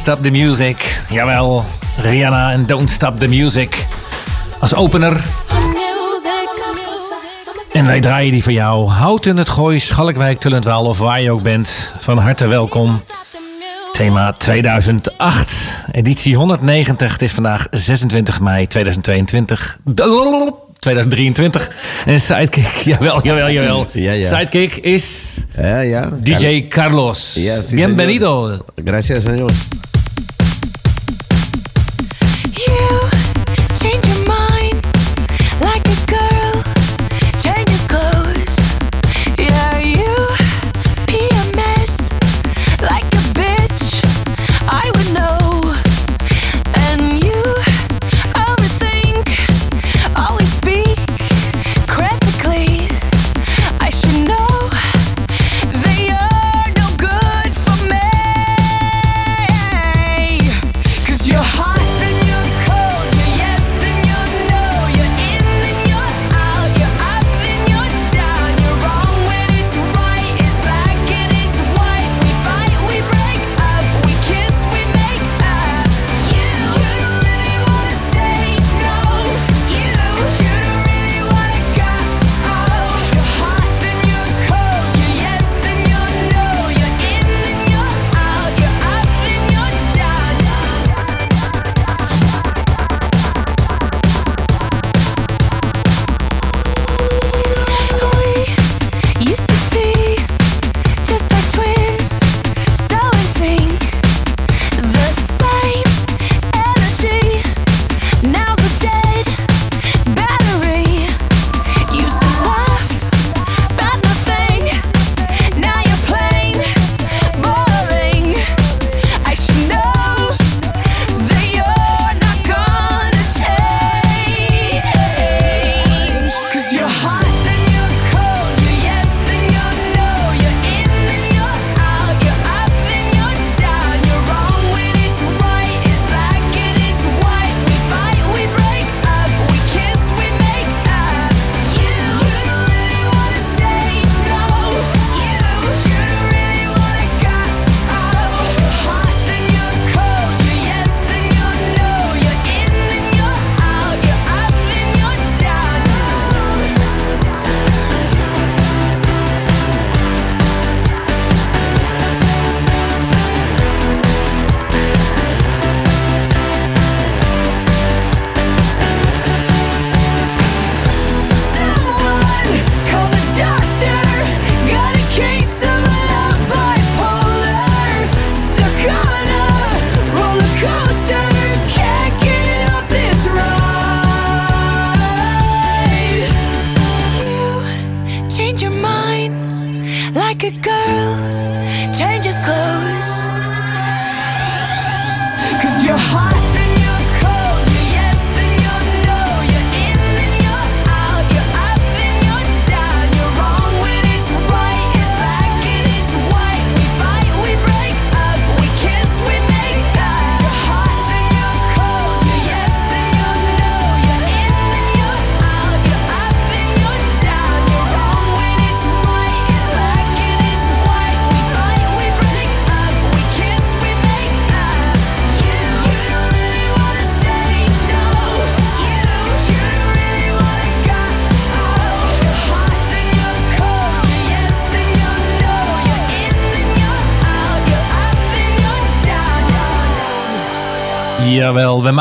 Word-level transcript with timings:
Stop 0.00 0.22
the 0.22 0.30
Music. 0.30 1.02
Jawel, 1.10 1.64
Rihanna 2.02 2.52
en 2.52 2.62
Don't 2.62 2.90
Stop 2.90 3.18
the 3.18 3.26
Music. 3.26 3.86
Als 4.58 4.74
opener. 4.74 5.20
En 7.72 7.86
wij 7.86 8.00
draaien 8.00 8.32
die 8.32 8.42
voor 8.42 8.52
jou. 8.52 8.88
Houd 8.88 9.26
in 9.26 9.36
het 9.36 9.48
gooi, 9.48 9.80
Schalkwijk, 9.80 10.38
Tullendwaal 10.38 10.84
of 10.84 10.98
waar 10.98 11.20
je 11.20 11.30
ook 11.30 11.42
bent. 11.42 11.92
Van 11.98 12.18
harte 12.18 12.46
welkom. 12.46 13.02
Thema 13.92 14.32
2008, 14.32 15.52
editie 15.92 16.36
190. 16.36 17.12
Het 17.12 17.22
is 17.22 17.32
vandaag 17.32 17.66
26 17.70 18.40
mei 18.40 18.66
2022. 18.66 19.78
2023. 20.78 21.70
En 22.06 22.20
Sidekick, 22.20 22.76
jawel, 22.92 23.22
jawel, 23.22 23.50
jawel. 23.50 23.86
Sidekick 24.24 24.76
is 24.76 25.36
ja, 25.82 26.10
DJ 26.22 26.66
Carlos. 26.68 27.38
Bienvenido. 27.70 28.58
Gracias, 28.84 29.22
señor. 29.22 29.50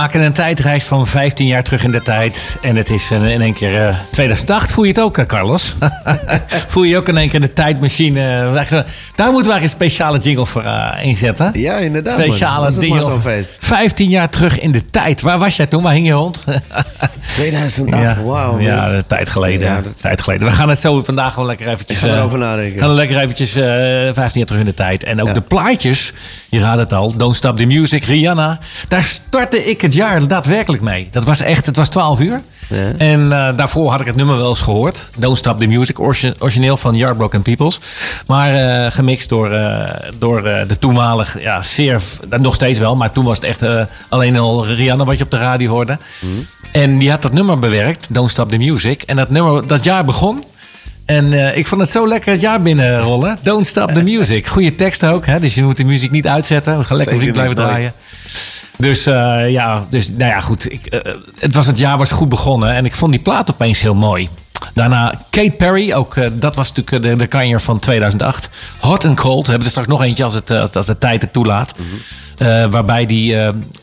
Maken 0.10 0.26
een 0.28 0.34
tijdreis 0.34 0.84
van 0.84 1.08
15 1.08 1.48
jaar 1.48 1.64
terug 1.64 1.84
in 1.84 1.92
de 1.92 2.02
tijd. 2.02 2.58
En 2.62 2.76
het 2.76 2.90
is 2.90 3.12
in 3.12 3.22
in 3.24 3.42
één 3.42 3.54
keer 3.54 3.88
eh, 3.88 3.96
2008. 4.12 4.72
Voel 4.72 4.84
je 4.84 4.90
het 4.90 5.00
ook, 5.00 5.18
eh, 5.18 5.26
Carlos? 5.26 5.74
Voel 6.68 6.84
je 6.84 6.98
ook 6.98 7.08
in 7.08 7.18
één 7.18 7.30
keer 7.30 7.40
de 7.40 7.54
tijdmachine? 7.54 8.20
eh, 8.20 8.36
Daar 8.36 8.52
moeten 8.52 8.84
we 9.16 9.32
eigenlijk 9.34 9.62
een 9.64 9.70
speciale 9.70 10.18
jingle 10.20 10.46
voor 10.46 10.64
eh, 10.64 10.88
inzetten. 11.02 11.52
Ja, 11.54 11.76
inderdaad. 11.78 12.20
Speciale 12.20 13.20
feest. 13.22 13.56
15 13.60 14.10
jaar 14.10 14.30
terug 14.30 14.60
in 14.60 14.72
de 14.72 14.86
tijd. 14.86 15.22
Waar 15.22 15.38
was 15.40 15.56
jij 15.56 15.66
toen? 15.68 15.84
Waar 15.84 15.94
hing 15.94 16.06
je 16.06 16.12
rond? 16.14 16.44
2008, 17.36 18.22
wauw. 18.24 18.52
man. 18.52 18.62
ja, 18.62 18.90
een 18.90 19.08
tijd 19.08 19.30
geleden. 19.30 19.68
Ja, 19.68 19.76
Ja, 19.76 19.82
dat- 19.82 20.02
tijd 20.02 20.22
geleden. 20.22 20.48
We 20.48 20.54
gaan 20.54 20.70
het 20.70 20.80
zo 20.80 21.04
vandaag 21.04 21.34
gewoon 21.34 21.48
lekker 21.48 21.68
eventjes... 21.68 22.02
Eh, 22.04 22.12
erover 22.14 22.38
nadenken. 22.40 22.80
Gaan 22.80 22.90
we 22.90 22.96
lekker 22.96 23.18
eventjes 23.20 23.56
eh 23.56 23.64
15 23.64 24.30
jaar 24.34 24.46
terug 24.46 24.60
in 24.62 24.66
de 24.68 24.74
tijd. 24.74 25.04
En 25.04 25.22
ook 25.22 25.28
Ja. 25.28 25.34
de 25.34 25.42
plaatjes, 25.42 26.14
je 26.50 26.60
raadt 26.60 26.80
het 26.80 26.94
al. 26.94 27.16
Don't 27.16 27.36
Stop 27.36 27.58
the 27.58 27.66
Music, 27.66 28.04
Rihanna. 28.04 28.60
Daar 28.88 29.02
startte 29.04 29.66
ik 29.70 29.82
het 29.82 29.94
jaar 30.00 30.28
daadwerkelijk 30.28 30.84
mee. 30.84 31.08
Dat 31.12 31.24
was 31.24 31.40
echt, 31.40 31.66
het 31.66 31.76
was 31.76 31.90
12 31.90 32.20
uur. 32.20 32.42
Ja. 32.70 32.92
En 32.98 33.32
eh, 33.32 33.58
daarvoor 33.58 33.92
had 33.92 34.00
ik 34.00 34.06
het 34.06 34.16
nummer 34.16 34.38
wel 34.38 34.50
eens 34.50 34.60
gehoord. 34.60 35.10
Don't 35.18 35.38
Stop 35.38 35.60
the 35.60 35.66
Music, 35.66 36.00
origineel 36.00 36.78
van 36.78 36.96
Yardbroken 36.96 37.42
Peoples. 37.42 37.80
Maar 38.28 38.54
eh, 38.54 38.92
gemixt 38.92 39.30
door, 39.30 39.52
eh, 39.52 39.90
door 40.18 40.42
de 40.42 40.78
toenmalig, 40.80 41.42
ja, 41.42 41.64
zeer, 41.64 42.02
nog 42.40 42.56
steeds 42.56 42.80
wel. 42.80 42.96
Maar 42.96 43.12
toen 43.12 43.26
was 43.26 43.38
het 43.38 43.46
echt 43.46 43.88
alleen 44.10 44.38
al 44.38 44.66
Rihanna 44.66 45.06
wat 45.06 45.18
je 45.18 45.24
op 45.24 45.32
de 45.32 45.38
radio 45.38 45.70
hoorde. 45.70 45.98
En 46.72 46.98
die 46.98 47.10
had 47.10 47.22
dat 47.22 47.34
nummer 47.34 47.60
bewerkt, 47.60 48.08
Don't 48.10 48.30
Stop 48.30 48.52
the 48.52 48.58
Music. 48.58 49.02
En 49.02 49.16
dat 49.16 49.30
nummer, 49.30 49.68
dat 49.68 49.84
jaar 49.84 50.06
begon. 50.06 50.44
En 51.06 51.56
ik 51.58 51.68
vond 51.68 51.82
het 51.82 51.90
zo 51.90 52.08
lekker 52.08 52.32
het 52.32 52.42
jaar 52.42 52.62
binnenrollen. 52.62 53.38
Don't 53.42 53.68
stop 53.68 53.92
the 53.92 54.04
music. 54.04 54.48
Goede 54.48 54.76
tekst 54.76 55.04
ook. 55.04 55.26
Hè? 55.26 55.40
Dus 55.40 55.56
je 55.56 55.64
moet 55.64 55.78
de 55.78 55.84
muziek 55.84 56.12
niet 56.12 56.28
uitzetten. 56.28 56.78
We 56.78 56.84
gaan 56.84 56.98
lekker 56.98 57.16
muziek 57.16 57.34
blijven 57.34 57.56
draaien. 57.56 57.94
Dus 58.80 59.06
eh, 59.06 59.50
ja, 59.50 59.86
dus, 59.90 60.10
nou 60.10 60.32
ja, 60.32 60.40
goed. 60.40 60.72
Ik, 60.72 60.86
eh, 60.86 61.14
het, 61.40 61.56
was, 61.56 61.68
het 61.68 61.78
jaar 61.78 61.98
was 61.98 62.12
goed 62.12 62.30
begonnen. 62.30 62.74
En 62.74 62.86
ik 62.86 62.96
vond 62.96 63.12
die 63.12 63.22
plaat 63.22 63.52
opeens 63.52 63.82
heel 63.82 63.96
mooi. 63.96 64.30
Daarna 64.74 65.14
Kate 65.30 65.52
Perry, 65.52 65.94
ook 65.94 66.16
eh, 66.16 66.30
dat 66.34 66.56
was 66.56 66.72
natuurlijk 66.74 67.04
de, 67.04 67.16
de 67.16 67.28
kanjer 67.28 67.62
van 67.62 67.80
2008. 67.80 68.50
Hot 68.80 69.06
and 69.06 69.20
Cold, 69.20 69.44
we 69.44 69.50
hebben 69.50 69.66
er 69.66 69.72
straks 69.72 69.88
nog 69.88 70.02
eentje 70.02 70.24
als, 70.24 70.34
het, 70.34 70.76
als, 70.76 70.86
de 70.86 70.98
tijd 70.98 71.22
het 71.22 71.34
toelaat. 71.34 71.74
Eh, 72.38 72.66
waarbij 72.70 73.06
die, 73.06 73.32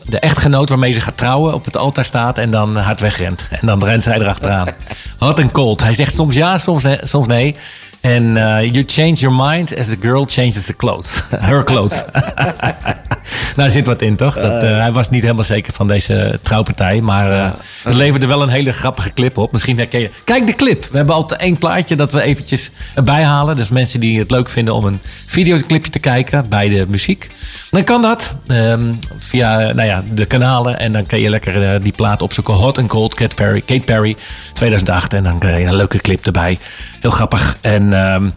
de 0.05 0.19
echtgenoot 0.19 0.69
waarmee 0.69 0.91
ze 0.91 1.01
gaat 1.01 1.17
trouwen 1.17 1.53
op 1.53 1.65
het 1.65 1.77
altaar 1.77 2.05
staat 2.05 2.37
en 2.37 2.51
dan 2.51 2.77
hard 2.77 2.99
wegrent. 2.99 3.47
En 3.49 3.67
dan 3.67 3.83
rent 3.83 4.03
zij 4.03 4.19
erachteraan. 4.19 4.67
Hot 5.19 5.41
and 5.41 5.51
Cold. 5.51 5.83
Hij 5.83 5.93
zegt 5.93 6.15
soms 6.15 6.35
ja, 6.35 6.57
soms 6.57 6.83
nee. 6.83 6.97
Soms 7.01 7.27
nee. 7.27 7.55
En 8.01 8.33
you 8.71 8.83
change 8.87 9.13
your 9.13 9.35
mind 9.35 9.77
as 9.77 9.87
the 9.87 9.97
girl 9.99 10.25
changes 10.27 10.65
the 10.65 10.75
clothes. 10.75 11.21
Her 11.49 11.63
clothes. 11.63 12.03
Daar 13.55 13.69
zit 13.71 13.87
wat 13.87 14.01
in, 14.01 14.15
toch? 14.15 14.35
Dat, 14.35 14.63
eh, 14.63 14.77
hij 14.77 14.91
was 14.91 15.09
niet 15.09 15.21
helemaal 15.21 15.43
zeker 15.43 15.73
van 15.73 15.87
deze 15.87 16.39
trouwpartij. 16.41 17.01
Maar 17.01 17.31
eh, 17.31 17.51
het 17.83 17.95
leverde 17.95 18.25
wel 18.25 18.41
een 18.41 18.49
hele 18.49 18.71
grappige 18.71 19.13
clip 19.13 19.37
op. 19.37 19.51
Misschien 19.51 19.77
herken 19.77 19.99
je... 19.99 20.09
Kijk 20.23 20.47
de 20.47 20.53
clip. 20.53 20.85
We 20.91 20.97
hebben 20.97 21.15
altijd 21.15 21.41
één 21.41 21.57
plaatje 21.57 21.95
dat 21.95 22.11
we 22.11 22.21
eventjes 22.21 22.69
erbij 22.95 23.23
halen. 23.23 23.55
Dus 23.55 23.69
mensen 23.69 23.99
die 23.99 24.19
het 24.19 24.31
leuk 24.31 24.49
vinden 24.49 24.73
om 24.73 24.85
een 24.85 24.99
videoclipje 25.25 25.91
te 25.91 25.99
kijken 25.99 26.49
bij 26.49 26.69
de 26.69 26.85
muziek. 26.87 27.29
Dan 27.77 27.85
kan 27.85 28.01
dat 28.01 28.33
ehm, 28.47 28.93
via 29.19 29.57
nou 29.57 29.87
ja, 29.87 30.03
de 30.13 30.25
kanalen. 30.25 30.79
En 30.79 30.91
dan 30.91 31.05
kan 31.05 31.19
je 31.19 31.29
lekker 31.29 31.73
eh, 31.73 31.79
die 31.81 31.91
plaat 31.91 32.21
opzoeken. 32.21 32.53
Hot 32.53 32.77
and 32.77 32.87
Cold, 32.87 33.13
Kate 33.13 33.35
Perry, 33.35 33.61
Kate 33.61 33.81
Perry 33.81 34.15
2008. 34.53 35.13
En 35.13 35.23
dan 35.23 35.39
krijg 35.39 35.57
je 35.57 35.65
een 35.65 35.75
leuke 35.75 35.97
clip 35.97 36.25
erbij. 36.25 36.57
Heel 36.99 37.09
grappig. 37.09 37.57
En, 37.61 37.93
ehm, 37.93 38.29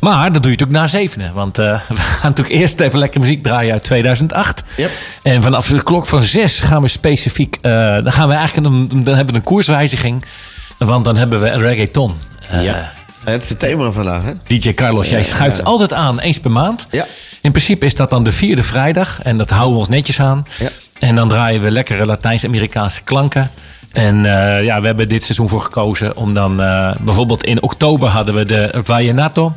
maar 0.00 0.32
dat 0.32 0.42
doe 0.42 0.52
je 0.52 0.58
natuurlijk 0.58 0.78
na 0.78 0.86
zevenen. 0.86 1.34
Want 1.34 1.58
eh, 1.58 1.80
we 1.88 1.94
gaan 1.94 2.30
natuurlijk 2.30 2.58
eerst 2.60 2.80
even 2.80 2.98
lekker 2.98 3.20
muziek 3.20 3.42
draaien 3.42 3.72
uit 3.72 3.82
2008. 3.82 4.62
Yep. 4.76 4.90
En 5.22 5.42
vanaf 5.42 5.66
de 5.66 5.82
klok 5.82 6.06
van 6.06 6.22
zes 6.22 6.60
gaan 6.60 6.82
we 6.82 6.88
specifiek... 6.88 7.58
eh, 7.60 7.72
dan 8.02 8.12
gaan 8.12 8.28
we 8.28 8.34
eigenlijk 8.34 8.66
een, 8.66 8.88
dan 8.88 9.14
hebben 9.14 9.34
we 9.34 9.40
een 9.40 9.46
koerswijziging. 9.46 10.24
Want 10.78 11.04
dan 11.04 11.16
hebben 11.16 11.40
we 11.40 11.48
een 11.48 11.60
reggaeton. 11.60 12.14
Ja. 12.60 12.92
Het 13.24 13.42
is 13.42 13.48
het 13.48 13.58
thema 13.58 13.90
vandaag, 13.90 14.24
hè? 14.24 14.32
DJ 14.46 14.74
Carlos, 14.74 15.08
jij 15.08 15.22
schuift 15.24 15.56
ja. 15.56 15.62
altijd 15.62 15.92
aan, 15.92 16.18
eens 16.20 16.40
per 16.40 16.50
maand. 16.50 16.86
Ja. 16.90 17.06
In 17.40 17.50
principe 17.50 17.86
is 17.86 17.94
dat 17.94 18.10
dan 18.10 18.22
de 18.22 18.32
vierde 18.32 18.62
vrijdag. 18.62 19.22
En 19.22 19.38
dat 19.38 19.50
houden 19.50 19.72
we 19.72 19.78
ons 19.78 19.88
netjes 19.88 20.20
aan. 20.20 20.46
Ja. 20.58 20.68
En 20.98 21.14
dan 21.14 21.28
draaien 21.28 21.60
we 21.62 21.70
lekkere 21.70 22.06
Latijns-Amerikaanse 22.06 23.02
klanken. 23.02 23.50
En 23.92 24.16
eh, 24.16 24.64
ja, 24.64 24.80
we 24.80 24.86
hebben 24.86 25.08
dit 25.08 25.22
seizoen 25.22 25.48
voor 25.48 25.60
gekozen 25.60 26.16
om 26.16 26.34
dan... 26.34 26.62
eh, 26.62 26.94
bijvoorbeeld 27.00 27.44
in 27.44 27.62
oktober 27.62 28.08
hadden 28.08 28.34
we 28.34 28.44
de 28.44 28.80
Vallenato. 28.84 29.52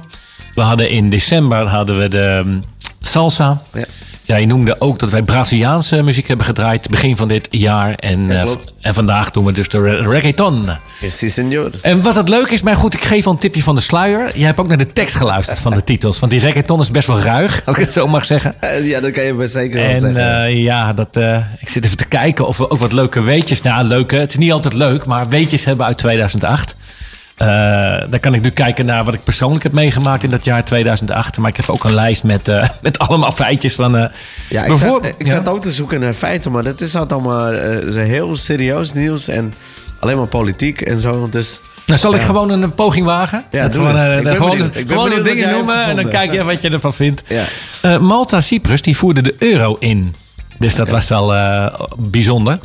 We 0.55 0.62
hadden 0.62 0.89
in 0.89 1.10
december 1.10 1.67
hadden 1.67 2.00
we 2.00 2.07
de 2.07 2.41
mm, 2.45 2.60
salsa. 3.01 3.62
Ja. 3.74 3.86
Ja, 4.27 4.36
je 4.36 4.46
noemde 4.46 4.75
ook 4.82 5.00
dat 5.00 5.10
wij 5.10 5.22
Braziliaanse 5.22 6.01
muziek 6.03 6.27
hebben 6.27 6.46
gedraaid 6.46 6.89
begin 6.89 7.17
van 7.17 7.27
dit 7.27 7.48
jaar. 7.51 7.94
En, 7.96 8.27
Ja, 8.27 8.41
eh, 8.44 8.50
en 8.82 8.94
vandaag 8.94 9.32
doen 9.32 9.46
we 9.46 9.51
dus 9.51 9.70
de 9.70 9.79
re- 9.82 10.10
reggaeton. 10.10 10.65
Yes, 11.01 11.17
si, 11.17 11.29
senor. 11.29 11.70
En 11.82 12.01
wat 12.01 12.15
het 12.15 12.29
leuk 12.29 12.50
is, 12.50 12.62
maar 12.62 12.75
goed, 12.75 12.94
ik 12.94 13.01
geef 13.03 13.25
al 13.25 13.32
een 13.32 13.38
tipje 13.38 13.63
van 13.63 13.75
de 13.75 13.82
sluier. 13.82 14.32
Jij 14.38 14.46
hebt 14.46 14.60
ook 14.60 14.67
naar 14.67 14.77
de 14.77 14.94
tekst 14.94 15.15
geluisterd 15.15 15.60
van 15.60 15.72
de 15.72 15.84
titels. 15.94 16.20
Want 16.20 16.32
die 16.32 16.41
reggaeton 16.41 16.82
is 16.82 16.91
best 16.91 17.08
wel 17.08 17.20
ruig, 17.20 17.62
als 17.65 17.75
ik 17.77 17.82
het 17.84 17.91
zo 17.91 18.08
mag 18.08 18.25
zeggen. 18.25 18.62
Eh, 18.62 18.88
Ja, 18.88 19.00
dat 19.00 19.12
kan 19.12 19.24
je 19.24 19.34
best 19.34 19.53
zeker 19.53 19.79
wel 19.79 19.89
En 19.89 20.00
zeggen. 20.00 20.44
eh, 20.44 20.63
ja, 20.63 20.94
dat, 20.94 21.17
eh, 21.17 21.38
ik 21.60 21.70
zit 21.70 21.86
even 21.86 21.98
te 21.98 22.05
kijken 22.08 22.48
of 22.48 22.58
we 22.58 22.70
ook 22.70 22.79
wat 22.79 22.91
leuke 22.94 23.22
weetjes... 23.22 23.62
Nou, 23.62 23.84
leuke, 23.86 24.15
het 24.15 24.29
is 24.32 24.38
niet 24.38 24.51
altijd 24.51 24.74
leuk, 24.74 25.05
maar 25.05 25.29
weetjes 25.29 25.65
hebben 25.65 25.86
uit 25.86 25.98
2008. 25.98 26.75
Eh 27.36 28.01
dan 28.10 28.20
kan 28.20 28.34
ik 28.34 28.42
nu 28.42 28.50
kijken 28.50 28.86
naar 28.86 29.04
wat 29.04 29.13
ik 29.13 29.24
persoonlijk 29.24 29.63
heb 29.63 29.72
meegemaakt 29.72 30.24
in 30.24 30.30
dat 30.30 30.46
jaar 30.46 30.63
2008. 30.65 31.38
Maar 31.38 31.50
ik 31.50 31.56
heb 31.58 31.70
ook 31.70 31.84
een 31.84 31.94
lijst 31.94 32.24
met, 32.24 32.48
eh, 32.48 32.68
met 32.82 33.00
allemaal 33.00 33.32
feitjes 33.32 33.75
van... 33.75 33.98
eh, 33.98 34.06
ja, 34.50 34.63
ik 34.63 34.75
zat, 34.75 35.06
ik 35.06 35.27
Ja. 35.27 35.36
zat 35.36 35.48
ook 35.48 35.62
te 35.62 35.72
zoeken 35.72 36.00
naar 36.00 36.13
feiten, 36.13 36.51
maar 36.51 36.63
dat 36.63 36.82
is 36.82 36.96
altijd 36.96 37.20
allemaal 37.20 37.51
heel 37.94 38.36
serieus 38.36 38.94
nieuws 38.94 39.27
en 39.27 39.54
alleen 40.00 40.18
maar 40.18 40.27
politiek 40.27 40.82
en 40.82 40.98
zo. 40.98 41.27
Dus 41.32 41.60
Nou, 41.86 42.00
zal 42.00 42.13
ik 42.13 42.20
Ja. 42.20 42.25
gewoon 42.25 42.50
een 42.50 42.74
poging 42.75 43.06
wagen? 43.06 43.44
Ja, 43.51 43.70
gewoon, 43.70 43.98
gewoon 43.98 44.60
gewoon 44.88 45.10
de 45.10 45.22
dingen 45.22 45.50
noemen 45.50 45.86
en 45.86 45.96
dan 45.96 46.08
kijk 46.10 46.34
je 46.34 46.44
wat 46.44 46.62
je 46.62 46.70
ervan 46.70 46.94
vindt. 46.94 47.24
Ja. 47.27 47.44
Eh, 47.82 47.98
Malta 48.00 48.42
Cyprus 48.42 48.82
die 48.82 48.98
voerde 48.98 49.22
de 49.22 49.36
euro 49.39 49.75
in. 49.80 50.15
Dus 50.60 50.75
dat 50.75 50.89
was 50.89 51.08
wel 51.10 51.34
bijzonder. 51.98 52.60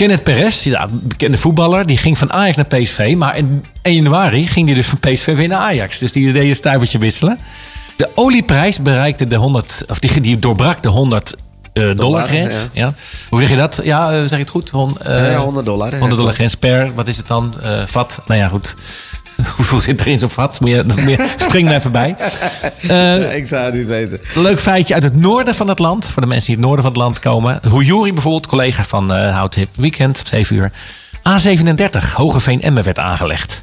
Kenneth 0.00 0.22
Perez, 0.22 0.64
ja, 0.64 0.88
bekende 0.90 1.38
voetballer, 1.38 1.86
die 1.86 1.96
ging 1.96 2.18
van 2.18 2.32
Ajax 2.32 2.56
naar 2.56 2.66
PSV. 2.66 3.14
Maar 3.16 3.36
in 3.36 3.64
1 3.82 3.94
januari 3.94 4.46
ging 4.46 4.66
hij 4.66 4.74
dus 4.74 4.86
van 4.86 4.98
PSV 4.98 5.36
weer 5.36 5.48
naar 5.48 5.58
Ajax. 5.58 5.98
Dus 5.98 6.12
die 6.12 6.32
deed 6.32 6.48
een 6.48 6.54
stuivertje 6.54 6.98
wisselen. 6.98 7.38
De 7.96 8.08
olieprijs 8.14 8.82
bereikte 8.82 9.26
de 9.26 9.36
100, 9.36 9.84
of 9.88 9.98
die, 9.98 10.20
die 10.20 10.38
doorbrak 10.38 10.82
de 10.82 10.88
100 10.88 11.34
eh, 11.72 11.96
dollar 11.96 12.28
grens. 12.28 12.54
ja. 12.54 12.68
Ja. 12.72 12.94
Hoe 13.30 13.40
zeg 13.40 13.48
je 13.48 13.56
dat? 13.56 13.80
Ja, 13.82 14.12
eh, 14.12 14.18
zeg 14.18 14.30
je 14.30 14.36
het 14.36 14.50
goed? 14.50 14.70
Hon, 14.70 14.98
eh, 14.98 15.30
Ja, 15.32 15.38
100 15.38 15.66
dollar, 15.66 15.90
hè? 15.92 15.98
100 15.98 16.20
dollar 16.20 16.34
grens 16.34 16.54
per, 16.54 16.94
wat 16.94 17.08
is 17.08 17.16
het 17.16 17.26
dan? 17.26 17.54
Eh, 17.62 17.86
vat? 17.86 18.22
Nou 18.26 18.40
ja, 18.40 18.48
goed. 18.48 18.76
Hoeveel 19.56 19.80
zit 19.80 20.00
er 20.00 20.06
in 20.06 20.18
zo'n 20.18 20.30
vat? 20.30 20.60
Moet 20.60 20.70
je, 20.70 20.86
dat 20.86 20.96
moet 20.96 21.08
je, 21.10 21.28
spring 21.38 21.68
er 21.68 21.74
even 21.74 21.92
bij. 21.92 22.16
Eh, 22.80 22.88
Ja, 22.88 23.14
ik 23.30 23.46
zou 23.46 23.64
het 23.64 23.74
niet 23.74 23.86
weten. 23.86 24.20
Leuk 24.34 24.60
feitje 24.60 24.94
uit 24.94 25.02
het 25.02 25.16
noorden 25.16 25.54
van 25.54 25.68
het 25.68 25.78
land. 25.78 26.06
Voor 26.06 26.22
de 26.22 26.28
mensen 26.28 26.46
die 26.46 26.54
in 26.56 26.60
het 26.60 26.66
noorden 26.70 26.84
van 26.84 26.92
het 26.94 27.02
land 27.02 27.18
komen. 27.18 27.60
Hoejuri 27.68 28.12
bijvoorbeeld, 28.12 28.46
collega 28.46 28.84
van 28.84 29.12
eh 29.12 29.34
Hout 29.36 29.54
Hip 29.54 29.68
Weekend, 29.76 30.22
7 30.26 30.56
uur. 30.56 30.70
A37, 31.28 32.12
Hogeveen 32.14 32.62
Emmen 32.62 32.82
werd 32.82 32.98
aangelegd. 32.98 33.60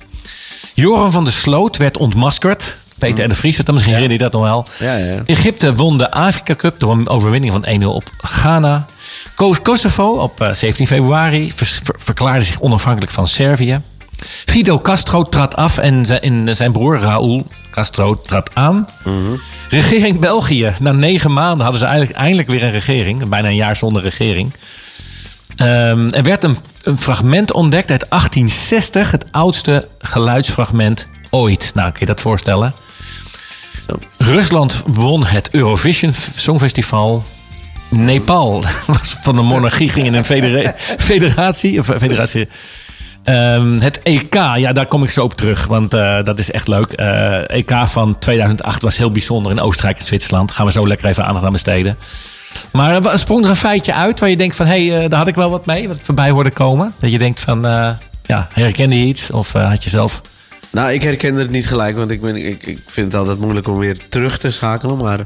Joran 0.74 1.12
van 1.12 1.24
der 1.24 1.34
Sloot 1.34 1.78
werd 1.78 1.98
ontmaskerd. 1.98 2.78
Peter 3.00 3.26
R. 3.26 3.28
de 3.30 3.36
Vries, 3.36 3.58
dan 3.58 3.74
misschien 3.74 3.94
herinner 3.96 4.18
je 4.18 4.24
dat 4.24 4.34
nog 4.34 4.42
wel. 4.42 4.66
Ja, 4.80 4.96
ja. 4.98 5.22
Egypte 5.26 5.76
won 5.76 5.98
de 5.98 6.12
Afrika 6.12 6.56
Cup 6.56 6.80
door 6.80 6.92
een 6.92 7.10
overwinning 7.10 7.54
van 7.54 7.82
1-0 7.82 7.86
op 7.86 8.04
Ghana. 8.18 8.86
Ko- 9.36 9.56
Kosovo 9.62 10.08
op 10.12 10.42
eh, 10.42 10.54
17 10.54 10.88
februari 10.88 11.52
vers- 11.56 11.80
ver- 11.84 11.96
verklaarde 12.00 12.44
zich 12.46 12.60
onafhankelijk 12.62 13.12
van 13.12 13.28
Servië. 13.28 13.80
Fidel 14.46 14.82
Castro 14.82 15.24
trad 15.24 15.56
af 15.56 15.78
en 15.78 16.06
zijn, 16.06 16.56
zijn 16.56 16.72
broer 16.72 17.00
Raúl 17.00 17.48
Castro 17.72 18.22
trad 18.22 18.50
aan. 18.54 18.88
Regering 19.70 20.20
België. 20.20 20.74
Na 20.80 20.92
negen 20.92 21.34
maanden 21.34 21.62
hadden 21.62 21.80
ze 21.80 21.86
eigenlijk 21.86 22.18
eindelijk 22.18 22.50
weer 22.50 22.64
een 22.64 22.72
regering. 22.72 23.30
Bijna 23.30 23.48
een 23.48 23.56
jaar 23.56 23.76
zonder 23.76 24.02
regering. 24.02 24.54
Ehm, 25.56 26.08
er 26.10 26.24
werd 26.24 26.44
een, 26.44 26.56
een 26.84 26.98
fragment 26.98 27.52
ontdekt 27.52 27.92
uit 27.92 28.06
1860. 28.10 29.12
Het 29.12 29.26
oudste 29.32 29.88
geluidsfragment 30.00 31.08
ooit. 31.30 31.72
Nou, 31.74 31.90
kun 31.92 32.00
je 32.00 32.06
dat 32.06 32.22
voorstellen? 32.22 32.74
Zo. 33.88 33.98
Rusland 34.18 34.84
won 34.88 35.26
het 35.26 35.50
Eurovision 35.52 36.14
Songfestival. 36.36 37.24
Nepal 37.90 38.64
was 38.88 39.16
van 39.22 39.36
de 39.36 39.42
monarchie 39.42 39.90
ging 39.90 40.06
in 40.06 40.14
een 40.14 40.26
federa- 40.26 40.74
federatie. 41.12 41.80
Of 41.80 41.86
federatie 41.98 42.48
Ehm, 43.28 43.78
het 43.80 44.00
EK, 44.04 44.34
ja, 44.34 44.72
daar 44.72 44.86
kom 44.86 45.04
ik 45.04 45.10
zo 45.10 45.24
op 45.24 45.34
terug. 45.34 45.68
Want 45.68 45.94
eh, 45.94 46.24
dat 46.24 46.40
is 46.40 46.52
echt 46.52 46.68
leuk. 46.68 46.92
Eh 46.92 47.50
EK 47.50 47.72
van 47.86 48.20
2008 48.20 48.82
was 48.82 48.98
heel 48.98 49.12
bijzonder 49.12 49.52
in 49.52 49.60
Oostenrijk 49.60 49.98
en 49.98 50.04
Zwitserland. 50.04 50.52
Gaan 50.52 50.66
we 50.66 50.72
zo 50.72 50.88
lekker 50.88 51.08
even 51.08 51.26
aandacht 51.26 51.46
aan 51.46 51.52
besteden. 51.52 51.98
Maar 52.72 53.20
sprong 53.20 53.44
er 53.44 53.50
een 53.50 53.56
feitje 53.56 53.94
uit 53.94 54.20
waar 54.20 54.30
je 54.30 54.38
denkt 54.38 54.56
van... 54.56 54.66
hé, 54.66 54.88
hey, 54.88 55.04
eh, 55.04 55.10
daar 55.10 55.20
had 55.20 55.28
ik 55.28 55.36
wel 55.36 55.50
wat 55.50 55.66
mee, 55.66 55.88
wat 55.88 56.00
voorbij 56.02 56.30
hoorde 56.30 56.52
komen. 56.52 56.94
Dat 57.00 57.12
je 57.12 57.18
denkt 57.18 57.40
van, 57.40 57.62
ja, 58.24 58.48
herkende 58.54 59.00
je 59.00 59.06
iets? 59.06 59.32
Of 59.32 59.52
had 59.52 59.84
je 59.84 59.90
zelf... 59.90 60.22
Nou, 60.70 60.92
ik 60.92 61.02
herken 61.02 61.36
het 61.36 61.50
niet 61.50 61.68
gelijk, 61.68 61.98
want 61.98 62.12
ik, 62.12 62.22
ben, 62.22 62.36
ik, 62.36 62.64
ik 62.64 62.80
vind 62.86 63.12
het 63.12 63.22
altijd 63.22 63.40
moeilijk 63.40 63.68
om 63.68 63.78
weer 63.78 63.98
terug 64.10 64.38
te 64.38 64.52
schakelen. 64.52 64.98
Maar 64.98 65.20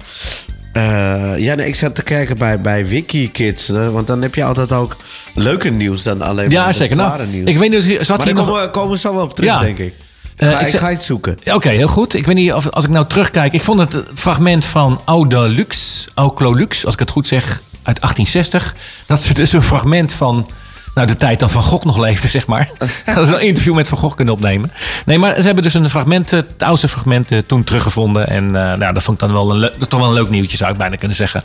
eh, 0.74 1.38
ja, 1.38 1.56
nee, 1.56 1.68
ik 1.68 1.76
zat 1.76 1.96
te 1.96 2.04
kijken 2.04 2.38
bij, 2.38 2.62
bij 2.62 2.88
Wikikids. 2.88 3.70
eh, 3.70 3.90
Want 3.90 4.08
dan 4.08 4.22
heb 4.22 4.36
je 4.36 4.44
altijd 4.44 4.72
ook 4.72 4.96
leuker 5.36 5.72
nieuws 5.72 6.04
dan 6.04 6.22
alleen 6.22 6.44
maar 6.46 6.54
Ja, 6.54 6.68
het 6.68 6.76
zeker. 6.76 6.94
zware 6.96 7.18
Nou, 7.24 7.30
nieuws. 7.36 7.50
ik 7.50 7.58
weet 7.58 7.70
niet, 7.70 7.98
zat 8.06 8.18
maar 8.18 8.26
hier 8.26 8.36
nog... 8.36 8.46
komen, 8.46 8.62
we- 8.62 8.70
komen 8.70 8.92
we 8.92 8.98
zo 8.98 9.16
wel 9.16 9.24
op 9.24 9.36
terug, 9.36 9.50
Ja. 9.50 9.60
denk 9.60 9.78
ik. 9.78 9.94
Eh, 10.38 10.50
Ga, 10.50 10.60
ik 10.60 10.74
ik, 10.74 10.80
ga 10.80 10.92
iets 10.92 11.06
zoeken. 11.06 11.38
Oké, 11.54 11.70
heel 11.70 11.88
goed. 11.88 12.14
Ik 12.14 12.26
weet 12.26 12.36
niet 12.36 12.54
of 12.54 12.70
als 12.70 12.84
ik 12.84 12.90
nou 12.90 13.08
terugkijk. 13.08 13.54
Ik 13.54 13.64
vond 13.64 13.80
het 13.80 14.04
fragment 14.14 14.66
van 14.66 15.02
Oude 15.06 15.40
Lux, 15.50 16.06
als 16.16 16.94
ik 16.94 17.00
het 17.00 17.10
goed 17.10 17.28
zeg, 17.28 17.62
uit 17.84 18.00
1860. 18.02 18.76
Dat 19.06 19.20
is 19.20 19.34
dus 19.34 19.54
een 19.54 19.64
fragment 19.64 20.14
van 20.14 20.50
nou, 20.96 21.08
de 21.08 21.18
tijd 21.18 21.40
dan 21.40 21.50
Van 21.50 21.64
Gogh 21.64 21.86
nog 21.86 21.98
leefde, 21.98 22.28
zeg 22.28 22.48
maar. 22.48 22.70
dat 23.16 23.28
is 23.28 23.34
een 23.34 23.42
interview 23.42 23.76
met 23.76 23.88
Van 23.88 23.98
Gogh 23.98 24.16
kunnen 24.16 24.34
opnemen. 24.34 24.72
Nee, 25.06 25.18
maar 25.18 25.36
ze 25.36 25.42
hebben 25.42 25.64
dus 25.64 25.74
een 25.74 25.90
fragment, 25.90 26.34
eh, 26.34 26.40
het 26.40 26.64
oudste 26.64 26.90
fragment, 26.90 27.32
eh, 27.32 27.38
toen 27.46 27.64
teruggevonden. 27.64 28.28
En 28.28 28.46
eh, 28.46 28.78
nou, 28.78 28.94
dat 28.94 29.04
vond 29.04 29.22
ik 29.22 29.28
dan 29.28 29.34
wel 29.34 29.64
een, 29.64 29.72
toch 29.88 30.00
wel 30.00 30.08
een 30.08 30.14
leuk 30.14 30.30
nieuwtje, 30.30 30.58
zou 30.58 30.72
ik 30.72 30.78
bijna 30.78 30.96
kunnen 30.96 31.18
zeggen. 31.18 31.44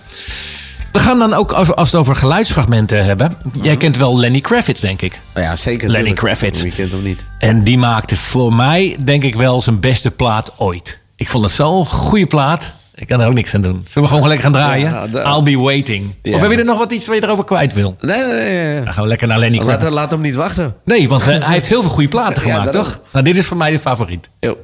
We 0.93 0.99
gaan 0.99 1.19
dan 1.19 1.35
ook, 1.35 1.53
als 1.53 1.69
we 1.69 1.75
het 1.81 1.95
over 1.95 2.17
geluidsfragmenten 2.17 3.05
hebben. 3.05 3.37
Jij 3.63 3.77
kent 3.77 3.97
wel 3.97 4.19
Lenny 4.19 4.41
Kravitz, 4.41 4.81
denk 4.81 5.03
ik. 5.03 5.21
Nou 5.35 5.47
ja, 5.47 5.57
zeker. 5.57 5.89
Lenny. 5.89 6.13
Kravitz. 6.13 6.63
Wie 6.63 6.73
kent 6.73 6.93
hem 6.93 7.03
niet? 7.03 7.25
En 7.39 7.63
die 7.63 7.79
maakte 7.79 8.17
voor 8.17 8.55
mij, 8.55 8.97
denk 9.05 9.23
ik 9.23 9.35
wel, 9.35 9.61
zijn 9.61 9.81
beste 9.81 10.11
plaat 10.11 10.53
ooit. 10.57 11.01
Ik 11.17 11.29
vond 11.29 11.45
het 11.45 11.53
zo'n 11.53 11.87
goede 11.87 12.27
plaat. 12.27 12.75
Ik 12.99 13.07
kan 13.07 13.21
er 13.21 13.27
ook 13.27 13.35
niks 13.35 13.55
aan 13.55 13.61
doen. 13.61 13.85
Zullen 13.89 14.09
we 14.09 14.15
gewoon 14.15 14.29
lekker 14.29 14.45
gaan 14.53 14.53
draaien? 14.61 14.91
Ja, 14.91 15.07
de- 15.07 15.19
I'll 15.21 15.43
be 15.43 15.59
waiting. 15.59 16.15
Ja. 16.23 16.35
Of 16.35 16.41
heb 16.41 16.51
je 16.51 16.57
er 16.57 16.65
nog 16.65 16.79
wat 16.79 16.93
iets 16.93 17.07
waar 17.07 17.17
je 17.17 17.23
erover 17.25 17.45
kwijt 17.45 17.75
wil? 17.75 17.97
Nee, 18.01 18.23
nee, 18.25 18.53
nee. 18.55 18.85
Dan 18.85 18.93
gaan 18.93 19.03
we 19.03 19.09
lekker 19.09 19.29
naar 19.29 19.39
Lenny 19.39 19.59
Laat, 19.63 19.83
laat 19.91 20.11
hem 20.11 20.21
niet 20.21 20.35
wachten. 20.35 20.75
Nee, 20.85 21.09
want 21.09 21.25
hij 21.25 21.41
heeft 21.43 21.69
heel 21.69 21.81
veel 21.81 21.91
goede 21.91 22.09
platen 22.09 22.43
gemaakt, 22.43 22.73
toch? 22.73 23.01
Nou, 23.13 23.25
dit 23.25 23.37
is 23.37 23.47
voor 23.47 23.57
mij 23.57 23.71
de 23.71 23.79
favoriet. 23.79 24.31
Yo. 24.41 24.57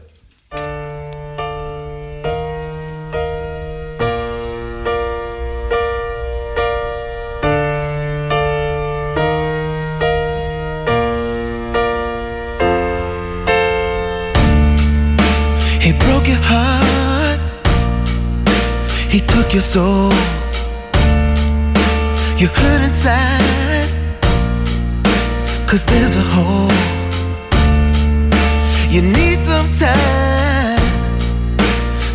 Your 19.63 19.69
soul. 19.75 20.13
You 22.37 22.49
hurt 22.49 22.83
inside. 22.83 23.89
Cause 25.69 25.87
there's 25.87 26.17
a 26.17 26.27
hole. 26.35 26.73
You 28.91 29.03
need 29.03 29.39
some 29.51 29.69
time 29.89 30.81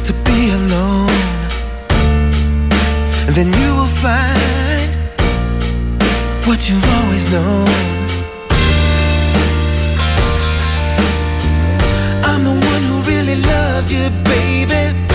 to 0.07 0.13
be 0.25 0.51
alone. 0.59 1.19
And 3.27 3.33
then 3.35 3.49
you 3.61 3.69
will 3.77 3.93
find 4.05 4.89
what 6.47 6.59
you've 6.67 6.89
always 6.97 7.25
known. 7.31 7.69
I'm 12.29 12.43
the 12.43 12.57
one 12.73 12.83
who 12.89 12.97
really 13.11 13.37
loves 13.41 13.91
you, 13.91 14.09
baby. 14.23 15.06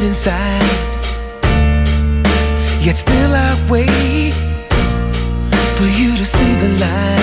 end 0.00 0.04
in 0.04 0.14
sight. 0.14 0.80
Yet 2.80 2.96
still 2.96 3.34
I 3.34 3.54
wait 3.70 4.34
for 5.76 5.86
you 5.86 6.16
to 6.16 6.24
see 6.24 6.54
the 6.56 6.68
light. 6.80 7.19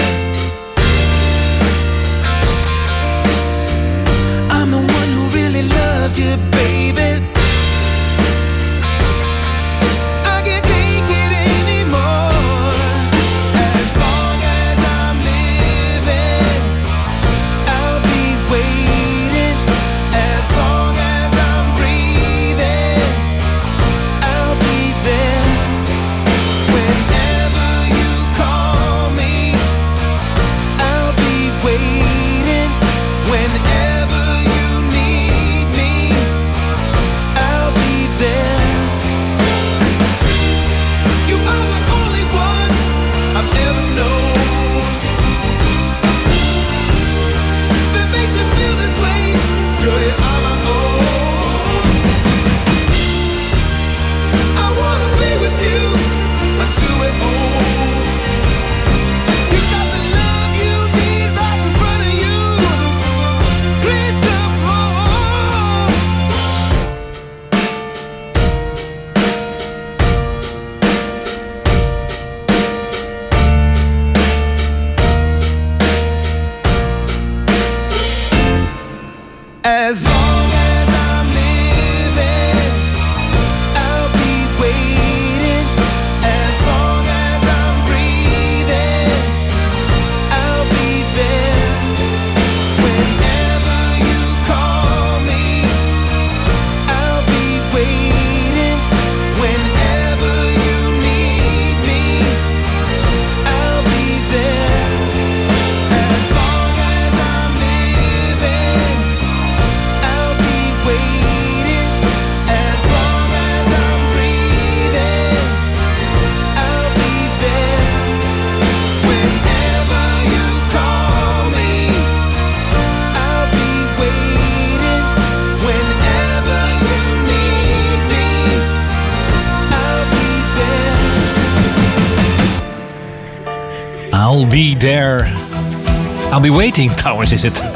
I'll 136.38 136.52
be 136.52 136.58
waiting, 136.58 136.94
trouwens 137.02 137.32
is 137.32 137.44
het. 137.44 137.60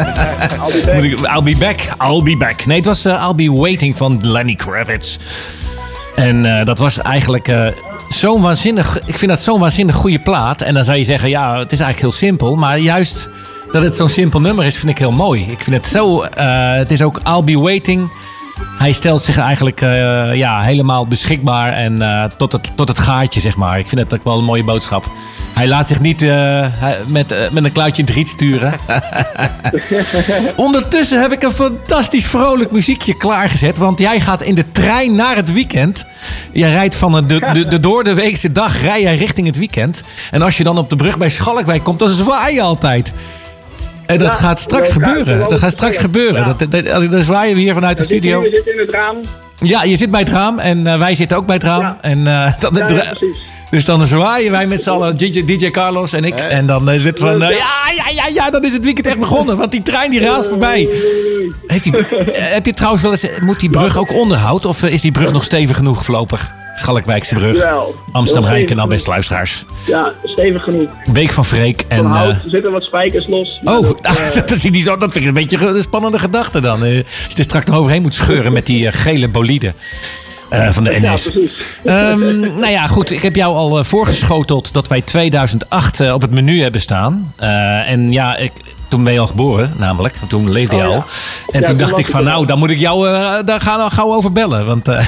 I'll 0.59 0.81
be 1.01 1.17
I'll 1.27 1.43
be 1.43 1.55
back. 1.57 1.79
I'll 1.97 2.23
be 2.23 2.37
back. 2.37 2.65
Nee, 2.65 2.77
het 2.77 2.85
was 2.85 3.05
eh, 3.05 3.23
I'll 3.27 3.35
be 3.35 3.51
waiting 3.51 3.97
van 3.97 4.19
Lenny 4.21 4.55
Kravitz. 4.55 5.17
En 6.15 6.45
eh, 6.45 6.65
dat 6.65 6.77
was 6.77 6.97
eigenlijk 6.97 7.47
eh, 7.47 7.67
zo'n 8.09 8.41
waanzinnig... 8.41 8.99
Ik 9.05 9.17
vind 9.17 9.31
dat 9.31 9.39
zo'n 9.39 9.59
waanzinnig 9.59 9.95
goede 9.95 10.19
plaat. 10.19 10.61
En 10.61 10.73
dan 10.73 10.83
zou 10.83 10.97
je 10.97 11.03
zeggen, 11.03 11.29
ja, 11.29 11.59
het 11.59 11.71
is 11.71 11.79
eigenlijk 11.79 11.99
heel 11.99 12.27
simpel. 12.27 12.55
Maar 12.55 12.77
juist 12.77 13.29
dat 13.71 13.83
het 13.83 13.95
zo'n 13.95 14.09
simpel 14.09 14.41
nummer 14.41 14.65
is, 14.65 14.77
vind 14.77 14.91
ik 14.91 14.97
heel 14.97 15.11
mooi. 15.11 15.41
Ik 15.41 15.63
vind 15.63 15.75
het 15.75 15.85
zo... 15.85 16.23
het 16.77 16.91
is 16.91 17.01
ook 17.01 17.19
I'll 17.27 17.43
be 17.43 17.59
waiting... 17.59 18.11
Hij 18.81 18.91
stelt 18.91 19.21
zich 19.21 19.37
eigenlijk 19.37 19.81
eh, 19.81 20.35
ja, 20.35 20.61
helemaal 20.61 21.07
beschikbaar 21.07 21.73
en 21.73 22.01
eh, 22.01 22.23
tot, 22.37 22.51
het, 22.51 22.71
tot 22.75 22.87
het 22.87 22.99
gaatje, 22.99 23.39
zeg 23.39 23.55
maar. 23.55 23.79
Ik 23.79 23.87
vind 23.87 24.09
dat 24.09 24.19
ook 24.19 24.25
wel 24.25 24.37
een 24.37 24.43
mooie 24.43 24.63
boodschap. 24.63 25.09
Hij 25.53 25.67
laat 25.67 25.87
zich 25.87 25.99
niet 25.99 26.21
eh, 26.21 26.67
met, 27.05 27.51
met 27.51 27.63
een 27.63 27.71
kluitje 27.71 28.01
in 28.01 28.07
het 28.07 28.15
riet 28.15 28.29
sturen. 28.29 28.73
Ondertussen 30.55 31.21
heb 31.21 31.31
ik 31.31 31.43
een 31.43 31.53
fantastisch 31.53 32.25
vrolijk 32.25 32.71
muziekje 32.71 33.17
klaargezet. 33.17 33.77
Want 33.77 33.99
jij 33.99 34.19
gaat 34.19 34.41
in 34.41 34.55
de 34.55 34.71
trein 34.71 35.15
naar 35.15 35.35
het 35.35 35.53
weekend. 35.53 36.05
Jij 36.51 36.71
rijdt 36.71 36.95
van 36.95 37.11
de, 37.11 37.25
de, 37.25 37.49
de, 37.51 37.67
de 37.67 37.79
door 37.79 38.03
de 38.03 38.13
weekse 38.13 38.51
dag 38.51 38.81
rij 38.81 39.01
jij 39.01 39.15
richting 39.15 39.47
het 39.47 39.57
weekend. 39.57 40.03
En 40.31 40.41
als 40.41 40.57
je 40.57 40.63
dan 40.63 40.77
op 40.77 40.89
de 40.89 40.95
brug 40.95 41.17
bij 41.17 41.29
Schalkwijk 41.29 41.83
komt, 41.83 41.99
dan 41.99 42.09
zwaai 42.09 42.53
je 42.53 42.61
altijd. 42.61 43.13
En 44.11 44.17
dat 44.17 44.33
Ja, 44.33 44.39
gaat 44.39 44.59
straks 44.59 44.93
dat 44.93 45.03
gebeuren. 45.03 45.49
Dat 45.49 45.59
gaat 45.59 45.71
straks 45.71 45.97
gebeuren. 45.97 46.55
Dat, 46.57 46.85
dat, 47.11 47.23
zwaaien 47.23 47.55
we 47.55 47.61
hier 47.61 47.73
vanuit 47.73 47.97
de 47.97 48.03
studio. 48.03 48.41
We 48.41 48.49
zitten 48.53 48.73
in 48.73 48.79
het 48.79 48.89
raam. 48.89 49.17
Ja, 49.59 49.83
je 49.83 49.95
zit 49.95 50.11
bij 50.11 50.19
het 50.19 50.29
raam 50.29 50.59
en 50.59 50.87
eh, 50.87 50.99
wij 50.99 51.15
zitten 51.15 51.37
ook 51.37 51.45
bij 51.45 51.55
het 51.55 51.63
raam. 51.63 51.81
Ja. 51.81 51.97
En, 52.01 52.27
eh, 52.27 52.53
dan, 52.59 52.73
Ja, 52.73 52.87
ja, 52.87 53.13
precies. 53.13 53.37
dus 53.71 53.85
dan 53.85 54.07
zwaaien 54.07 54.51
wij 54.51 54.67
met 54.67 54.81
z'n 54.83 54.89
allen, 54.89 55.17
DJ, 55.17 55.45
DJ 55.45 55.69
Carlos 55.71 56.13
en 56.13 56.23
ik. 56.23 56.39
En 56.39 56.65
dan 56.65 56.91
is 56.91 57.03
het 57.05 57.19
van, 57.19 57.43
eh, 57.43 57.49
ja, 57.49 57.93
ja, 57.95 58.09
ja, 58.13 58.27
ja, 58.33 58.49
dan 58.49 58.63
is 58.63 58.73
het 58.73 58.83
weekend 58.83 59.07
echt 59.07 59.19
begonnen. 59.19 59.57
Want 59.57 59.71
die 59.71 59.81
trein 59.81 60.11
die 60.11 60.19
raast 60.19 60.47
voorbij. 60.47 60.89
Heeft 61.67 61.83
die, 61.83 61.97
eh, 62.07 62.53
heb 62.53 62.65
je 62.65 62.73
trouwens 62.73 63.03
wel 63.03 63.11
eens, 63.11 63.25
moet 63.39 63.59
die 63.59 63.69
brug 63.69 63.97
ook 63.97 64.11
onderhoud? 64.13 64.65
Of 64.65 64.83
eh, 64.83 64.93
is 64.93 65.01
die 65.01 65.11
brug 65.11 65.31
nog 65.31 65.43
stevig 65.43 65.75
genoeg 65.75 66.05
voorlopig? 66.05 66.53
Schalkwijkse 66.73 67.35
brug. 67.35 67.57
Jawel. 67.57 67.95
Amsterdam 68.11 68.43
Heel 68.43 68.53
Rijnkanaal, 68.53 68.85
stevig 68.85 68.97
beste 68.97 69.09
luisteraars. 69.09 69.65
Ja, 69.87 70.13
stevig 70.23 70.63
genoeg. 70.63 70.91
Week 71.13 71.31
van 71.31 71.45
Freek. 71.45 71.85
En, 71.87 71.97
Van 71.97 72.05
eh, 72.05 72.17
hout, 72.17 72.43
er 72.43 72.49
zitten 72.49 72.71
wat 72.71 72.83
spijkers 72.83 73.27
los. 73.27 73.59
Oh, 73.63 73.81
dat, 73.81 73.99
eh, 74.17 74.33
dat, 74.33 74.51
is 74.51 74.63
niet 74.63 74.83
zo, 74.83 74.97
dat 74.97 75.11
vind 75.11 75.23
ik 75.23 75.27
een 75.27 75.47
beetje 75.47 75.67
een 75.67 75.81
spannende 75.81 76.19
gedachte 76.19 76.61
dan. 76.61 76.85
Eh, 76.85 76.95
als 76.95 77.05
je 77.29 77.37
er 77.37 77.43
straks 77.43 77.65
nog 77.65 77.75
overheen 77.77 78.01
moet 78.01 78.13
scheuren 78.13 78.53
met 78.53 78.65
die 78.65 78.91
gele 78.91 79.27
bolide 79.27 79.73
van 80.69 80.83
de 80.83 80.91
ja, 81.01 81.13
NS. 81.13 81.29
precies. 81.29 81.53
Ehm, 81.83 82.39
nou 82.39 82.69
ja, 82.69 82.87
goed. 82.87 83.11
Ik 83.11 83.21
heb 83.21 83.35
jou 83.35 83.55
al 83.55 83.83
voorgeschoteld 83.83 84.73
dat 84.73 84.87
wij 84.87 85.01
2008 85.01 85.99
eh, 85.99 86.13
op 86.13 86.21
het 86.21 86.31
menu 86.31 86.61
hebben 86.61 86.81
staan. 86.81 87.33
En 87.85 88.11
ja, 88.11 88.37
ik, 88.37 88.51
toen 88.91 89.03
ben 89.03 89.13
je 89.13 89.19
al 89.19 89.27
geboren, 89.27 89.73
namelijk. 89.77 90.15
Toen 90.27 90.51
leefde 90.51 90.75
je 90.75 90.81
Oh, 90.83 90.89
ja. 90.89 90.95
al. 90.95 91.03
En 91.51 91.59
Ja, 91.59 91.65
toen 91.67 91.77
dacht 91.77 91.97
ik 91.97 92.07
van, 92.07 92.23
nou, 92.23 92.45
dan 92.45 92.59
moet 92.59 92.69
ik 92.69 92.77
jou 92.77 93.07
eh, 93.09 93.33
daar 93.45 93.61
gaan 93.61 93.83
we 93.89 93.95
gauw 93.95 94.13
over 94.13 94.31
bellen. 94.31 94.65
Want 94.65 94.87
eh, 94.87 95.05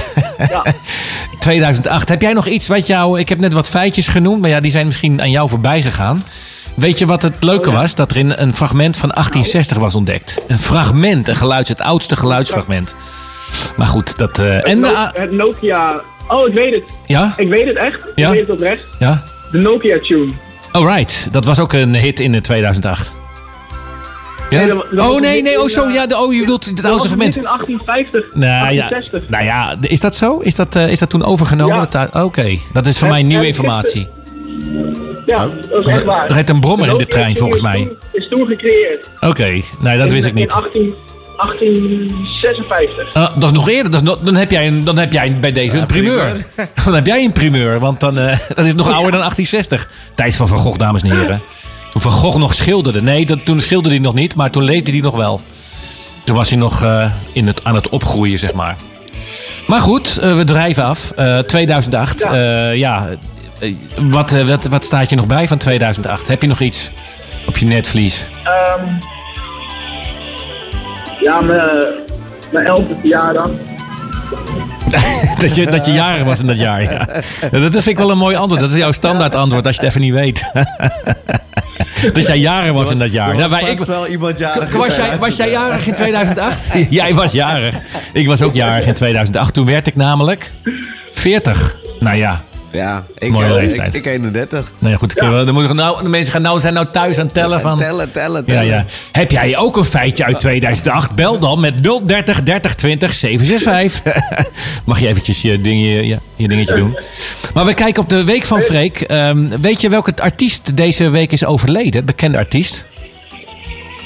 Ja. 0.50 0.62
2008. 1.40 2.08
Heb 2.08 2.22
jij 2.22 2.32
nog 2.32 2.46
iets 2.46 2.66
wat 2.66 2.86
jou... 2.86 3.18
Ik 3.18 3.28
heb 3.28 3.38
net 3.40 3.52
wat 3.52 3.68
feitjes 3.68 4.08
genoemd, 4.08 4.40
maar 4.40 4.50
ja, 4.50 4.60
die 4.60 4.70
zijn 4.70 4.86
misschien 4.86 5.20
aan 5.20 5.30
jou 5.30 5.48
voorbij 5.48 5.82
gegaan. 5.82 6.24
Weet 6.74 6.98
je 6.98 7.06
wat 7.06 7.22
het 7.22 7.34
leuke 7.40 7.68
Oh, 7.68 7.74
was? 7.74 7.94
Dat 7.94 8.10
er 8.10 8.16
in 8.16 8.32
een 8.36 8.54
fragment 8.54 8.96
van 8.96 9.08
1860 9.08 9.76
was 9.78 9.94
ontdekt. 9.94 10.40
Een 10.48 10.58
fragment, 10.58 11.28
een 11.28 11.36
geluids, 11.36 11.68
het 11.68 11.80
oudste 11.80 12.16
geluidsfragment. 12.16 12.94
Maar 13.76 13.86
goed, 13.86 14.18
dat... 14.18 14.38
eh, 14.38 14.68
en 14.68 14.80
No- 14.80 14.88
de, 14.88 15.10
het 15.20 15.32
Nokia. 15.32 16.00
Oh, 16.28 16.48
ik 16.48 16.54
weet 16.54 16.72
het. 16.72 16.82
ja? 17.06 17.32
Ik 17.36 17.48
weet 17.48 17.66
het 17.66 17.76
echt. 17.76 17.98
Ja? 18.14 18.26
Ik 18.28 18.32
weet 18.34 18.40
het 18.46 18.50
oprecht. 18.56 18.82
Ja? 18.98 19.22
De 19.50 19.58
Nokia 19.58 19.98
Tune. 20.02 20.30
Alright, 20.72 21.28
dat 21.32 21.44
was 21.44 21.58
ook 21.58 21.72
een 21.72 21.94
hit 21.94 22.20
in 22.20 22.34
eh, 22.34 22.40
2008. 22.40 23.12
Ja? 24.60 24.74
Nee, 24.90 25.02
oh 25.08 25.20
nee, 25.20 25.42
nee, 25.42 25.52
in, 25.52 25.60
oh 25.60 25.68
zo, 25.68 25.84
eh, 25.86 25.94
ja, 25.94 26.06
de, 26.06 26.16
oh 26.18 26.32
je 26.34 26.40
bedoelt 26.40 26.64
het 26.64 26.76
Dat 26.76 26.84
oude 26.84 26.98
was 26.98 27.04
een 27.04 27.10
segment. 27.12 27.36
in 27.36 27.42
1850. 27.42 28.34
Nou 28.34 28.52
ja, 28.52 28.88
1860. 28.88 29.28
nou 29.28 29.44
ja, 29.44 29.76
is 29.80 30.00
dat 30.00 30.16
zo? 30.16 30.38
Is 30.38 30.54
dat, 30.54 30.76
eh, 30.76 30.88
is 30.88 30.98
dat 30.98 31.10
toen 31.10 31.24
overgenomen? 31.24 31.86
Ja. 31.90 32.08
Oké, 32.24 32.56
dat 32.72 32.86
is 32.86 32.98
voor 32.98 33.08
mij 33.08 33.22
nieuwe 33.22 33.46
informatie. 33.46 34.08
Ja, 35.26 35.48
dat 35.70 35.86
is 35.86 35.92
echt 35.92 36.04
waar. 36.04 36.26
Er 36.26 36.32
rijdt 36.32 36.50
een 36.50 36.60
brommer 36.60 36.88
in 36.88 36.98
de 36.98 37.06
trein, 37.06 37.36
volgens 37.36 37.58
is 37.60 37.66
mij. 37.66 37.76
toen- 37.76 37.96
Is 38.12 38.28
toen 38.28 38.46
gecreëerd. 38.46 39.06
Oké, 39.20 39.60
nee, 39.80 39.98
dat 39.98 40.06
In- 40.06 40.12
wist 40.14 40.26
ik 40.26 40.32
In 40.34 40.38
niet. 40.40 40.52
18, 40.52 40.94
1856. 41.36 43.14
Ah, 43.14 43.30
dat 43.36 43.44
is 43.44 43.52
nog 43.56 43.68
eerder. 43.68 43.90
Dat 43.90 44.00
is 44.02 44.06
nog- 44.08 44.18
dan, 44.20 44.34
heb 44.34 44.50
jij 44.50 44.66
een, 44.66 44.84
dan 44.84 44.98
heb 44.98 45.12
jij 45.12 45.38
bij 45.40 45.52
deze 45.52 45.78
een 45.78 45.86
primeur. 45.86 46.46
Dan 46.84 46.94
heb 46.94 47.06
jij 47.06 47.24
een 47.24 47.32
primeur, 47.32 47.78
want 47.80 48.00
dan, 48.00 48.18
eh, 48.18 48.36
dat 48.54 48.64
is 48.64 48.74
nog 48.74 48.90
ouder 48.90 49.10
dan 49.10 49.20
1860. 49.20 49.88
Tijd 50.14 50.36
van 50.36 50.48
Van 50.48 50.58
Gogh, 50.58 50.78
dames 50.78 51.02
en 51.02 51.10
heren. 51.20 51.42
Toen 51.94 52.02
Van 52.02 52.12
Gogh 52.12 52.38
nog 52.38 52.54
schilderde. 52.54 53.02
Nee, 53.02 53.26
dat, 53.26 53.44
toen 53.44 53.60
schilderde 53.60 53.96
hij 53.96 54.04
nog 54.04 54.14
niet, 54.14 54.34
maar 54.34 54.50
toen 54.50 54.62
leefde 54.62 54.90
hij 54.90 55.00
nog 55.00 55.16
wel. 55.16 55.40
Toen 56.24 56.36
was 56.36 56.48
hij 56.48 56.58
nog 56.58 56.82
eh, 56.82 57.10
in 57.32 57.46
het, 57.46 57.64
aan 57.64 57.74
het 57.74 57.88
opgroeien, 57.88 58.38
zeg 58.38 58.52
maar. 58.52 58.76
Maar 59.66 59.80
goed, 59.80 60.18
eh, 60.18 60.36
we 60.36 60.44
drijven 60.44 60.84
af. 60.84 61.10
Eh, 61.10 61.38
2008. 61.38 62.20
Ja. 62.22 62.70
Ja, 62.70 63.08
wat, 63.98 64.30
wat, 64.30 64.66
wat 64.66 64.84
staat 64.84 65.10
je 65.10 65.16
nog 65.16 65.26
bij 65.26 65.48
van 65.48 65.58
2008? 65.58 66.28
Heb 66.28 66.42
je 66.42 66.48
nog 66.48 66.60
iets 66.60 66.90
op 67.46 67.56
je 67.56 67.66
netvlies? 67.66 68.26
Ehm, 68.44 68.84
ja, 71.20 71.40
mijn, 71.40 71.70
mijn 72.50 72.66
elfde 72.66 72.94
verjaardag. 73.00 73.50
dat, 75.40 75.54
je, 75.54 75.66
dat 75.66 75.86
je 75.86 75.92
jarig 75.92 76.24
was 76.24 76.40
in 76.40 76.46
dat 76.46 76.58
jaar, 76.58 76.82
ja. 76.82 77.06
Dat 77.58 77.72
vind 77.72 77.86
ik 77.86 77.98
wel 77.98 78.10
een 78.10 78.18
mooi 78.18 78.36
antwoord. 78.36 78.60
Dat 78.60 78.70
is 78.70 78.76
jouw 78.76 78.92
standaard 78.92 79.34
antwoord 79.34 79.66
als 79.66 79.76
je 79.76 79.80
het 79.80 79.90
even 79.90 80.00
niet 80.00 80.14
weet. 80.14 80.52
dat 82.12 82.26
jij 82.26 82.38
jarig 82.38 82.72
was 82.72 82.90
in 82.90 82.98
dat 82.98 83.12
jaar. 83.12 83.34
Nou, 83.34 83.50
was 83.50 83.60
wij- 83.60 83.70
ik, 83.70 83.78
wel 83.78 84.06
iemand 84.06 84.38
jarig 84.38 84.72
was, 84.72 84.96
jij, 84.96 85.18
was 85.18 85.36
jij 85.36 85.50
jarig 85.50 85.86
in 85.86 85.94
2008? 85.94 86.70
jij 86.90 87.14
was 87.14 87.32
jarig. 87.32 87.80
Ik 88.12 88.26
was 88.26 88.42
ook 88.42 88.54
jarig 88.54 88.86
in 88.86 88.94
2008. 88.94 89.54
Toen 89.54 89.66
werd 89.66 89.86
ik 89.86 89.96
namelijk 89.96 90.50
40. 91.12 91.78
Nou 92.00 92.16
ja, 92.16 92.44
Ja, 92.74 93.04
ik, 93.18 93.30
Mooie 93.30 93.46
eh, 93.46 93.52
leeftijd. 93.54 93.94
Ik, 93.94 94.04
ik 94.04 94.12
31. 94.12 94.72
nou 94.78 94.92
ja, 94.92 94.98
goed. 94.98 95.10
ik- 95.10 95.18
Dan 95.18 95.44
moeten 95.52 95.68
we 95.68 95.74
nou, 95.82 96.02
de 96.02 96.08
mensen 96.08 96.32
gaan 96.32 96.42
nou, 96.42 96.60
zijn 96.60 96.74
nou 96.74 96.86
thuis 96.92 97.18
aan 97.18 97.24
het 97.24 97.34
tellen 97.34 97.60
van... 97.60 97.78
Tellen, 97.78 98.12
tellen, 98.12 98.42
Ja, 98.46 98.52
tellen. 98.52 98.66
ja. 98.66 98.84
Heb 99.12 99.30
jij 99.30 99.56
ook 99.58 99.76
een 99.76 99.84
feitje 99.84 100.24
uit 100.24 100.40
2008? 100.40 101.14
Bel 101.14 101.38
dan 101.38 101.60
met 101.60 101.82
030 102.06 102.42
30 102.42 102.74
20 102.74 103.12
765. 103.14 104.12
Mag 104.84 105.00
je 105.00 105.08
eventjes 105.08 105.42
je, 105.42 105.60
ding, 105.60 105.80
je, 105.80 106.06
je, 106.06 106.18
je 106.36 106.48
dingetje 106.48 106.74
doen. 106.74 106.98
Maar 107.54 107.64
we 107.64 107.74
kijken 107.74 108.02
op 108.02 108.08
de 108.08 108.24
week 108.24 108.44
van 108.44 108.60
Freek. 108.60 109.00
Ehm, 109.00 109.60
weet 109.60 109.80
je 109.80 109.88
welke 109.88 110.12
artiest 110.22 110.76
deze 110.76 111.08
week 111.08 111.32
is 111.32 111.44
overleden? 111.44 112.04
Bekende 112.04 112.38
artiest? 112.38 112.86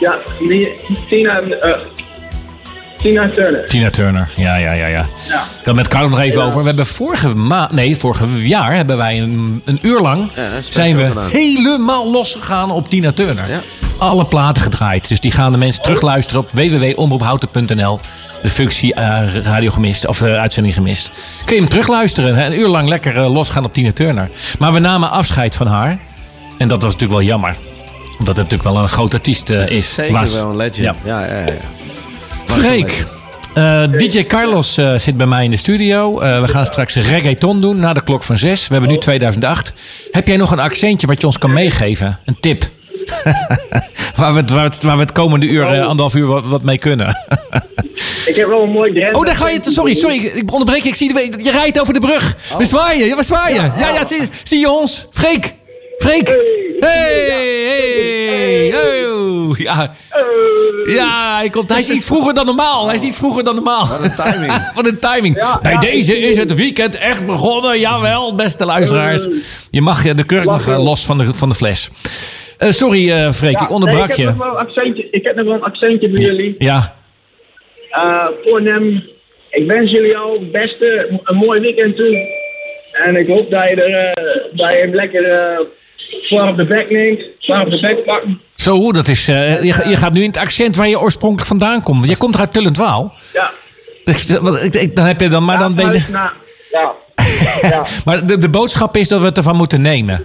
Ja, 0.01 0.19
die, 0.49 0.69
Tina, 1.09 1.41
eh, 1.41 1.71
Tina 2.99 3.29
Turner. 3.31 3.67
Tina 3.67 3.91
Turner. 3.91 4.29
Ja, 4.37 4.57
ja, 4.57 4.73
ja, 4.73 4.87
ja. 4.87 5.07
Ja. 5.29 5.45
Ik 5.61 5.65
had 5.67 5.75
met 5.75 5.89
Carlos 5.89 6.11
nog 6.11 6.21
even 6.21 6.43
over. 6.43 6.61
We 6.61 6.67
hebben 6.67 6.87
vorige 6.87 7.29
maand, 7.29 7.73
nee, 7.73 7.97
vorige 7.97 8.47
jaar 8.49 8.75
hebben 8.75 8.97
wij 8.97 9.21
een, 9.21 9.63
een 9.65 9.79
uur 9.83 10.01
lang 10.01 10.31
Ja, 10.35 10.49
zijn 10.61 10.97
we 10.97 11.07
gedaan. 11.07 11.29
helemaal 11.29 12.11
losgegaan 12.11 12.71
op 12.71 12.89
Tina 12.89 13.13
Turner. 13.13 13.49
Ja. 13.51 13.61
Alle 13.99 14.27
platen 14.27 14.63
gedraaid. 14.63 15.09
Dus 15.09 15.21
die 15.21 15.31
gaan 15.31 15.53
de 15.53 15.59
mensen 15.59 15.83
terugluisteren 15.83 16.41
op 16.43 16.51
www.omroephouten.nl. 16.53 18.01
De 18.43 18.51
functie 18.51 18.95
eh, 18.95 19.35
radio 19.43 19.71
gemist 19.71 20.07
of 20.07 20.23
eh, 20.23 20.35
uitzending 20.41 20.75
gemist. 20.75 21.11
Kun 21.45 21.55
je 21.55 21.61
hem 21.61 21.71
terugluisteren. 21.71 22.35
Hè? 22.37 22.47
Een 22.47 22.59
uur 22.59 22.69
lang 22.69 22.89
lekker 22.89 23.17
eh, 23.17 23.33
losgaan 23.33 23.65
op 23.65 23.73
Tina 23.73 23.93
Turner. 23.93 24.31
Maar 24.59 24.73
we 24.73 24.79
namen 24.79 25.11
afscheid 25.11 25.55
van 25.57 25.67
haar. 25.67 25.99
En 26.59 26.69
dat 26.69 26.83
was 26.83 26.93
natuurlijk 26.93 27.21
wel 27.21 27.29
jammer. 27.29 27.57
Omdat 28.19 28.37
het 28.37 28.51
natuurlijk 28.51 28.63
wel 28.75 28.83
een 28.83 28.89
groot 28.89 29.15
artiest 29.15 29.51
eh, 29.51 29.67
is. 29.69 29.95
Zeker 29.95 30.13
was. 30.13 30.33
wel 30.33 30.51
een 30.51 30.57
legend. 30.57 30.77
Ja. 30.77 30.95
Ja, 31.05 31.25
ja, 31.45 31.53
Freek, 32.59 33.05
eh, 33.55 33.83
DJ 33.99 34.25
Carlos 34.25 34.77
eh, 34.77 34.94
zit 34.99 35.16
bij 35.16 35.27
mij 35.27 35.44
in 35.44 35.51
de 35.51 35.57
studio. 35.57 36.21
Eh, 36.21 36.40
we 36.40 36.49
gaan 36.49 36.66
straks 36.66 36.94
reggaeton 36.94 37.61
doen 37.61 37.79
na 37.79 37.92
de 37.92 38.05
klok 38.05 38.23
van 38.23 38.38
zes. 38.38 38.66
We 38.66 38.73
hebben 38.73 38.90
nu 38.90 38.99
2008. 38.99 39.73
Heb 40.11 40.27
jij 40.27 40.37
nog 40.37 40.51
een 40.51 40.59
accentje 40.59 41.07
wat 41.07 41.21
je 41.21 41.27
ons 41.27 41.38
kan 41.38 41.53
meegeven? 41.53 42.18
Een 42.25 42.37
tip? 42.40 42.62
waar, 44.16 44.33
we 44.33 44.40
het, 44.40 44.51
waar, 44.51 44.62
we 44.62 44.68
het, 44.68 44.83
waar 44.83 44.97
we 44.97 45.03
het 45.03 45.12
komende 45.12 45.47
uur, 45.47 45.62
eh, 45.62 45.87
anderhalf 45.87 46.14
uur 46.14 46.27
wat, 46.27 46.44
wat 46.44 46.62
mee 46.62 46.79
kunnen. 46.79 47.09
Ik 48.27 48.37
heb 48.37 48.49
wel 48.49 48.62
een 48.62 48.71
mooi 48.71 48.92
Drenthe. 48.92 49.18
oh, 49.18 49.25
daar 49.25 49.35
ga 49.35 49.49
je. 49.49 49.59
Sorry, 49.62 49.94
sorry. 49.94 50.16
Ik 50.16 50.53
onderbreek 50.53 50.83
je. 50.83 50.88
Ik 50.88 50.94
zie 50.94 51.14
je 51.42 51.51
rijdt 51.51 51.81
over 51.81 51.94
de 51.94 52.01
brug. 52.01 52.37
We 52.59 52.64
zwaaien. 52.64 53.07
Ja, 53.07 53.16
we 53.16 53.23
zwaaien. 53.23 53.73
Ja, 53.79 53.88
ja, 53.88 54.05
zie, 54.05 54.29
zie 54.42 54.59
je 54.59 54.71
ons? 54.71 55.07
Freek. 55.11 55.55
Freek. 55.99 56.37
Hey, 56.81 57.27
hey, 57.29 58.71
hey. 58.73 59.07
Oh, 59.07 59.59
ja. 59.59 59.95
Ja, 60.87 61.37
hij, 61.37 61.51
komt, 61.51 61.71
hij 61.71 61.79
is 61.79 61.88
iets 61.88 62.07
vroeger 62.07 62.35
dan 62.35 62.47
normaal. 62.47 62.87
Hij 62.87 62.97
is 62.97 63.03
iets 63.03 63.17
vroeger 63.17 63.45
dan 63.45 63.55
normaal. 63.55 63.88
Wat 63.88 64.01
een 64.03 64.14
timing. 64.33 64.53
Van 64.75 64.83
de 64.83 64.99
timing. 64.99 65.37
Ja, 65.37 65.59
Bij 65.62 65.73
ja, 65.73 65.81
deze 65.81 66.19
is 66.19 66.37
het 66.37 66.55
weekend 66.55 66.99
echt 66.99 67.27
begonnen. 67.27 67.81
Jawel, 67.81 68.35
beste 68.35 68.64
luisteraars. 68.64 69.29
Je 69.71 69.81
mag 69.81 70.05
je 70.05 70.14
de 70.14 70.25
kurk 70.25 70.45
nog 70.45 70.69
eh, 70.69 70.85
los 70.85 71.05
van 71.07 71.19
de, 71.19 71.35
van 71.35 71.49
de 71.49 71.55
fles. 71.55 71.91
Eh, 72.59 72.71
sorry, 72.71 73.11
eh 73.11 73.33
Freek, 73.33 73.59
Ja, 73.59 73.64
ik 73.64 73.71
onderbrak 73.71 74.09
nee, 74.09 74.17
ik 74.17 74.23
heb 74.25 74.33
je. 74.33 74.37
nog 74.38 74.47
wel 74.47 74.59
een 74.61 74.67
accentje. 74.67 75.09
Ik 75.11 75.25
heb 75.25 75.37
nog 75.37 75.45
wel 75.45 75.55
een 75.55 75.62
accentje 75.62 76.09
voor 76.09 76.19
jullie. 76.21 76.55
Ja, 76.59 76.97
Eh 77.91 78.27
Fornem, 78.45 79.05
ik 79.51 79.67
wens 79.67 79.91
jullie 79.91 80.17
al 80.17 80.33
het 80.33 80.53
beste, 80.53 81.21
een 81.25 81.37
mooi 81.37 81.61
weekend 81.61 81.97
toe. 81.97 82.37
En 82.93 83.17
ik 83.17 83.27
hoop 83.29 83.51
dat 83.51 83.62
je, 83.69 83.75
er, 83.83 83.95
eh, 84.12 84.35
dat 84.53 84.69
je 84.71 84.77
hem 84.77 84.95
lekker 84.95 85.25
eh, 85.25 85.59
zwaar 86.23 86.49
op 86.49 86.57
de 86.57 86.64
bek 86.64 86.90
neemt, 86.90 87.23
zwaar 87.38 87.64
op 87.64 87.71
de 87.71 87.81
bek 87.81 88.05
pakken. 88.05 88.40
Zo, 88.55 88.92
dat 88.92 89.09
is, 89.09 89.29
eh, 89.29 89.62
je, 89.62 89.83
je 89.88 89.97
gaat 89.97 90.12
nu 90.12 90.21
in 90.23 90.27
het 90.29 90.37
accent 90.37 90.77
waar 90.77 90.88
je 90.88 91.01
oorspronkelijk 91.01 91.49
vandaan 91.49 91.83
komt. 91.83 92.09
Je 92.09 92.16
komt 92.16 92.38
uit 92.38 92.53
Tullentwaal. 92.53 93.12
Ja. 93.33 93.51
Wat- 94.40 94.62
ik- 94.62 94.75
ik- 94.75 94.97
Dan 94.97 95.07
heb 95.07 95.21
je 95.21 95.29
dan, 95.29 95.44
maar 95.44 95.59
dan 95.59 95.75
ben 95.75 95.92
je... 95.92 96.03
ja. 96.73 96.92
ja. 97.71 97.87
Maar 98.05 98.27
de, 98.27 98.38
de 98.38 98.49
boodschap 98.49 98.97
is 98.97 99.09
dat 99.09 99.21
we 99.21 99.27
het 99.27 99.37
ervan 99.37 99.57
moeten 99.57 99.81
nemen. 99.81 100.25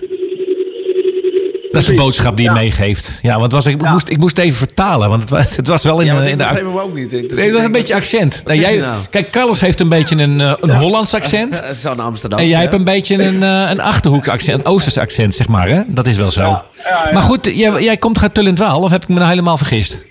Dat 1.74 1.82
is 1.82 1.88
de 1.88 1.94
boodschap 1.96 2.36
die 2.38 2.46
je 2.46 2.52
ja. 2.52 2.58
meegeeft. 2.60 3.20
Ja, 3.22 3.40
want 3.40 3.52
was, 3.52 3.66
ik, 3.66 3.82
Ja. 3.82 3.92
moest, 3.92 4.10
ik 4.10 4.18
moest 4.18 4.38
even 4.38 4.58
vertalen, 4.58 5.10
want 5.10 5.22
het 5.22 5.30
was, 5.30 5.56
het 5.62 5.68
was 5.68 5.84
wel 5.84 6.00
in, 6.00 6.06
Ja, 6.06 6.22
in 6.22 6.28
ik 6.28 6.38
de... 6.38 6.44
hem 6.44 6.78
ook 6.78 6.96
niet. 6.96 7.10
Dus 7.10 7.22
Nee, 7.36 7.46
het 7.46 7.54
was 7.56 7.64
een 7.64 7.72
beetje 7.72 7.96
accent. 7.96 8.42
Nou, 8.46 8.60
jij, 8.60 8.78
nou? 8.78 9.02
Kijk, 9.10 9.30
Carlos 9.30 9.62
heeft 9.62 9.80
een 9.80 9.90
beetje 9.90 10.16
een, 10.16 10.42
eh, 10.42 10.54
een 10.62 10.72
Hollands 10.76 11.14
accent. 11.14 11.62
dat- 11.62 11.76
Zo'n 11.86 12.00
Amsterdam. 12.00 12.40
En 12.40 12.48
jij 12.48 12.62
hebt 12.62 12.74
een 12.74 12.84
beetje 12.84 13.24
een, 13.24 13.44
eh, 13.44 13.70
een 13.70 13.82
Achterhoeks 13.82 14.28
accent, 14.28 14.60
een 14.60 14.66
Oosters 14.66 14.98
accent, 14.98 15.36
zeg 15.36 15.48
maar. 15.48 15.68
Hè? 15.70 15.82
Dat 15.88 16.08
is 16.08 16.18
wel 16.18 16.32
zo. 16.32 16.42
Ja, 16.42 16.66
ja, 16.84 17.02
ja. 17.06 17.12
Maar 17.14 17.22
goed, 17.22 17.46
jij, 17.54 17.82
jij 17.84 17.98
komt 17.98 18.22
uit 18.22 18.34
Tullentwaal, 18.34 18.82
of 18.82 18.90
heb 18.92 19.02
ik 19.04 19.08
me 19.10 19.16
nou 19.16 19.30
helemaal 19.30 19.58
vergist? 19.58 20.02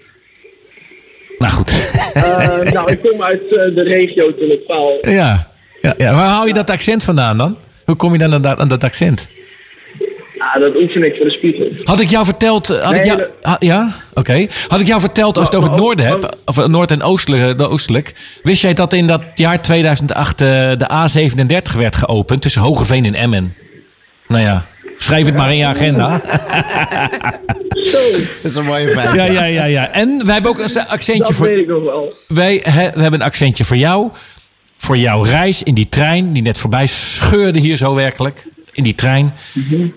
Nou 1.38 1.52
goed. 1.52 1.72
Eh, 2.14 2.58
nou, 2.72 2.90
ik 2.92 3.00
kom 3.10 3.22
uit 3.22 3.40
de 3.50 3.82
regio 3.86 4.34
Tullentwaal. 4.34 4.98
ja. 5.02 5.50
Ja, 5.80 5.94
ja. 5.98 6.14
Waar 6.14 6.28
hou 6.28 6.46
je 6.46 6.52
dat 6.52 6.70
accent 6.70 7.04
vandaan 7.04 7.36
dan? 7.38 7.56
Hoe 7.84 7.96
kom 7.96 8.12
je 8.12 8.18
dan 8.18 8.34
aan 8.34 8.42
dat, 8.42 8.58
aan 8.58 8.68
dat 8.68 8.84
accent? 8.84 9.28
Ja, 10.54 10.60
dat 10.60 10.76
oefen 10.76 11.02
ik 11.04 11.14
voor 11.16 11.24
de 11.24 11.30
spiegel. 11.30 11.66
Had 11.84 12.00
ik 12.00 12.10
jou 12.10 12.24
verteld... 12.24 12.70
eh, 12.70 12.84
Had 12.84 12.94
ik 12.94 13.04
jou, 13.04 13.18
dat- 13.18 13.28
ha- 13.42 13.56
ja? 13.58 13.88
Oké. 14.14 14.46
Had 14.68 14.80
ik 14.80 14.86
jou 14.86 15.00
verteld 15.00 15.38
als 15.38 15.48
je 15.48 15.54
het 15.54 15.62
over 15.64 15.70
het 15.74 15.80
noorden 15.80 16.06
hebt, 16.06 16.36
of 16.44 16.56
het 16.56 16.70
noord- 16.70 16.90
en 16.90 17.02
oostelijk, 17.02 17.58
de 17.58 17.68
oostelijk... 17.68 18.14
Wist 18.42 18.62
jij 18.62 18.74
dat 18.74 18.92
in 18.92 19.06
dat 19.06 19.22
jaar 19.34 19.62
2008 19.62 20.40
eh, 20.40 20.46
de 20.48 20.86
A37 20.90 21.76
werd 21.78 21.96
geopend 21.96 22.42
tussen 22.42 22.62
Hogeveen 22.62 23.04
en 23.04 23.14
Emmen? 23.14 23.54
Nou 24.28 24.42
ja, 24.42 24.64
schrijf 24.96 25.26
het 25.26 25.34
maar 25.34 25.50
in 25.50 25.56
je 25.56 25.64
agenda. 25.66 26.10
Zo, 27.70 27.98
Dat 28.42 28.50
is 28.50 28.54
een 28.54 28.64
mooie 28.64 28.88
feit. 28.90 29.14
Ja, 29.14 29.24
ja, 29.24 29.44
ja, 29.44 29.64
ja. 29.64 29.88
En 29.90 30.22
wij 30.24 30.32
hebben 30.34 30.50
ook 30.50 30.58
een 30.58 30.86
accentje 30.88 31.22
dat 31.22 31.34
voor... 31.34 31.46
weet 31.46 31.58
ik 31.58 31.66
nog 31.68 31.82
wel. 31.84 32.12
Wij 32.28 32.60
he- 32.64 32.90
we 32.94 33.00
hebben 33.02 33.20
een 33.20 33.26
accentje 33.26 33.64
voor 33.64 33.76
jou. 33.76 34.10
Voor 34.76 34.96
jouw 34.96 35.22
reis 35.22 35.62
in 35.62 35.74
die 35.74 35.88
trein 35.88 36.32
die 36.32 36.42
net 36.42 36.58
voorbij 36.58 36.86
scheurde 36.86 37.58
hier 37.58 37.76
zo 37.76 37.94
werkelijk. 37.94 38.46
In 38.72 38.82
die 38.82 38.94
trein. 38.94 39.34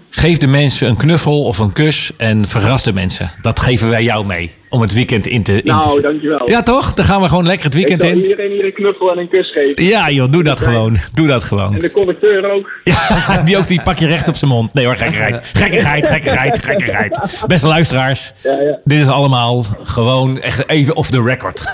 Geef 0.10 0.38
de 0.38 0.48
mensen 0.48 0.88
een 0.90 0.98
knuffel 0.98 1.44
of 1.44 1.58
een 1.58 1.74
kus 1.74 2.12
en 2.18 2.48
verras 2.48 2.84
de 2.84 2.94
mensen. 2.94 3.32
Dat 3.42 3.60
geven 3.60 3.90
wij 3.90 4.04
jou 4.04 4.26
mee. 4.26 4.52
Om 4.70 4.82
het 4.82 4.94
weekend 4.94 5.28
in 5.28 5.44
te... 5.44 5.54
In 5.54 5.62
Nou, 5.64 5.96
te- 5.96 6.02
dankjewel. 6.02 6.50
ja 6.50 6.64
toch? 6.64 6.94
Dan 6.94 7.06
gaan 7.06 7.22
we 7.22 7.28
gewoon 7.28 7.46
lekker 7.46 7.66
het 7.66 7.74
weekend 7.74 8.04
in. 8.04 8.18
iedereen 8.22 8.52
hier 8.52 8.66
een 8.66 8.74
knuffel 8.74 9.12
en 9.12 9.18
een 9.18 9.30
kus 9.30 9.52
geven. 9.52 9.84
Ja 9.84 10.10
joh, 10.10 10.32
doe 10.32 10.44
dat 10.44 10.60
gewoon. 10.60 10.98
Doe 11.14 11.28
dat 11.28 11.44
gewoon. 11.44 11.74
En 11.74 11.80
de 11.80 11.92
conducteur 11.92 12.52
ook. 12.52 12.72
Ja, 12.84 13.42
die 13.44 13.58
ook, 13.58 13.68
die 13.68 13.82
pak 13.82 13.98
je 13.98 14.08
recht 14.08 14.28
op 14.28 14.36
zijn 14.36 14.52
mond. 14.52 14.74
Nee 14.74 14.86
hoor, 14.86 14.96
gekkigheid. 14.96 15.52
Gekkigheid, 15.54 16.08
gekkigheid, 16.08 16.64
gekkigheid. 16.64 17.20
Beste 17.48 17.68
luisteraars. 17.68 18.34
Ja, 18.44 18.52
ja. 18.52 18.80
Dit 18.84 19.00
is 19.00 19.08
allemaal 19.08 19.66
gewoon 19.84 20.42
echt 20.42 20.70
even 20.70 20.96
off 20.96 21.10
the 21.10 21.22
record. 21.22 21.64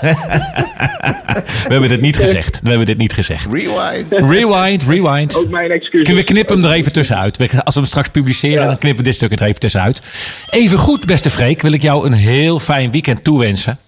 We 1.66 1.68
hebben 1.78 1.88
dit 1.88 2.00
niet 2.00 2.16
gezegd. 2.16 2.60
We 2.62 2.68
hebben 2.68 2.86
dit 2.86 2.98
niet 2.98 3.12
gezegd. 3.12 3.52
Rewind. 3.52 4.30
Rewind, 4.30 4.82
rewind. 4.88 5.36
Ook 5.36 5.48
mijn 5.48 5.70
excuses. 5.70 6.14
We 6.16 6.22
knippen 6.22 6.60
hem 6.60 6.70
er 6.70 6.76
even 6.76 6.92
tussenuit. 6.92 7.36
We- 7.36 7.64
Als 7.64 7.74
we 7.74 7.80
hem 7.80 7.88
straks 7.88 8.08
publiceren, 8.08 8.60
Ja. 8.60 8.66
dan 8.66 8.78
knippen 8.78 8.98
we 9.04 9.08
dit 9.10 9.14
stuk 9.18 9.32
er 9.32 9.42
even 9.46 9.60
tussenuit. 9.60 10.02
Even 10.50 10.78
goed, 10.78 11.06
beste 11.06 11.30
Freek, 11.30 11.62
wil 11.62 11.72
ik 11.72 11.82
jou 11.82 12.06
een 12.06 12.12
heel 12.12 12.58
fijn 12.58 12.81
weekend 12.90 13.24
toewensen. 13.24 13.78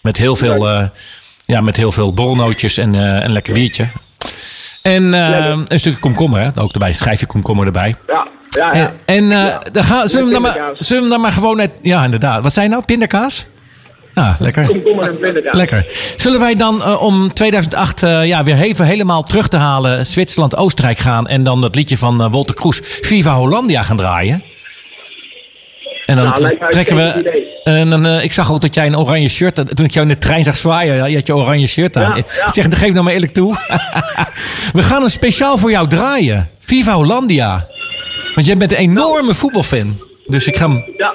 Met 0.00 0.16
heel 0.16 0.36
veel, 0.36 0.68
eh, 0.68 0.86
ja, 1.44 1.60
met 1.60 1.76
heel 1.76 1.92
veel 1.92 2.12
borrelnootjes 2.12 2.78
en 2.78 2.94
eh, 2.94 3.24
een 3.24 3.32
lekker 3.32 3.52
biertje. 3.52 3.88
En 4.82 5.14
eh, 5.14 5.58
een 5.68 5.78
stukje 5.78 6.00
komkommer, 6.00 6.40
hè? 6.40 6.60
ook 6.60 6.72
erbij. 6.72 6.92
Schijfje 6.92 7.26
komkommer 7.26 7.66
erbij. 7.66 7.94
Ja, 8.06 8.26
ja, 8.50 8.72
En, 8.72 8.80
ja. 8.80 8.92
en 9.04 9.32
eh, 9.32 9.56
dan 9.72 9.84
gaan, 9.84 10.08
zullen, 10.08 10.26
we 10.26 10.32
dan 10.32 10.42
maar, 10.42 10.58
zullen 10.78 11.02
we 11.02 11.08
dan 11.08 11.20
maar 11.20 11.32
gewoon... 11.32 11.60
Uit, 11.60 11.72
ja, 11.82 12.04
inderdaad. 12.04 12.42
Wat 12.42 12.52
zei 12.52 12.66
je 12.66 12.72
nou? 12.72 12.84
Pindakaas? 12.84 13.46
Ja, 14.14 14.36
lekker. 14.38 14.66
Komkommer 14.66 15.08
en 15.08 15.18
pindakaas. 15.18 15.54
Lekker. 15.54 15.86
Zullen 16.16 16.40
wij 16.40 16.54
dan 16.54 16.82
eh, 16.82 17.02
om 17.02 17.32
2008 17.32 18.02
eh, 18.02 18.26
ja, 18.26 18.44
weer 18.44 18.60
even 18.60 18.86
helemaal 18.86 19.22
terug 19.22 19.48
te 19.48 19.56
halen... 19.56 20.06
Zwitserland-Oostenrijk 20.06 20.98
gaan... 20.98 21.26
en 21.26 21.44
dan 21.44 21.60
dat 21.60 21.74
liedje 21.74 21.98
van 21.98 22.22
eh, 22.22 22.32
Walter 22.32 22.54
Kroes... 22.54 22.80
Viva 22.82 23.34
Hollandia 23.34 23.82
gaan 23.82 23.96
draaien? 23.96 24.44
En 26.06 26.16
dan 26.16 26.24
Nou, 26.24 26.56
trekken 26.70 26.98
een 26.98 27.22
we... 27.22 27.60
En 27.64 27.90
dan, 27.90 28.06
eh, 28.06 28.24
ik 28.24 28.32
zag 28.32 28.52
ook 28.52 28.60
dat 28.60 28.74
jij 28.74 28.86
een 28.86 28.96
oranje 28.96 29.28
shirt... 29.28 29.56
had. 29.56 29.76
Toen 29.76 29.84
ik 29.84 29.90
jou 29.90 30.06
in 30.06 30.12
de 30.12 30.18
trein 30.18 30.44
zag 30.44 30.56
zwaaien... 30.56 31.10
je 31.10 31.16
had 31.16 31.26
je 31.26 31.36
oranje 31.36 31.66
shirt 31.66 31.96
aan. 31.96 32.02
Ja, 32.02 32.16
ja. 32.16 32.46
Ik 32.46 32.52
zeg, 32.52 32.66
geef 32.70 32.92
nou 32.92 33.04
maar 33.04 33.12
eerlijk 33.12 33.32
toe. 33.32 33.56
we 34.78 34.82
gaan 34.82 35.00
hem 35.00 35.10
speciaal 35.10 35.58
voor 35.58 35.70
jou 35.70 35.88
draaien. 35.88 36.50
Viva 36.58 36.92
Hollandia. 36.92 37.66
Want 38.34 38.46
jij 38.46 38.56
bent 38.56 38.72
een 38.72 38.78
enorme 38.78 39.34
voetbalfan. 39.34 40.00
Dus 40.26 40.46
ik 40.46 40.56
ga 40.56 40.68
hem... 40.68 40.84
Ja, 40.96 41.14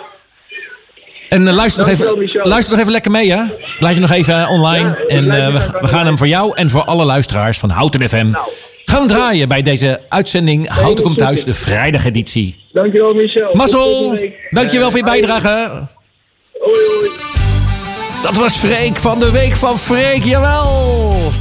En 1.30 1.48
eh, 1.48 1.54
luister, 1.54 1.82
nog 1.82 1.92
even, 1.92 2.30
luister 2.44 2.72
nog 2.72 2.80
even 2.80 2.92
lekker 2.92 3.12
mee, 3.12 3.32
hè? 3.32 3.44
Laat 3.80 3.94
je 3.94 4.00
nog 4.00 4.12
even 4.12 4.42
eh, 4.42 4.52
online. 4.52 4.90
Ja, 5.08 5.16
en 5.16 5.54
we 5.82 5.88
gaan 5.88 6.06
hem 6.06 6.18
voor 6.18 6.28
jou 6.28 6.56
en 6.56 6.70
voor 6.70 6.84
alle 6.84 7.06
luisteraars 7.06 7.58
van 7.60 7.70
Houten 7.70 8.10
FM. 8.10 8.30
Nou. 8.30 8.46
Gaan 8.92 9.02
we 9.02 9.08
draaien 9.08 9.48
bij 9.48 9.62
deze 9.62 10.00
uitzending 10.10 10.68
Houten 10.68 11.04
komt 11.04 11.18
thuis, 11.18 11.44
de 11.44 11.54
vrijdageditie. 11.54 12.60
dankjewel 12.72 13.14
Michel. 13.14 13.56
Mazzel, 13.56 14.18
dankjewel 14.50 14.90
voor 14.90 15.00
je 15.00 15.06
bijdrage. 15.06 15.88
Hoi, 16.60 16.80
hoi. 17.00 17.10
Dat 18.24 18.36
was 18.36 18.56
Freek 18.58 18.96
van 18.96 19.20
de 19.20 19.32
Week 19.32 19.54
van 19.54 19.80
Freek, 19.80 20.24
jawel! 20.24 21.32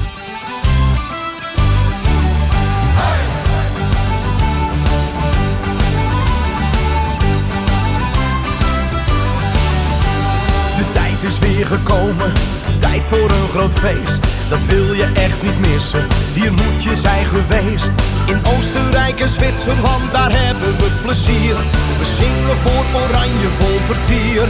Gekomen, 11.67 12.33
tijd 12.77 13.07
voor 13.07 13.31
een 13.31 13.49
groot 13.49 13.75
feest. 13.75 14.27
Dat 14.49 14.65
wil 14.67 14.93
je 14.93 15.11
echt 15.15 15.43
niet 15.43 15.59
missen, 15.61 16.07
hier 16.33 16.53
moet 16.53 16.83
je 16.83 16.97
zijn 16.97 17.27
geweest. 17.27 17.93
In 18.27 18.41
Oostenrijk 18.57 19.21
en 19.21 19.29
Zwitserland, 19.29 20.13
daar 20.13 20.33
hebben 20.33 20.77
we 20.77 20.91
plezier. 21.03 21.57
We 21.99 22.05
zingen 22.05 22.57
voor 22.57 22.85
oranje 23.03 23.49
vol 23.49 23.79
vertier, 23.81 24.49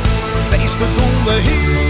feesten 0.49 0.95
doen 0.95 1.25
we 1.25 1.41
hier. 1.41 1.81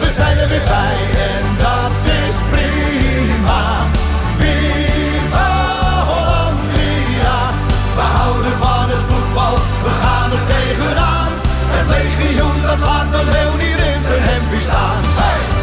We 0.00 0.10
zijn 0.10 0.38
er 0.38 0.48
weer 0.48 0.64
bij 0.64 0.98
en 1.32 1.44
dat 1.58 1.92
is 2.28 2.36
prima. 2.50 3.86
Viva 4.36 5.50
Hollandia, 6.06 7.38
we 7.94 8.00
houden 8.00 8.52
van 8.52 8.88
het 8.88 9.02
voetbal, 9.08 9.54
we 9.84 9.90
gaan 9.90 10.30
er 10.30 10.44
tegenaan. 10.46 11.25
Het 11.76 11.88
legioen 11.88 12.62
dat 12.62 12.78
laat 12.78 13.10
de 13.10 13.22
leeuw 13.32 13.56
niet 13.56 13.94
in 13.94 14.02
zijn 14.02 14.22
hempie 14.22 14.60
staan. 14.60 15.02
Hey! 15.04 15.56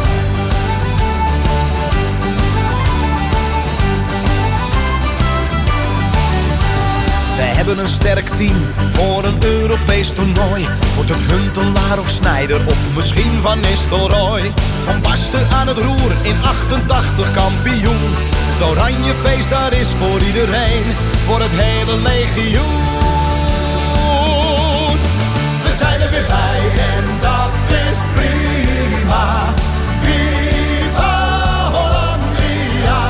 We 7.36 7.42
hebben 7.42 7.78
een 7.78 7.88
sterk 7.88 8.28
team 8.28 8.56
voor 8.88 9.24
een 9.24 9.42
Europees 9.42 10.12
toernooi. 10.12 10.68
Wordt 10.94 11.10
het 11.10 11.20
Huntelaar 11.20 11.98
of 11.98 12.10
Snijder 12.10 12.66
of 12.66 12.94
misschien 12.94 13.40
Van 13.40 13.60
Nistelrooy? 13.60 14.52
Van 14.84 15.00
Basten 15.00 15.46
aan 15.52 15.68
het 15.68 15.78
roer 15.78 16.12
in 16.22 16.42
88 16.42 17.32
kampioen. 17.32 18.14
Het 18.54 18.62
Oranjefeest 18.62 19.50
daar 19.50 19.72
is 19.72 19.88
voor 19.88 20.20
iedereen, 20.20 20.84
voor 21.26 21.40
het 21.40 21.52
hele 21.52 22.00
legioen. 22.02 22.93
Weer 26.14 26.26
bij 26.26 26.62
en 26.94 27.04
dat 27.26 27.52
is 27.86 27.98
prima. 28.16 29.26
Viva 30.02 31.14
Hollandia. 31.76 33.00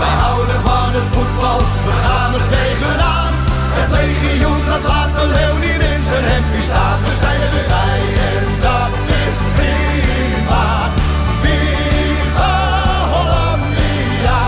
Wij 0.00 0.14
houden 0.24 0.60
van 0.68 0.90
het 0.98 1.08
voetbal, 1.14 1.58
we 1.86 1.92
gaan 2.04 2.30
er 2.38 2.46
tegenaan. 2.56 3.32
Het 3.78 3.90
legioen 3.98 4.62
dat 4.70 4.82
laat 4.90 5.12
de 5.18 5.26
leeuw 5.36 5.56
niet 5.66 5.82
in 5.92 6.02
zijn 6.10 6.24
hempie 6.32 6.64
staan. 6.70 6.98
We 7.06 7.14
zijn 7.24 7.40
er 7.46 7.54
bij 7.74 8.02
en 8.32 8.44
dat 8.66 8.94
is 9.22 9.36
prima. 9.56 10.66
Viva 11.42 12.54
Hollandia. 13.14 14.40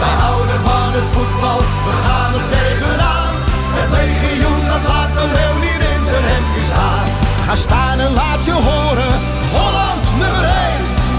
Wij 0.00 0.14
houden 0.24 0.60
van 0.68 0.88
het 0.98 1.08
voetbal, 1.14 1.60
we 1.86 1.92
gaan 2.04 2.32
er 2.38 2.46
tegenaan. 2.56 3.32
Het 3.78 3.90
legioen 3.98 4.62
dat 4.70 4.82
laat 4.90 5.12
de 5.18 5.26
leeuw 5.36 5.56
niet 5.66 5.82
in 5.92 6.02
zijn 6.10 6.26
hempie 6.32 6.68
staan. 6.72 7.23
Ga 7.44 7.54
staan 7.54 7.98
en 8.00 8.12
laat 8.12 8.44
je 8.44 8.52
horen, 8.52 9.12
Holland 9.52 10.10
nummer 10.18 10.44
1. 10.44 10.54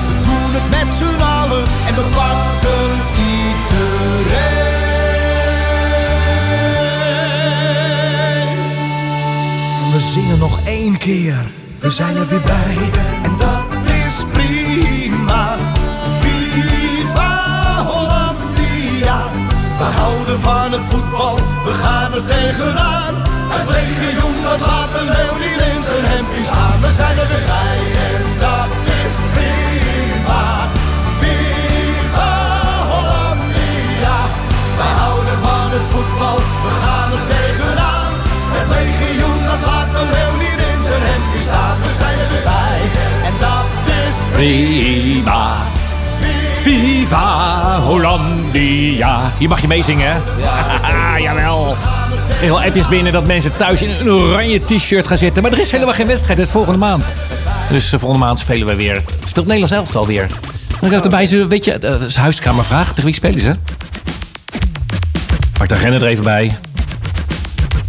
We 0.07 0.21
doen 0.23 0.53
het 0.53 0.69
met 0.69 0.93
z'n 0.93 1.21
allen 1.21 1.63
en 1.87 1.95
we 1.95 2.01
pakken 2.01 2.89
iedereen. 3.17 3.85
En 9.83 9.91
we 9.91 10.01
zingen 10.13 10.37
nog 10.37 10.59
één 10.65 10.97
keer. 10.97 11.45
We 11.79 11.91
zijn 11.91 12.15
er 12.15 12.27
weer 12.27 12.41
bij 12.41 12.77
en 13.23 13.37
dat 13.37 13.67
is 13.85 14.23
prima. 14.31 15.55
Viva 16.19 17.83
Hollandia. 17.83 19.23
We 19.77 19.77
We 19.77 19.83
houden 19.83 20.39
van 20.39 20.71
het 20.71 20.81
voetbal, 20.81 21.35
we 21.35 21.73
gaan 21.73 22.13
er 22.13 22.25
tegenaan. 22.25 23.24
Het 23.55 23.69
legioen 23.77 24.37
dat 24.47 24.59
laat 24.69 24.91
de 24.95 25.03
leeuw 25.13 25.35
niet 25.43 25.61
in 25.71 25.81
zijn 25.89 26.05
hempje 26.13 26.43
staan. 26.51 26.77
We 26.81 26.91
zijn 26.99 27.17
er 27.21 27.27
weer 27.31 27.47
bij 27.55 27.79
en 28.11 28.23
dat 28.45 28.71
is 28.99 29.15
prima. 29.35 30.43
Viva 31.19 32.33
Hollandia. 32.91 34.17
We 34.79 34.87
houden 35.01 35.37
van 35.47 35.67
het 35.75 35.85
voetbal, 35.91 36.37
we 36.65 36.71
gaan 36.81 37.09
er 37.17 37.23
tegenaan. 37.33 38.11
Het 38.57 38.67
legioen 38.75 39.41
dat 39.49 39.61
laat 39.69 39.89
de 39.95 40.03
leeuw 40.15 40.35
niet 40.43 40.59
in 40.71 40.81
zijn 40.89 41.03
hempje 41.11 41.41
staan. 41.49 41.77
We 41.85 41.91
zijn 42.01 42.17
er 42.23 42.29
weer 42.33 42.47
bij 42.53 42.81
en 43.27 43.35
dat 43.45 43.67
is 44.05 44.15
Prima. 44.37 45.43
Viva 46.61 47.27
Hollandia. 47.79 49.31
Hier 49.37 49.49
mag 49.49 49.61
je 49.61 49.67
meezingen, 49.67 50.11
hè? 50.11 50.17
Ja, 50.45 51.17
jawel. 51.27 51.75
Kreeg 52.45 52.57
wel 52.57 52.67
appjes 52.67 52.87
binnen 52.87 53.13
dat 53.13 53.25
mensen 53.25 53.55
thuis 53.55 53.81
in 53.81 53.89
een 53.99 54.09
oranje 54.09 54.61
t-shirt 54.65 55.07
gaan 55.07 55.17
zitten. 55.17 55.43
Maar 55.43 55.51
er 55.51 55.59
is 55.59 55.71
helemaal 55.71 55.93
geen 55.93 56.07
wedstrijd. 56.07 56.37
Het 56.37 56.47
is 56.47 56.53
volgende 56.53 56.79
maand. 56.79 57.11
Dus 57.69 57.93
eh, 57.93 57.99
volgende 57.99 58.25
maand 58.25 58.39
spelen 58.39 58.67
we 58.67 58.75
weer. 58.75 59.03
Speelt 59.23 59.45
Nederlands 59.45 59.75
elftal 59.75 60.07
weer. 60.07 60.27
Dan 60.79 60.93
ik 60.93 61.03
erbij 61.03 61.25
ze, 61.25 61.47
weet 61.47 61.65
je, 61.65 61.73
eh, 61.73 61.79
dat 61.79 62.01
is 62.01 62.15
huiskamervraag. 62.15 62.89
Tegen 62.89 63.03
wie 63.03 63.13
spelen 63.13 63.39
ze? 63.39 63.55
Pak 65.57 65.69
de 65.69 65.75
agenda 65.75 65.97
er 65.97 66.05
even 66.05 66.23
bij. 66.23 66.57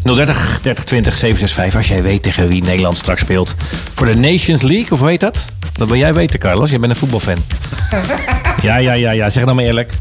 030 0.03 0.59
30 0.63 0.85
20 0.85 1.15
765 1.15 1.77
als 1.77 1.89
jij 1.89 2.03
weet 2.03 2.23
tegen 2.23 2.49
wie 2.49 2.63
Nederland 2.63 2.97
straks 2.97 3.21
speelt. 3.21 3.55
Voor 3.95 4.07
de 4.07 4.17
Nations 4.17 4.63
League, 4.63 4.91
of 4.91 4.99
hoe 4.99 5.09
heet 5.09 5.21
dat? 5.21 5.45
Dat 5.73 5.89
wil 5.89 5.97
jij 5.97 6.15
weten, 6.15 6.39
Carlos. 6.39 6.71
Jij 6.71 6.79
bent 6.79 6.93
een 6.93 6.99
voetbalfan. 6.99 7.39
Ja, 8.63 8.77
ja, 8.77 8.93
ja, 8.93 9.11
ja. 9.11 9.31
Zeg 9.31 9.45
nou 9.45 9.57
maar 9.57 9.65
eerlijk. 9.65 9.93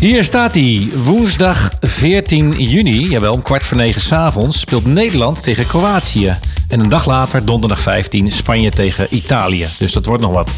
Hier 0.00 0.24
staat 0.24 0.54
hij. 0.54 0.88
Woensdag 1.04 1.70
14 1.80 2.54
juni, 2.62 3.08
jawel, 3.08 3.32
om 3.32 3.42
kwart 3.42 3.66
voor 3.66 3.76
negen 3.76 4.00
s'avonds... 4.00 4.60
speelt 4.60 4.86
Nederland 4.86 5.42
tegen 5.42 5.66
Kroatië. 5.66 6.36
En 6.68 6.80
een 6.80 6.88
dag 6.88 7.06
later, 7.06 7.44
donderdag 7.44 7.80
15, 7.80 8.30
Spanje 8.30 8.70
tegen 8.70 9.14
Italië. 9.14 9.68
Dus 9.78 9.92
dat 9.92 10.06
wordt 10.06 10.22
nog 10.22 10.32
wat. 10.32 10.50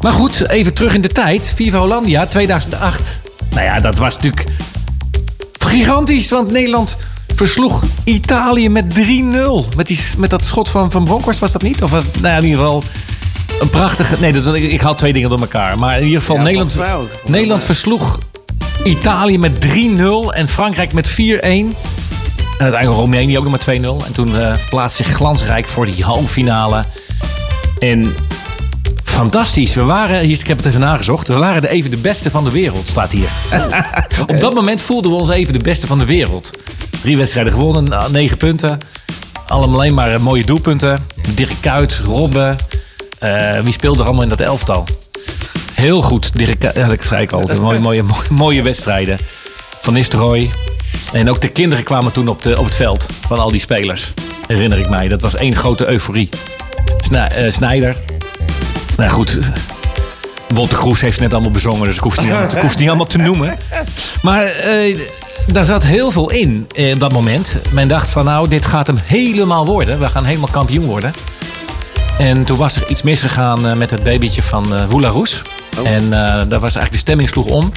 Maar 0.00 0.12
goed, 0.12 0.48
even 0.48 0.74
terug 0.74 0.94
in 0.94 1.00
de 1.00 1.08
tijd. 1.08 1.52
Viva 1.54 1.78
Hollandia 1.78 2.26
2008. 2.26 3.18
Nou 3.50 3.64
ja, 3.64 3.80
dat 3.80 3.98
was 3.98 4.14
natuurlijk 4.14 4.46
gigantisch. 5.58 6.28
Want 6.28 6.50
Nederland 6.50 6.96
versloeg 7.34 7.84
Italië 8.04 8.68
met 8.68 8.84
3-0. 8.94 9.76
Met, 9.76 9.86
die, 9.86 10.00
met 10.18 10.30
dat 10.30 10.44
schot 10.44 10.68
van, 10.68 10.90
van 10.90 11.04
Bronkhorst 11.04 11.40
was 11.40 11.52
dat 11.52 11.62
niet? 11.62 11.82
Of 11.82 11.90
was 11.90 12.04
nou 12.12 12.26
ja, 12.26 12.36
in 12.36 12.44
ieder 12.44 12.58
geval 12.58 12.82
een 13.60 13.70
prachtige... 13.70 14.16
Nee, 14.18 14.32
dat 14.32 14.46
is, 14.46 14.62
ik, 14.62 14.72
ik 14.72 14.80
haal 14.80 14.94
twee 14.94 15.12
dingen 15.12 15.28
door 15.28 15.40
elkaar. 15.40 15.78
Maar 15.78 15.98
in 15.98 16.04
ieder 16.04 16.20
geval, 16.20 16.36
Ja, 16.36 16.42
Nederland. 16.42 16.78
Nederland 17.26 17.64
versloeg 17.64 18.18
Italië 18.84 19.38
met 19.38 19.66
3-0. 19.66 20.34
En 20.34 20.48
Frankrijk 20.48 20.92
met 20.92 21.10
4-1. 21.10 21.14
En 21.14 21.74
uiteindelijk 22.58 23.00
Roemenië 23.00 23.38
ook 23.38 23.48
nog 23.48 23.66
met 23.66 23.80
2-0. 23.80 24.06
En 24.06 24.12
toen 24.12 24.38
eh 24.38 24.54
plaatste 24.70 25.02
zich 25.02 25.12
glansrijk 25.12 25.66
voor 25.66 25.86
die 25.86 26.04
halve 26.04 26.28
finale. 26.28 26.84
En 27.78 28.14
fantastisch. 29.04 29.74
We 29.74 29.82
waren, 29.82 30.20
hier, 30.20 30.38
ik 30.38 30.46
heb 30.46 30.56
het 30.56 30.66
even 30.66 30.80
nagezocht. 30.80 31.28
We 31.28 31.34
waren 31.34 31.62
de, 31.62 31.68
even 31.68 31.90
de 31.90 31.96
beste 31.96 32.30
van 32.30 32.44
de 32.44 32.50
wereld, 32.50 32.86
staat 32.86 33.10
hier. 33.10 33.30
Op 34.26 34.40
dat 34.40 34.54
moment 34.54 34.80
voelden 34.80 35.10
we 35.10 35.16
ons 35.16 35.30
even 35.30 35.52
de 35.52 35.62
beste 35.62 35.86
van 35.86 35.98
de 35.98 36.04
wereld. 36.04 36.50
Drie 37.00 37.16
wedstrijden 37.16 37.52
gewonnen, 37.52 38.12
negen 38.12 38.36
punten. 38.36 38.78
Allemaal 39.46 39.76
alleen 39.76 39.94
maar 39.94 40.14
eh, 40.14 40.20
mooie 40.20 40.44
doelpunten. 40.44 41.06
Dirk 41.34 41.56
Kuyt, 41.60 42.00
Robben. 42.04 42.56
Eh, 43.18 43.60
wie 43.60 43.72
speelde 43.72 43.98
er 43.98 44.04
allemaal 44.04 44.22
in 44.22 44.28
dat 44.28 44.40
elftal? 44.40 44.86
Heel 45.80 46.02
goed. 46.02 46.30
Dirk 46.34 46.62
ja, 46.74 46.88
dat 46.88 46.98
zei 47.02 47.22
ik 47.22 47.32
al. 47.32 47.40
Mooie, 47.60 47.78
mooie, 47.78 48.02
mooie, 48.02 48.22
mooie 48.30 48.62
wedstrijden. 48.62 49.18
Van 49.80 49.92
Nistelrooy. 49.92 50.50
En 51.12 51.30
ook 51.30 51.40
de 51.40 51.48
kinderen 51.48 51.84
kwamen 51.84 52.12
toen 52.12 52.28
op, 52.28 52.42
de, 52.42 52.58
op 52.58 52.64
het 52.64 52.74
veld 52.74 53.06
van 53.26 53.38
al 53.38 53.50
die 53.50 53.60
spelers. 53.60 54.12
Herinner 54.46 54.78
ik 54.78 54.88
mij. 54.88 55.08
Dat 55.08 55.22
was 55.22 55.34
één 55.34 55.56
grote 55.56 55.86
euforie. 55.86 56.28
Eh, 57.10 57.52
Snijder. 57.52 57.96
Nou 58.96 59.10
goed, 59.10 59.38
Wolter 60.54 60.78
Kroes 60.78 61.00
heeft 61.00 61.14
het 61.14 61.22
net 61.22 61.32
allemaal 61.32 61.50
bezongen, 61.50 61.86
dus 61.86 61.96
ik 61.96 62.02
hoef 62.02 62.16
het 62.16 62.24
niet 62.24 62.34
allemaal, 62.34 62.60
hoef 62.60 62.70
het 62.70 62.78
niet 62.78 62.88
allemaal 62.88 63.06
te 63.06 63.18
noemen. 63.18 63.58
Maar 64.22 64.44
eh, 64.44 64.98
daar 65.46 65.64
zat 65.64 65.82
heel 65.82 66.10
veel 66.10 66.30
in 66.30 66.66
eh, 66.74 66.92
op 66.92 67.00
dat 67.00 67.12
moment. 67.12 67.56
Men 67.70 67.88
dacht 67.88 68.10
van 68.10 68.24
nou, 68.24 68.48
dit 68.48 68.64
gaat 68.64 68.86
hem 68.86 68.98
helemaal 69.04 69.66
worden. 69.66 69.98
We 69.98 70.08
gaan 70.08 70.24
helemaal 70.24 70.50
kampioen 70.50 70.86
worden. 70.86 71.12
En 72.18 72.44
toen 72.44 72.58
was 72.58 72.76
er 72.76 72.88
iets 72.88 73.02
misgegaan 73.02 73.78
met 73.78 73.90
het 73.90 74.02
babytje 74.02 74.42
van 74.42 74.74
eh 74.74 74.88
Hula 74.88 75.12
Roes. 75.76 75.86
En 75.86 76.02
eh 76.02 76.10
daar 76.48 76.60
was 76.60 76.74
eigenlijk 76.74 76.92
de 76.92 76.98
stemming 76.98 77.28
sloeg 77.28 77.46
om. 77.46 77.72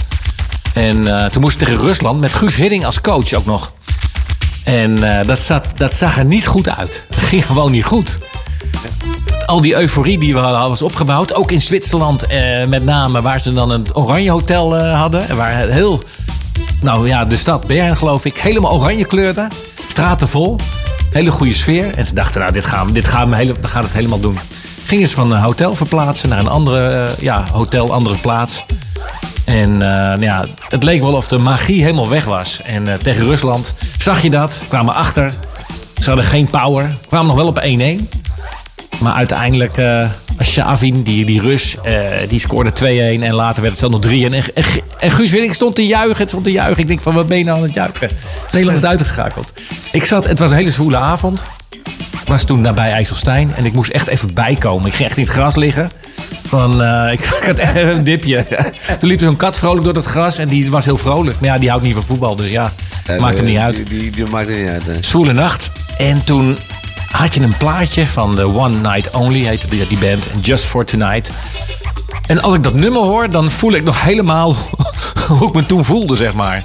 En 0.74 1.08
eh, 1.08 1.30
toen 1.30 1.42
moest 1.42 1.60
het 1.60 1.70
tegen 1.70 1.86
Rusland 1.86 2.20
met 2.20 2.34
Guus 2.34 2.56
Hidding 2.56 2.86
als 2.86 3.02
coach 3.02 3.34
ook 3.34 3.46
nog. 3.46 3.74
En 4.64 5.20
eh, 5.20 5.28
dat, 5.28 5.40
zat, 5.40 5.66
dat 5.76 5.96
zag 5.96 6.18
er 6.18 6.26
niet 6.26 6.48
goed 6.48 6.70
uit. 6.70 7.04
Dat 7.10 7.24
ging 7.24 7.46
gewoon 7.46 7.72
niet 7.72 7.86
goed 7.86 8.20
al 9.46 9.62
die 9.62 9.76
euforie 9.76 10.18
die 10.20 10.34
we 10.34 10.40
hadden 10.40 10.70
was 10.70 10.82
opgebouwd. 10.82 11.34
Ook 11.34 11.52
in 11.52 11.62
Zwitserland 11.62 12.28
met 12.68 12.86
name, 12.86 13.22
waar 13.22 13.40
ze 13.40 13.54
dan 13.54 13.72
een 13.72 13.96
oranje 13.96 14.32
hotel 14.32 14.78
hadden. 14.78 15.28
En 15.28 15.36
Waar 15.36 15.58
het 15.58 15.70
heel, 15.70 16.04
nou 16.82 17.08
ja, 17.08 17.26
de 17.26 17.36
stad 17.36 17.68
Bern 17.68 17.98
geloof 17.98 18.26
ik, 18.26 18.38
helemaal 18.38 18.72
oranje 18.72 19.06
kleurde. 19.06 19.48
Straten 19.88 20.28
vol, 20.28 20.56
hele 21.12 21.32
goede 21.32 21.54
sfeer. 21.54 21.94
En 21.96 22.06
ze 22.06 22.14
dachten, 22.14 22.42
nou 22.42 22.54
dit 22.54 22.66
gaan 22.66 22.94
dit 22.94 23.08
gaan 23.08 23.30
we, 23.30 23.36
hele, 23.36 23.54
we 23.62 23.68
gaan 23.68 23.84
het 23.84 23.94
helemaal 23.94 24.20
doen. 24.20 24.40
Gingen 24.94 25.08
ze 25.08 25.16
van 25.16 25.32
een 25.32 25.40
hotel 25.40 25.76
verplaatsen 25.76 26.30
naar 26.30 26.40
een 26.40 26.48
andere 26.48 26.88
eh, 26.88 27.18
ja, 27.22 27.46
hotel, 27.52 27.94
andere 27.94 28.16
plaats. 28.16 28.66
En 29.46 29.72
eh, 29.74 29.90
nou 29.90 30.22
ja, 30.22 30.46
het 30.70 30.84
leek 30.84 31.02
wel 31.02 31.14
of 31.14 31.28
de 31.28 31.38
magie 31.38 31.84
helemaal 31.84 32.10
weg 32.10 32.26
was. 32.26 32.62
En 32.64 32.88
eh, 32.88 32.94
tegen 32.94 33.26
Rusland 33.26 33.74
zag 33.98 34.22
je 34.22 34.30
dat, 34.30 34.62
kwamen 34.68 34.96
achter. 34.96 35.34
Ze 36.00 36.08
hadden 36.08 36.26
geen 36.26 36.50
power, 36.50 36.96
kwamen 37.08 37.28
nog 37.28 37.36
wel 37.36 37.48
op 37.48 37.64
1-1. 37.64 39.00
Maar 39.00 39.14
uiteindelijk, 39.14 39.78
eh 39.78 40.10
Shavin, 40.44 41.04
die, 41.04 41.26
die 41.26 41.42
Rus, 41.42 41.76
die 42.30 42.40
scoorde 42.40 42.72
2-1. 42.72 43.24
En 43.24 43.34
later 43.34 43.62
werd 43.62 43.74
het 43.74 43.80
zelf 43.80 43.92
nog 43.92 44.02
3 44.02 44.26
En, 44.30 44.44
en, 45.00 45.12
Guus 45.12 45.32
Winning 45.32 45.54
stond 45.54 45.76
te 45.76 45.86
juichen. 45.86 46.28
Stond 46.28 46.44
te 46.44 46.52
juichen. 46.52 46.82
Ik 46.82 46.88
denk 46.88 47.02
van, 47.02 47.14
wat 47.14 47.28
ben 47.28 47.38
je 47.38 47.44
nou 47.44 47.58
aan 47.58 47.64
het 47.64 47.74
juichen? 47.74 48.10
Nederland 48.52 48.78
is 48.78 48.86
uitgeschakeld. 48.86 49.54
Ik 49.92 50.06
zat, 50.06 50.28
het 50.28 50.40
was 50.40 50.52
een 50.52 50.58
hele 50.58 50.72
zwoele 50.72 50.98
avond. 50.98 51.46
Ik 52.24 52.30
was 52.30 52.44
toen 52.44 52.62
nabij 52.62 52.92
IJsselstein. 52.92 53.56
En 53.56 53.66
ik 53.66 53.74
moest 53.74 53.92
echt 53.92 54.08
even 54.08 54.34
bijkomen. 54.34 54.88
Ik 54.88 54.94
ging 54.94 55.08
echt 55.10 55.18
in 55.18 55.24
het 55.24 55.32
gras 55.32 55.56
liggen. 55.56 55.92
Van, 56.48 56.84
eh, 56.84 57.12
ik, 57.12 57.20
ik 57.42 57.44
had 57.46 57.58
echt 57.58 57.76
een 57.76 58.04
dipje. 58.04 58.46
toen 59.00 59.10
liep 59.10 59.20
er 59.20 59.26
zo'n 59.26 59.36
kat 59.36 59.58
vrolijk 59.58 59.84
door 59.84 59.94
het 59.94 60.06
gras. 60.06 60.38
En 60.38 60.48
die 60.48 60.70
was 60.70 60.86
heel 60.86 60.98
vrolijk. 60.98 61.40
Maar 61.40 61.50
ja, 61.50 61.58
die 61.58 61.70
houdt 61.70 61.84
niet 61.84 61.94
van 61.94 62.04
voetbal. 62.04 62.36
Dus 62.36 62.52
ja, 62.52 62.72
maakt 63.20 63.38
hem 63.38 63.46
niet 63.46 63.58
uit. 63.58 63.76
Die, 63.76 63.86
die, 63.86 64.12
die 64.12 64.26
maakt 64.26 64.50
er 64.50 64.58
niet 64.58 64.70
uit. 64.70 64.86
hè. 64.86 64.94
Zwoele 65.00 65.34
nacht. 65.34 65.70
En 65.98 66.24
toen 66.24 66.58
had 67.12 67.34
je 67.34 67.42
een 67.42 67.58
plaatje 67.58 68.08
van 68.08 68.36
de 68.36 68.46
One 68.46 68.78
Night 68.78 69.10
Only, 69.12 69.46
heette 69.46 69.68
die, 69.68 69.88
die 69.88 69.98
band. 69.98 70.26
Just 70.42 70.64
for 70.64 70.86
Tonight. 70.86 71.32
En 72.28 72.42
als 72.42 72.56
ik 72.56 72.64
dat 72.64 72.74
nummer 72.74 73.02
hoor, 73.02 73.30
dan 73.30 73.52
voel 73.52 73.74
ik 73.74 73.84
nog 73.84 74.02
helemaal 74.02 74.56
hoe 75.28 75.48
ik 75.48 75.54
me 75.54 75.66
toen 75.66 75.86
voelde, 75.86 76.16
zeg 76.16 76.34
maar. 76.34 76.64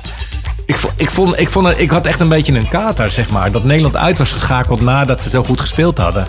Ik, 0.79 0.85
vo- 0.85 0.93
ik, 0.97 1.11
vond, 1.11 1.39
ik, 1.41 1.49
vond, 1.51 1.79
ik 1.79 1.91
had 1.91 2.07
echt 2.07 2.21
een 2.21 2.29
beetje 2.29 2.53
een 2.55 2.69
kater, 2.69 3.11
zeg 3.11 3.29
maar. 3.31 3.51
Dat 3.53 3.65
Nederland 3.65 3.97
uit 3.97 4.19
was 4.19 4.33
geschakeld 4.33 4.81
nadat 4.81 5.21
ze 5.21 5.29
zo 5.29 5.43
goed 5.45 5.61
gespeeld 5.61 5.99
hadden. 5.99 6.27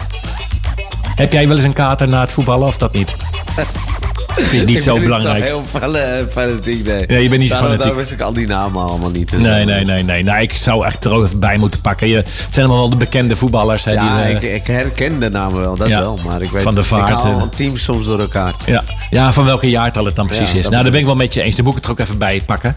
Heb 1.16 1.34
jij 1.34 1.48
wel 1.48 1.56
eens 1.56 1.66
een 1.66 1.74
kater 1.74 2.08
na 2.08 2.22
het 2.22 2.32
voetballen 2.32 2.68
of 2.68 2.78
dat 2.78 2.94
niet? 2.94 3.10
Ik 3.10 4.46
vind 4.50 4.52
het 4.52 4.66
niet 4.66 4.78
Ik 4.78 4.82
zo 4.84 4.94
ben 4.94 5.04
belangrijk. 5.04 5.36
Niet 5.38 5.48
zo 5.48 5.56
heel 5.56 5.66
fan- 5.66 6.30
fanatiek, 6.32 6.86
nee. 6.86 7.04
Ja, 7.08 7.18
je 7.18 7.30
bent 7.30 7.42
niet 7.42 7.50
zo 7.50 7.56
fanatiek. 7.56 7.78
Daarom 7.80 7.98
wist 7.98 8.12
ik 8.12 8.22
al 8.22 8.34
die 8.34 8.48
namen 8.48 8.84
allemaal 8.84 9.10
niet. 9.10 9.30
Dus, 9.32 9.40
Nee, 9.40 9.60
eh, 9.60 9.66
nee, 9.66 9.86
nee, 9.86 10.04
nee. 10.04 10.24
Nou, 10.24 10.42
ik 10.42 10.54
zou 10.54 10.86
echt 10.86 11.06
er 11.06 11.12
ook 11.14 11.26
even 11.26 11.40
bij 11.40 11.58
moeten 11.58 11.82
pakken. 11.82 12.08
Je, 12.08 12.16
het 12.16 12.28
zijn 12.50 12.66
allemaal 12.66 12.78
wel 12.90 12.90
de 12.90 13.06
bekende 13.06 13.36
voetballers. 13.36 13.86
Hè, 13.86 13.92
Ja, 13.92 14.24
die, 14.26 14.36
ik, 14.36 14.44
eh, 14.44 14.56
ik 14.56 14.68
herken 14.68 15.20
de 15.20 15.30
namen 15.30 15.60
wel, 15.60 15.76
dat 15.78 15.88
Ja. 15.88 16.00
wel. 16.00 16.20
Maar 16.26 16.42
ik 16.42 16.50
weet 16.50 16.64
Van 16.64 16.76
de 16.76 16.84
Vaart, 16.84 17.14
Ik 17.14 17.20
haal 17.20 17.50
eh. 17.60 17.70
soms 17.76 18.06
door 18.06 18.20
elkaar. 18.20 18.54
Ja. 18.66 18.84
ja, 19.10 19.34
van 19.34 19.46
welke 19.46 19.70
jaartal 19.70 20.06
het 20.06 20.16
dan 20.16 20.26
precies 20.28 20.52
Ja, 20.52 20.58
is. 20.58 20.70
Nou, 20.70 20.82
daar 20.84 20.92
ben 20.92 21.00
ik 21.00 21.06
wel 21.06 21.16
met 21.16 21.34
je 21.34 21.42
eens. 21.42 21.56
Dan 21.56 21.66
moet 21.66 21.74
ik 21.76 21.80
het 21.80 21.88
er 21.90 21.92
ook 21.98 22.00
even 22.06 22.18
bij 22.18 22.42
pakken. 22.46 22.76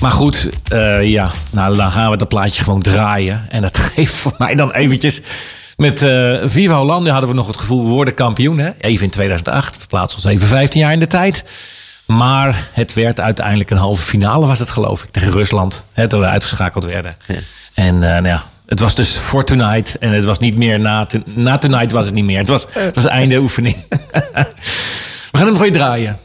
Maar 0.00 0.10
goed, 0.10 0.48
eh, 0.68 1.04
ja, 1.04 1.30
nou, 1.50 1.76
dan 1.76 1.90
gaan 1.90 2.10
we 2.10 2.16
dat 2.16 2.28
plaatje 2.28 2.62
gewoon 2.64 2.82
draaien. 2.82 3.46
En 3.48 3.62
dat 3.62 3.78
geeft 3.94 4.14
voor 4.14 4.34
mij 4.38 4.54
dan 4.54 4.72
eventjes... 4.72 5.20
Met 5.76 6.02
eh 6.02 6.36
Viva 6.44 6.76
Hollandia 6.76 7.10
hadden 7.12 7.30
we 7.30 7.36
nog 7.36 7.46
het 7.46 7.58
gevoel, 7.58 7.84
we 7.84 7.90
worden 7.90 8.14
kampioen. 8.14 8.58
Hè? 8.58 8.70
Even 8.80 9.04
in 9.04 9.10
2008, 9.10 9.76
verplaatsen 9.76 10.18
ons 10.18 10.28
even 10.28 10.48
15 10.48 10.80
jaar 10.80 10.92
in 10.92 10.98
de 10.98 11.06
tijd. 11.06 11.44
Maar 12.06 12.68
het 12.72 12.92
werd 12.94 13.20
uiteindelijk 13.20 13.70
een 13.70 13.76
halve 13.76 14.02
finale, 14.02 14.46
was 14.46 14.58
het 14.58 14.70
geloof 14.70 15.02
ik, 15.02 15.10
tegen 15.10 15.32
Rusland. 15.32 15.84
Hè, 15.92 16.08
toen 16.08 16.20
we 16.20 16.26
uitgeschakeld 16.26 16.84
werden. 16.84 17.16
En 17.74 17.94
eh, 17.94 18.10
nou 18.10 18.26
ja, 18.26 18.44
het 18.66 18.80
was 18.80 18.94
dus 18.94 19.16
voor 19.16 19.44
Tonight. 19.44 19.96
En 19.98 20.10
het 20.10 20.24
was 20.24 20.38
niet 20.38 20.56
meer 20.56 20.80
na, 20.80 21.06
to- 21.06 21.22
na 21.24 21.58
Tonight 21.58 21.92
was 21.92 22.04
het 22.04 22.14
niet 22.14 22.24
meer. 22.24 22.38
Het 22.38 22.48
was, 22.48 22.66
het 22.70 22.94
was 22.94 23.04
einde 23.06 23.36
oefening. 23.38 23.76
we 25.32 25.38
gaan 25.38 25.46
hem 25.46 25.56
voor 25.56 25.66
je 25.66 25.72
draaien. 25.72 26.18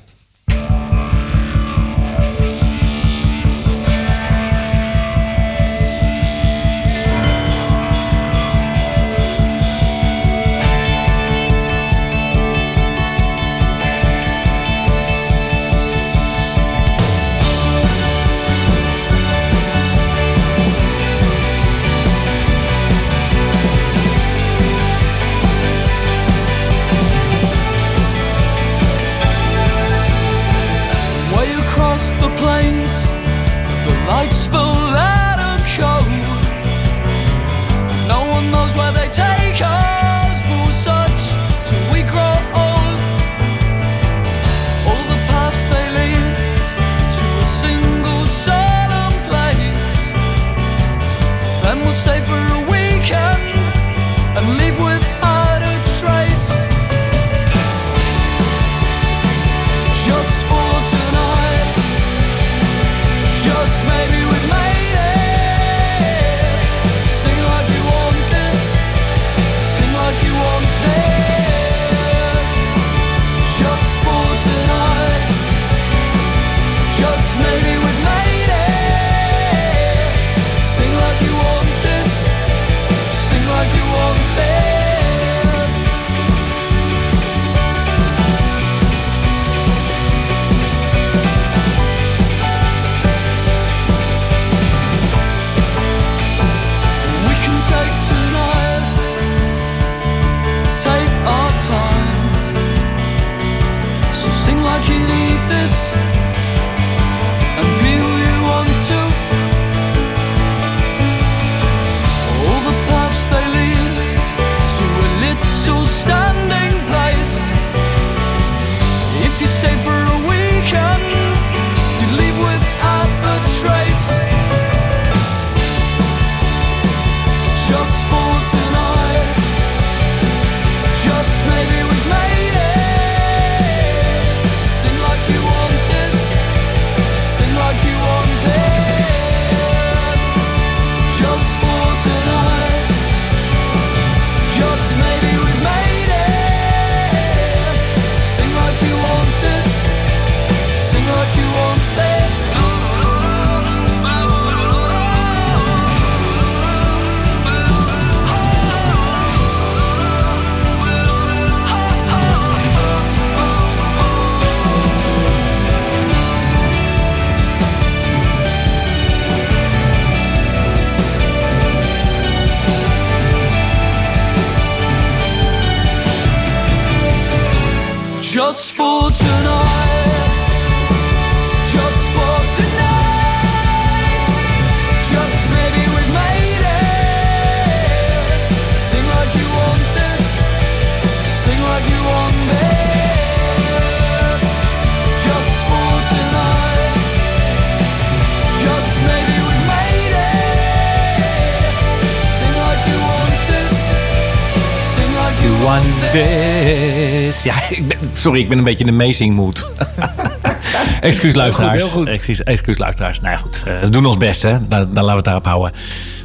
Sorry, 208.20 208.40
ik 208.40 208.50
ben 208.50 208.58
een 208.58 208.64
beetje 208.64 208.86
in 208.86 208.98
de 208.98 209.04
amazing 209.04 209.36
mood. 209.36 209.68
excuus 211.02 211.36
luisteraars. 211.36 211.78
Heel 211.78 211.82
goed, 211.82 211.94
heel 211.94 212.04
goed. 212.04 212.08
Excuus, 212.08 212.44
excuus 212.44 212.78
luisteraars. 212.78 213.22
Nou 213.22 213.34
ja, 213.34 213.40
goed, 213.40 213.64
eh, 213.66 213.80
we 213.82 213.90
doen 213.90 214.06
ons 214.06 214.18
best 214.18 214.44
hè. 214.44 214.68
Dan, 214.68 214.68
dan 214.70 214.88
laten 214.94 215.06
we 215.06 215.16
het 215.16 215.24
daarop 215.24 215.46
houden. 215.46 215.72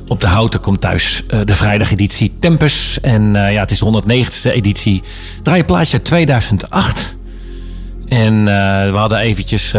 Op 0.08 0.20
de 0.20 0.26
Houten 0.26 0.60
komt 0.60 0.80
thuis 0.80 1.22
eh, 1.28 1.40
de 1.44 1.54
vrijdageditie 1.54 2.32
Tempus. 2.40 2.98
En 3.00 3.36
eh, 3.36 3.52
ja, 3.52 3.60
het 3.60 3.70
is 3.70 3.78
de 3.78 4.02
190ste 4.02 4.52
editie. 4.52 5.02
Draai 5.42 5.58
je 5.58 5.64
plaatje 5.64 5.96
uit 5.96 6.04
2008. 6.04 7.16
En 8.08 8.44
we 8.44 8.96
hadden 8.96 9.18
eventjes 9.18 9.70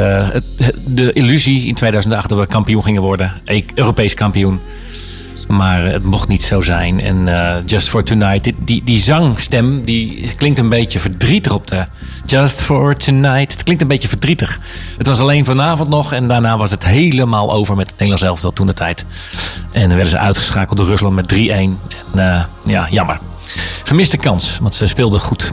de 0.86 1.11
illusie 1.13 1.68
in 1.68 1.76
2008 1.76 2.30
dat 2.30 2.39
we 2.39 2.47
kampioen 2.47 2.84
gingen 2.84 3.01
worden. 3.01 3.34
E- 3.45 3.63
Europees 3.76 4.13
kampioen. 4.13 4.59
Maar 5.47 5.85
het 5.85 6.03
mocht 6.03 6.27
niet 6.27 6.43
zo 6.43 6.61
zijn. 6.61 6.99
En 6.99 7.27
eh, 7.27 7.61
Just 7.65 7.89
for 7.89 8.03
Tonight, 8.03 8.51
die, 8.57 8.83
die, 8.83 8.99
zangstem, 8.99 9.83
die 9.83 10.33
klinkt 10.35 10.59
een 10.59 10.69
beetje 10.69 10.99
verdrietig 10.99 11.53
op 11.53 11.67
de... 11.67 11.85
Just 12.25 12.61
for 12.61 12.95
Tonight, 12.95 13.51
het 13.51 13.63
klinkt 13.63 13.81
een 13.81 13.87
beetje 13.87 14.07
verdrietig. 14.07 14.59
Het 14.97 15.07
was 15.07 15.19
alleen 15.19 15.45
vanavond 15.45 15.89
nog 15.89 16.13
en 16.13 16.27
daarna 16.27 16.57
was 16.57 16.71
het 16.71 16.85
helemaal 16.85 17.53
over 17.53 17.75
met 17.75 17.85
het 17.85 17.99
Nederlands 17.99 18.23
elftal 18.23 18.53
toen 18.53 18.67
de 18.67 18.73
tijd. 18.73 19.05
En 19.71 19.81
dan 19.81 19.89
werden 19.89 20.07
ze 20.07 20.17
uitgeschakeld 20.17 20.77
door 20.77 20.87
Rusland 20.87 21.15
met 21.15 21.33
3-1. 21.33 21.37
En 21.37 21.79
eh, 22.13 22.43
ja, 22.65 22.87
jammer. 22.89 23.19
Gemiste 23.83 24.17
kans, 24.17 24.57
want 24.61 24.75
ze 24.75 24.87
speelden 24.87 25.19
goed. 25.19 25.51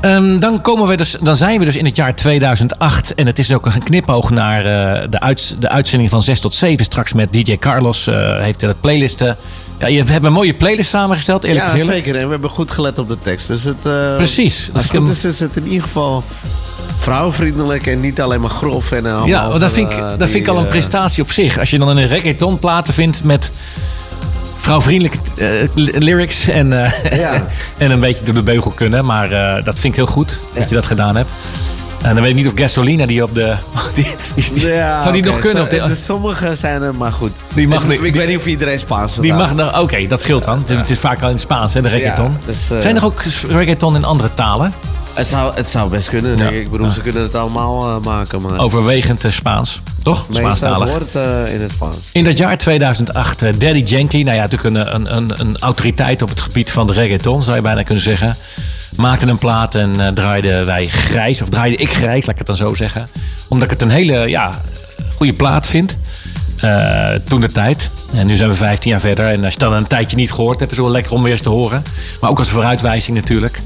Ehm, 0.00 0.38
dan, 0.38 0.60
komen 0.60 0.88
we 0.88 0.96
dus, 0.96 1.16
dan 1.20 1.36
zijn 1.36 1.58
we 1.58 1.64
dus 1.64 1.76
in 1.76 1.84
het 1.84 1.96
jaar 1.96 2.14
2008. 2.14 3.14
En 3.14 3.26
het 3.26 3.38
is 3.38 3.52
ook 3.52 3.66
een 3.66 3.82
knipoog 3.82 4.30
naar 4.30 4.58
eh, 4.58 5.06
de, 5.10 5.20
uit, 5.20 5.56
de 5.58 5.68
uitzending 5.68 6.10
van 6.10 6.22
6 6.22 6.40
tot 6.40 6.54
7. 6.54 6.84
Straks 6.84 7.12
met 7.12 7.32
DJ 7.32 7.56
Carlos 7.56 8.06
eh, 8.06 8.38
heeft 8.40 8.60
hij 8.60 8.70
de 8.70 8.76
playlisten. 8.80 9.36
Ja, 9.78 9.86
je 9.86 10.02
hebt 10.04 10.24
een 10.24 10.32
mooie 10.32 10.54
playlist 10.54 10.90
samengesteld, 10.90 11.44
eerlijk 11.44 11.64
Ja, 11.64 11.70
gezegd. 11.70 11.90
zeker. 11.90 12.16
En 12.16 12.24
we 12.24 12.30
hebben 12.30 12.50
goed 12.50 12.70
gelet 12.70 12.98
op 12.98 13.08
de 13.08 13.16
tekst. 13.22 13.48
Dus 13.48 13.64
het, 13.64 13.76
eh, 13.82 14.16
Precies. 14.16 14.70
Als 14.72 14.82
het 14.82 14.96
goed 14.96 15.10
is, 15.10 15.24
is 15.24 15.40
het 15.40 15.56
in 15.56 15.66
ieder 15.66 15.82
geval 15.82 16.24
vrouwvriendelijk 16.98 17.86
en 17.86 18.00
niet 18.00 18.20
alleen 18.20 18.40
maar 18.40 18.50
grof. 18.50 18.92
En, 18.92 19.06
allemaal 19.06 19.26
Ja, 19.26 19.58
dat 19.58 19.72
vind, 19.72 19.90
ik, 19.90 19.96
dat 19.98 20.18
die, 20.18 20.28
vind 20.28 20.46
ik 20.46 20.48
al 20.48 20.58
een 20.58 20.68
prestatie 20.68 21.22
op 21.22 21.30
zich. 21.30 21.58
Als 21.58 21.70
je 21.70 21.78
dan 21.78 21.88
een 21.88 22.06
reggaeton 22.06 22.58
platen 22.58 22.94
vindt 22.94 23.24
met 23.24 23.50
vrouwvriendelijke 24.68 25.18
eh, 25.36 25.68
lyrics 25.98 26.48
en, 26.48 26.84
eh, 26.84 27.18
Ja. 27.18 27.46
en 27.78 27.90
een 27.90 28.00
beetje 28.00 28.24
door 28.24 28.34
de 28.34 28.42
beugel 28.42 28.70
kunnen. 28.70 29.04
Maar 29.04 29.30
eh, 29.32 29.64
dat 29.64 29.74
vind 29.74 29.84
ik 29.84 29.94
heel 29.94 30.06
goed 30.12 30.40
dat 30.54 30.68
je 30.68 30.74
dat 30.74 30.86
gedaan 30.86 31.16
hebt. 31.16 31.28
En 32.02 32.14
dan 32.14 32.22
weet 32.22 32.30
ik 32.30 32.36
niet 32.36 32.46
of 32.46 32.52
Gasolina 32.54 33.06
die 33.06 33.22
op 33.22 33.34
de... 33.34 33.54
Die, 33.94 34.06
die- 34.34 34.52
die- 34.52 34.66
Ja, 34.66 35.00
zou 35.00 35.12
die 35.12 35.22
nog 35.22 35.38
kunnen? 35.38 35.62
Op 35.62 35.70
de, 35.70 35.94
sommige 35.94 36.54
zijn 36.54 36.82
er, 36.82 36.94
maar 36.94 37.12
goed. 37.12 37.30
Die 37.54 37.68
mag 37.68 37.82
ik, 37.82 37.88
niet- 37.88 38.02
ik 38.02 38.14
weet 38.14 38.28
niet 38.28 38.36
of 38.38 38.46
iedereen 38.46 38.78
Spaans 38.78 39.14
Die 39.16 39.32
mag 39.32 39.54
dan, 39.54 39.78
oké, 39.78 40.06
dat 40.06 40.20
scheelt 40.20 40.44
dan. 40.44 40.58
Het 40.58 40.70
is- 40.70 40.76
Het 40.76 40.90
is 40.90 40.98
vaak 40.98 41.22
al 41.22 41.30
in 41.30 41.38
Spaans, 41.38 41.74
hè, 41.74 41.82
de 41.82 41.88
reggaeton. 41.88 42.30
Ja, 42.30 42.36
dus, 42.46 42.82
Zijn 42.82 42.96
er 42.96 43.04
ook 43.04 43.22
reggaeton 43.48 43.96
in 43.96 44.04
andere 44.04 44.34
talen? 44.34 44.72
Het 45.18 45.26
zou, 45.26 45.54
het 45.54 45.68
zou 45.68 45.90
best 45.90 46.08
kunnen, 46.08 46.36
denk 46.36 46.50
ik. 46.50 46.60
Ik 46.60 46.70
bedoel, 46.70 46.90
ze 46.90 47.00
kunnen 47.00 47.22
het 47.22 47.34
allemaal 47.34 47.96
eh, 47.96 48.04
maken, 48.04 48.40
maar... 48.40 48.58
Overwegend 48.58 49.24
eh, 49.24 49.30
Spaans, 49.30 49.80
toch? 50.02 50.26
Spaanstalig. 50.30 50.94
het 50.94 51.14
eh, 51.14 51.54
in 51.54 51.60
het 51.60 51.70
Spaans. 51.70 52.10
In 52.12 52.24
dat 52.24 52.38
jaar 52.38 52.58
2008, 52.58 53.42
eh, 53.42 53.52
Daddy 53.58 53.82
Yankee, 53.82 54.24
nou 54.24 54.36
ja, 54.36 54.42
natuurlijk 54.42 54.74
een, 54.74 54.94
een, 54.94 55.16
een, 55.16 55.32
een 55.40 55.56
autoriteit 55.58 56.22
op 56.22 56.28
het 56.28 56.40
gebied 56.40 56.70
van 56.70 56.86
de 56.86 56.92
reggaeton, 56.92 57.42
zou 57.42 57.56
je 57.56 57.62
bijna 57.62 57.82
kunnen 57.82 58.04
zeggen. 58.04 58.36
Maakte 58.96 59.26
een 59.26 59.38
plaat 59.38 59.74
en 59.74 60.14
draaiden 60.14 60.66
wij 60.66 60.86
grijs, 60.86 61.42
of 61.42 61.48
draaide 61.48 61.76
ik 61.76 61.90
grijs, 61.90 62.26
laat 62.26 62.40
ik 62.40 62.46
het 62.46 62.46
dan 62.46 62.56
zo 62.56 62.74
zeggen. 62.74 63.08
Omdat 63.48 63.66
ik 63.66 63.72
het 63.72 63.82
een 63.82 63.94
hele 63.94 64.28
ja, 64.28 64.50
goede 65.16 65.32
plaat 65.32 65.66
vind. 65.66 65.96
Eh, 66.60 67.10
toen 67.24 67.40
de 67.40 67.52
tijd. 67.52 67.90
En 68.14 68.26
nu 68.26 68.34
zijn 68.34 68.48
we 68.48 68.54
15 68.54 68.90
jaar 68.90 69.00
verder. 69.00 69.26
En 69.26 69.44
als 69.44 69.52
je 69.52 69.58
dan 69.58 69.72
een 69.72 69.86
tijdje 69.86 70.16
niet 70.16 70.32
gehoord 70.32 70.60
hebt, 70.60 70.70
is 70.70 70.76
het 70.76 70.86
wel 70.86 70.94
lekker 70.94 71.12
om 71.12 71.22
weer 71.22 71.32
eens 71.32 71.40
te 71.40 71.48
horen. 71.48 71.82
Maar 72.20 72.30
ook 72.30 72.38
als 72.38 72.48
vooruitwijzing 72.48 73.16
natuurlijk. 73.16 73.60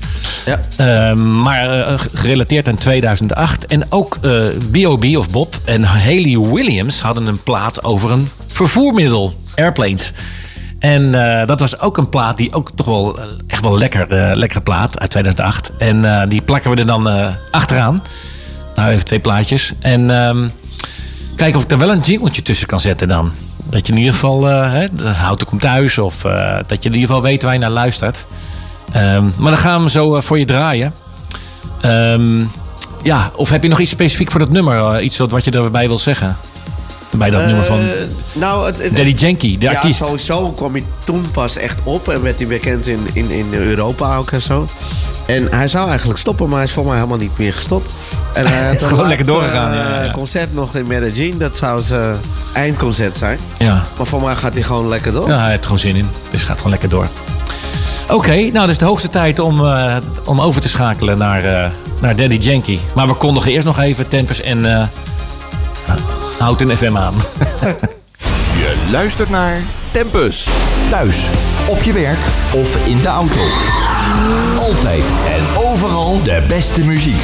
Ja. 0.46 0.60
Ehm, 0.76 1.38
maar 1.42 1.82
eh, 1.86 1.94
gerelateerd 2.12 2.68
aan 2.68 2.76
2008. 2.76 3.66
En 3.66 3.86
ook 3.88 4.18
eh 4.22 4.44
B.O.B. 4.72 5.04
of 5.16 5.30
Bob 5.30 5.56
en 5.64 5.82
Haley 5.84 6.38
Williams 6.38 7.00
hadden 7.00 7.26
een 7.26 7.42
plaat 7.42 7.84
over 7.84 8.10
een 8.10 8.28
vervoermiddel. 8.46 9.34
Airplanes. 9.54 10.12
En 10.78 11.14
eh, 11.40 11.46
dat 11.46 11.60
was 11.60 11.80
ook 11.80 11.96
een 11.96 12.08
plaat 12.08 12.36
die 12.36 12.52
ook 12.52 12.70
toch 12.74 12.86
wel 12.86 13.18
eh, 13.18 13.24
echt 13.46 13.62
wel 13.62 13.78
lekker, 13.78 14.12
eh, 14.12 14.36
lekkere 14.36 14.60
plaat 14.60 14.98
uit 14.98 15.10
2008. 15.10 15.72
En 15.78 16.04
eh, 16.04 16.28
die 16.28 16.42
plakken 16.42 16.70
we 16.70 16.76
er 16.76 16.86
dan 16.86 17.08
eh, 17.08 17.28
achteraan. 17.50 18.02
Nou, 18.74 18.90
even 18.90 19.04
twee 19.04 19.20
plaatjes. 19.20 19.72
En 19.80 20.10
ehm, 20.10 20.48
kijken 21.36 21.58
of 21.58 21.64
ik 21.64 21.70
er 21.70 21.78
wel 21.78 21.90
een 21.90 22.00
jingletje 22.00 22.42
tussen 22.42 22.66
kan 22.66 22.80
zetten 22.80 23.08
dan. 23.08 23.32
Dat 23.56 23.86
je 23.86 23.92
in 23.92 23.98
ieder 23.98 24.14
geval, 24.14 24.48
eh 24.48 24.82
de 24.92 25.08
houten 25.08 25.46
komt 25.46 25.60
thuis. 25.60 25.98
Of 25.98 26.24
eh, 26.24 26.56
dat 26.66 26.82
je 26.82 26.88
in 26.88 26.94
ieder 26.94 27.08
geval 27.08 27.22
weet 27.22 27.42
waar 27.42 27.52
je 27.52 27.58
naar 27.58 27.70
luistert. 27.70 28.26
Ehm, 28.92 29.24
maar 29.38 29.50
dan 29.50 29.60
gaan 29.60 29.82
we 29.82 29.90
zo 29.90 30.16
eh, 30.16 30.22
voor 30.22 30.38
je 30.38 30.44
draaien. 30.44 30.94
Ehm, 31.80 32.44
ja, 33.02 33.30
of 33.36 33.50
heb 33.50 33.62
je 33.62 33.68
nog 33.68 33.80
iets 33.80 33.90
specifiek 33.90 34.30
voor 34.30 34.40
dat 34.40 34.50
nummer? 34.50 35.02
Iets 35.02 35.16
wat, 35.16 35.30
wat 35.30 35.44
je 35.44 35.50
erbij 35.50 35.88
wil 35.88 35.98
zeggen? 35.98 36.36
Bij 37.16 37.30
dat 37.30 37.46
nummer 37.46 37.64
van 37.64 37.80
Eh, 37.80 37.86
nou, 38.32 38.66
het, 38.66 38.82
het- 38.82 38.96
Daddy 38.96 39.12
Yankee, 39.16 39.58
de 39.58 39.66
ja, 39.66 39.72
artiest. 39.72 39.98
sowieso 39.98 40.50
kwam 40.50 40.72
hij 40.72 40.84
toen 41.04 41.26
pas 41.32 41.56
echt 41.56 41.78
op 41.82 42.08
en 42.08 42.22
werd 42.22 42.38
hij 42.38 42.46
bekend 42.46 42.86
in, 42.86 43.06
in, 43.12 43.30
in 43.30 43.46
Europa 43.52 44.16
ook 44.16 44.30
en 44.30 44.40
zo. 44.42 44.64
En 45.26 45.46
hij 45.50 45.68
zou 45.68 45.88
eigenlijk 45.88 46.18
stoppen, 46.18 46.48
maar 46.48 46.56
hij 46.56 46.66
is 46.66 46.72
voor 46.72 46.84
mij 46.84 46.94
helemaal 46.94 47.16
niet 47.18 47.38
meer 47.38 47.52
gestopt. 47.52 47.92
En 48.32 48.46
hij 48.46 48.66
had 48.66 48.74
is 48.74 48.82
gewoon 48.82 49.08
lekker 49.08 49.26
doorgegaan, 49.26 49.72
eh, 49.72 50.04
ja. 50.06 50.12
concert 50.12 50.54
nog 50.54 50.74
in 50.76 50.86
Medellin, 50.86 51.38
dat 51.38 51.56
zou 51.56 51.82
zijn 51.82 52.16
eindconcert 52.52 53.16
zijn. 53.16 53.38
Ja. 53.58 53.82
Maar 53.96 54.06
voor 54.06 54.22
mij 54.22 54.34
gaat 54.34 54.52
hij 54.52 54.62
gewoon 54.62 54.88
lekker 54.88 55.12
door. 55.12 55.28
ja, 55.28 55.38
hij 55.38 55.48
heeft 55.48 55.58
er 55.58 55.64
gewoon 55.64 55.78
zin 55.78 55.96
in. 55.96 56.08
Dus 56.30 56.40
het 56.40 56.48
gaat 56.48 56.56
gewoon 56.56 56.70
lekker 56.72 56.88
door. 56.88 57.06
Oké, 58.08 58.34
nou, 58.50 58.66
dus 58.66 58.78
de 58.78 58.84
hoogste 58.84 59.10
tijd 59.10 59.38
om, 59.38 59.66
eh, 59.66 59.96
om 60.24 60.40
over 60.40 60.60
te 60.60 60.68
schakelen 60.68 61.18
naar, 61.18 61.44
eh, 61.44 61.70
naar 62.00 62.16
Daddy 62.16 62.36
Yankee. 62.36 62.80
Maar 62.94 63.06
we 63.06 63.14
kondigen 63.14 63.52
eerst 63.52 63.66
nog 63.66 63.78
even 63.80 64.08
Tempers 64.08 64.40
en 64.40 64.88
Houten 66.42 66.76
FM 66.76 66.96
aan. 66.96 67.14
Je 68.62 68.88
luistert 68.90 69.30
naar 69.30 69.60
Tempus. 69.92 70.48
Thuis, 70.90 71.26
op 71.68 71.82
je 71.82 71.92
werk 71.92 72.18
of 72.54 72.86
in 72.86 73.00
de 73.00 73.08
auto. 73.08 73.40
Altijd 74.58 75.04
en 75.26 75.62
overal 75.64 76.22
de 76.22 76.44
beste 76.48 76.80
muziek. 76.80 77.22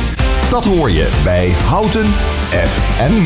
Dat 0.51 0.65
hoor 0.65 0.91
je 0.91 1.09
bij 1.25 1.51
Houten 1.67 2.07
FM. 2.51 3.17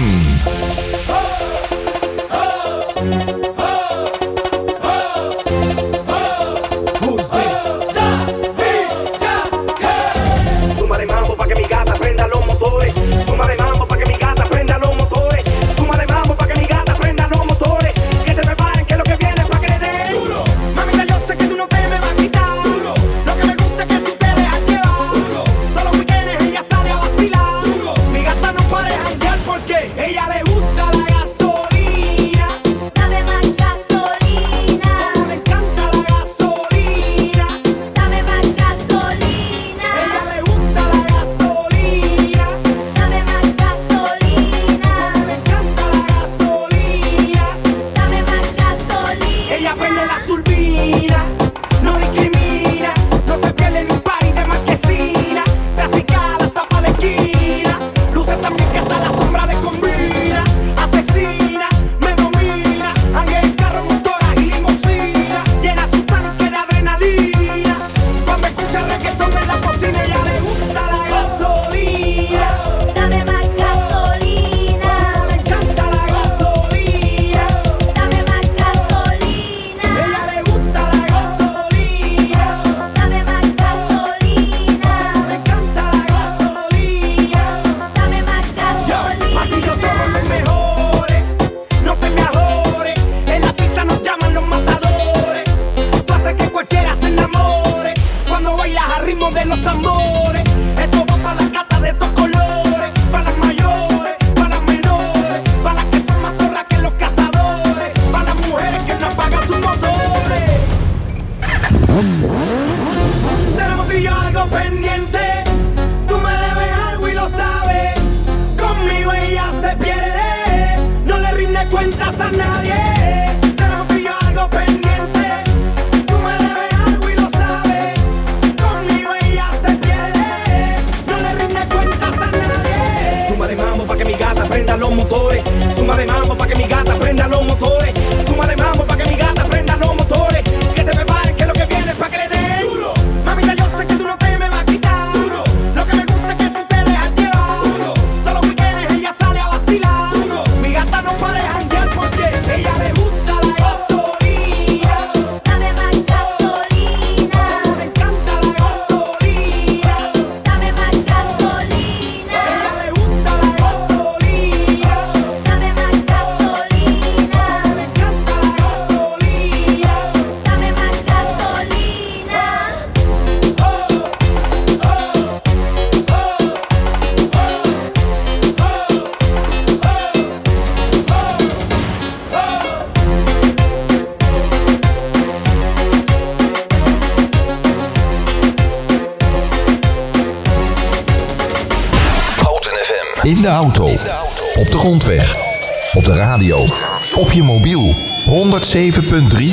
107.3 198.72 199.51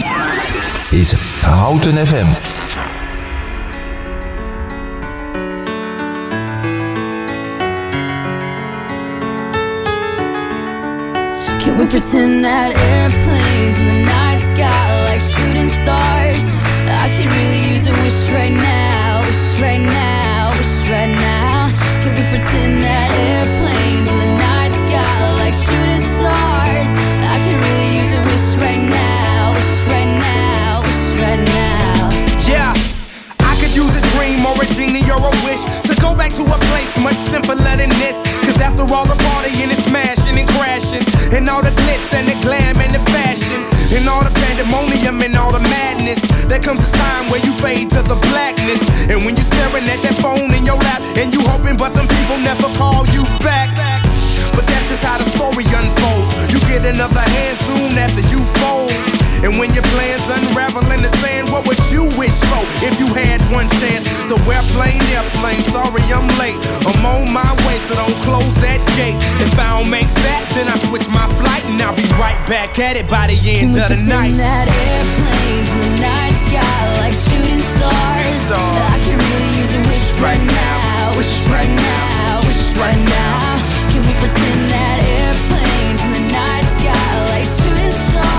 when 59.60 59.74
your 59.76 59.84
plans 59.92 60.24
unravel 60.32 60.88
in 60.96 61.04
the 61.04 61.12
sand, 61.20 61.52
what 61.52 61.68
would 61.68 61.84
you 61.92 62.08
wish 62.16 62.40
for 62.48 62.64
if 62.88 62.96
you 62.96 63.12
had 63.12 63.44
one 63.52 63.68
chance? 63.84 64.08
So 64.32 64.40
we're 64.48 64.56
airplane, 64.56 65.04
airplane, 65.12 65.62
sorry 65.68 66.04
I'm 66.16 66.28
late. 66.40 66.56
I'm 66.88 67.04
on 67.06 67.32
my 67.34 67.52
way, 67.68 67.78
so 67.88 67.96
don't 67.96 68.16
close 68.24 68.56
that 68.64 68.80
gate. 68.96 69.20
If 69.44 69.58
I 69.60 69.76
don't 69.76 69.92
make 69.92 70.08
that, 70.08 70.44
then 70.56 70.68
I 70.72 70.76
switch 70.88 71.08
my 71.10 71.28
flight 71.40 71.64
and 71.68 71.82
I'll 71.82 71.96
be 71.96 72.08
right 72.16 72.40
back 72.48 72.80
at 72.80 72.96
it 72.96 73.08
by 73.10 73.28
the 73.28 73.38
end 73.40 73.76
of 73.76 73.88
the 73.92 74.00
night. 74.00 74.32
pretend 74.32 74.40
that 74.40 74.68
airplanes 74.72 75.70
in 75.70 75.80
the 75.84 75.92
night 76.08 76.36
sky 76.48 76.80
like 77.04 77.16
shooting 77.16 77.60
stars? 77.60 78.36
stars. 78.48 78.80
I 78.80 78.98
can 79.04 79.18
really 79.20 79.52
use 79.60 79.74
a 79.76 79.82
wish 79.92 80.08
right 80.24 80.44
now, 80.44 81.20
wish 81.20 81.36
right 81.52 81.72
now, 81.72 82.42
wish 82.48 82.64
right 82.80 83.00
now. 83.00 83.60
Can 83.92 84.02
we 84.08 84.14
pretend 84.24 84.60
that 84.72 84.98
airplanes 85.04 86.00
in 86.06 86.12
the 86.16 86.24
night 86.32 86.68
sky 86.80 87.12
like 87.34 87.48
shooting 87.48 87.96
stars? 88.12 88.39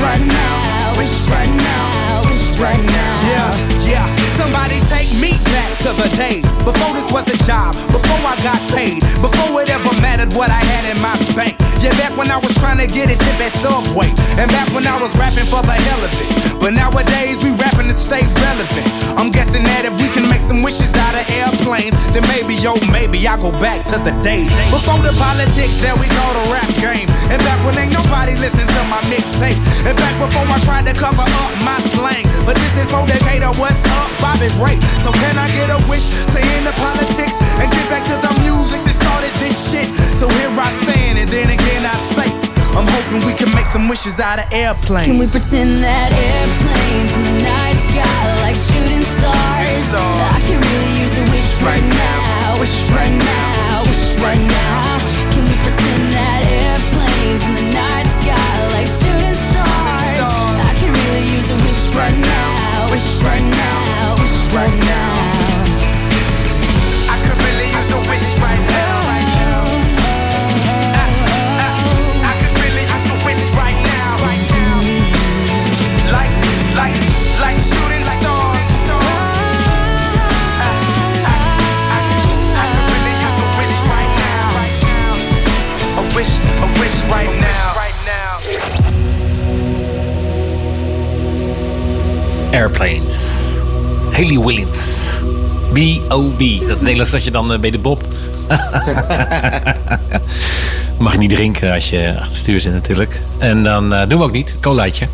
Right 0.00 0.20
now, 0.20 0.94
right 1.28 1.50
now, 1.56 2.22
right 2.60 2.82
now. 2.82 3.08
Yeah, 3.26 3.86
yeah. 3.86 4.16
Somebody 4.36 4.80
take 4.86 5.10
me 5.18 5.32
back 5.44 5.70
to 5.84 5.90
the 5.94 6.08
days 6.16 6.56
before 6.62 6.94
this 6.94 7.10
was 7.10 7.26
a 7.28 7.36
job, 7.44 7.74
before 7.90 8.22
I 8.22 8.36
got 8.42 8.60
paid, 8.74 9.02
before 9.20 9.62
it 9.62 9.70
ever 9.70 9.92
mattered 10.00 10.32
what 10.34 10.50
I 10.50 10.62
had 10.62 10.84
in 10.94 10.98
my 11.02 11.16
bank. 11.34 11.56
Yeah, 11.78 11.94
back 11.94 12.16
when 12.18 12.30
I 12.30 12.38
was 12.42 12.52
trying 12.58 12.78
to 12.82 12.86
get 12.90 13.06
a 13.06 13.16
tip 13.16 13.38
at 13.38 13.54
Subway, 13.62 14.10
and 14.34 14.50
back 14.50 14.66
when 14.74 14.86
I 14.86 14.98
was 14.98 15.14
rapping 15.16 15.46
for 15.46 15.62
the 15.62 15.72
hell 15.72 16.02
of 16.02 16.10
it. 16.10 16.58
But 16.58 16.74
nowadays 16.74 17.38
we 17.42 17.54
rapping 17.54 17.86
to 17.86 17.94
stay 17.94 18.26
relevant. 18.26 18.86
I'm 19.14 19.30
guessing 19.30 19.62
that 19.62 19.86
if 19.86 19.94
we 20.02 20.10
can 20.10 20.26
make 20.26 20.42
some 20.42 20.60
wishes 20.62 20.90
out 20.94 21.14
of 21.14 21.24
airplanes, 21.38 21.94
then 22.10 22.26
maybe, 22.34 22.58
yo, 22.58 22.74
maybe 22.90 23.22
I'll 23.26 23.38
go 23.38 23.54
back 23.62 23.86
to 23.94 23.96
the 24.02 24.10
days 24.26 24.50
before 24.74 24.98
the 24.98 25.14
politics 25.14 25.78
that 25.86 25.94
we 25.94 26.10
call 26.10 26.32
the 26.34 26.44
rap 26.50 26.70
game, 26.82 27.06
and 27.30 27.38
back 27.46 27.58
when 27.62 27.78
ain't 27.78 27.94
nobody 27.94 28.34
listened 28.42 28.68
to 28.68 28.82
my 28.90 28.98
mixtape, 29.06 29.58
and 29.86 29.94
back 29.94 30.14
before 30.18 30.46
I 30.50 30.58
tried 30.66 30.86
to 30.90 30.94
cover 30.98 31.22
up 31.22 31.52
my 31.62 31.78
slang. 31.94 32.26
But 32.42 32.58
this 32.58 32.74
is 32.74 32.90
for 32.90 33.06
Decatur, 33.06 33.54
what's 33.54 33.78
up, 34.02 34.10
Bobby 34.18 34.50
Ray? 34.58 34.82
So 35.06 35.14
can 35.14 35.38
I 35.38 35.46
get 35.54 35.70
a 35.70 35.78
wish 35.86 36.10
to 36.10 36.38
end 36.42 36.64
the 36.66 36.74
politics 36.74 37.38
and 37.62 37.70
get 37.70 37.86
back 37.86 38.02
to 38.10 38.16
the 38.18 38.32
music 38.42 38.82
that 38.82 38.96
started 38.98 39.32
this 39.38 39.56
shit? 39.70 39.88
So 40.18 40.26
here 40.28 40.50
I 40.50 40.70
stand, 40.82 41.18
and 41.18 41.30
then 41.30 41.48
again 41.50 41.82
I 41.86 41.94
say, 42.18 42.28
I'm 42.74 42.86
hoping 42.86 43.24
we 43.26 43.34
can 43.34 43.54
make 43.54 43.66
some 43.66 43.86
wishes 43.86 44.18
out 44.18 44.38
of 44.42 44.46
airplanes. 44.52 45.06
Can 45.06 45.18
we 45.18 45.26
pretend 45.26 45.82
that 45.82 46.10
airplanes 46.10 47.10
in 47.14 47.22
the 47.22 47.34
night 47.46 47.78
sky 47.86 48.18
like 48.42 48.58
shooting 48.58 49.02
stars? 49.02 49.78
stars. 49.88 50.34
I 50.34 50.40
can 50.46 50.58
really 50.58 50.92
use 50.98 51.14
a 51.18 51.24
wish 51.30 51.62
right 51.62 51.86
now, 51.86 52.58
wish 52.58 52.76
right 52.90 53.14
now, 53.14 53.86
wish 53.86 54.18
right 54.18 54.42
now. 54.42 54.98
Can 55.32 55.44
we 55.46 55.54
pretend 55.62 56.02
that 56.12 56.40
airplanes 56.50 57.42
in 57.46 57.52
the 57.54 57.66
night 57.70 58.08
sky 58.18 58.54
like 58.74 58.88
shooting 58.90 59.38
stars? 59.38 60.18
I 60.58 60.72
can 60.82 60.90
really 60.92 61.24
use 61.30 61.48
a 61.50 61.56
wish 61.62 61.94
right 61.94 62.18
now, 62.18 62.90
wish 62.90 63.22
right 63.22 63.46
now, 63.46 64.18
wish 64.18 64.36
right 64.52 64.76
now. 64.82 65.27
Airplanes. 92.58 93.38
Haley 94.12 94.38
Williams. 94.38 95.00
B.O.B. 95.72 96.68
Dat 96.68 96.80
Nederlands 96.80 97.10
dat 97.10 97.24
je 97.24 97.30
dan 97.30 97.52
eh, 97.52 97.58
bij 97.58 97.70
de 97.70 97.78
Bob. 97.78 98.02
Mag 100.98 101.18
niet 101.18 101.30
drinken 101.30 101.72
als 101.72 101.90
je 101.90 102.08
achter 102.08 102.26
het 102.26 102.36
stuur 102.36 102.60
zit 102.60 102.72
natuurlijk. 102.72 103.20
En 103.38 103.62
dan 103.62 103.94
eh, 103.94 104.08
doen 104.08 104.18
we 104.18 104.24
ook 104.24 104.32
niet. 104.32 104.56
Colaatje. 104.60 105.06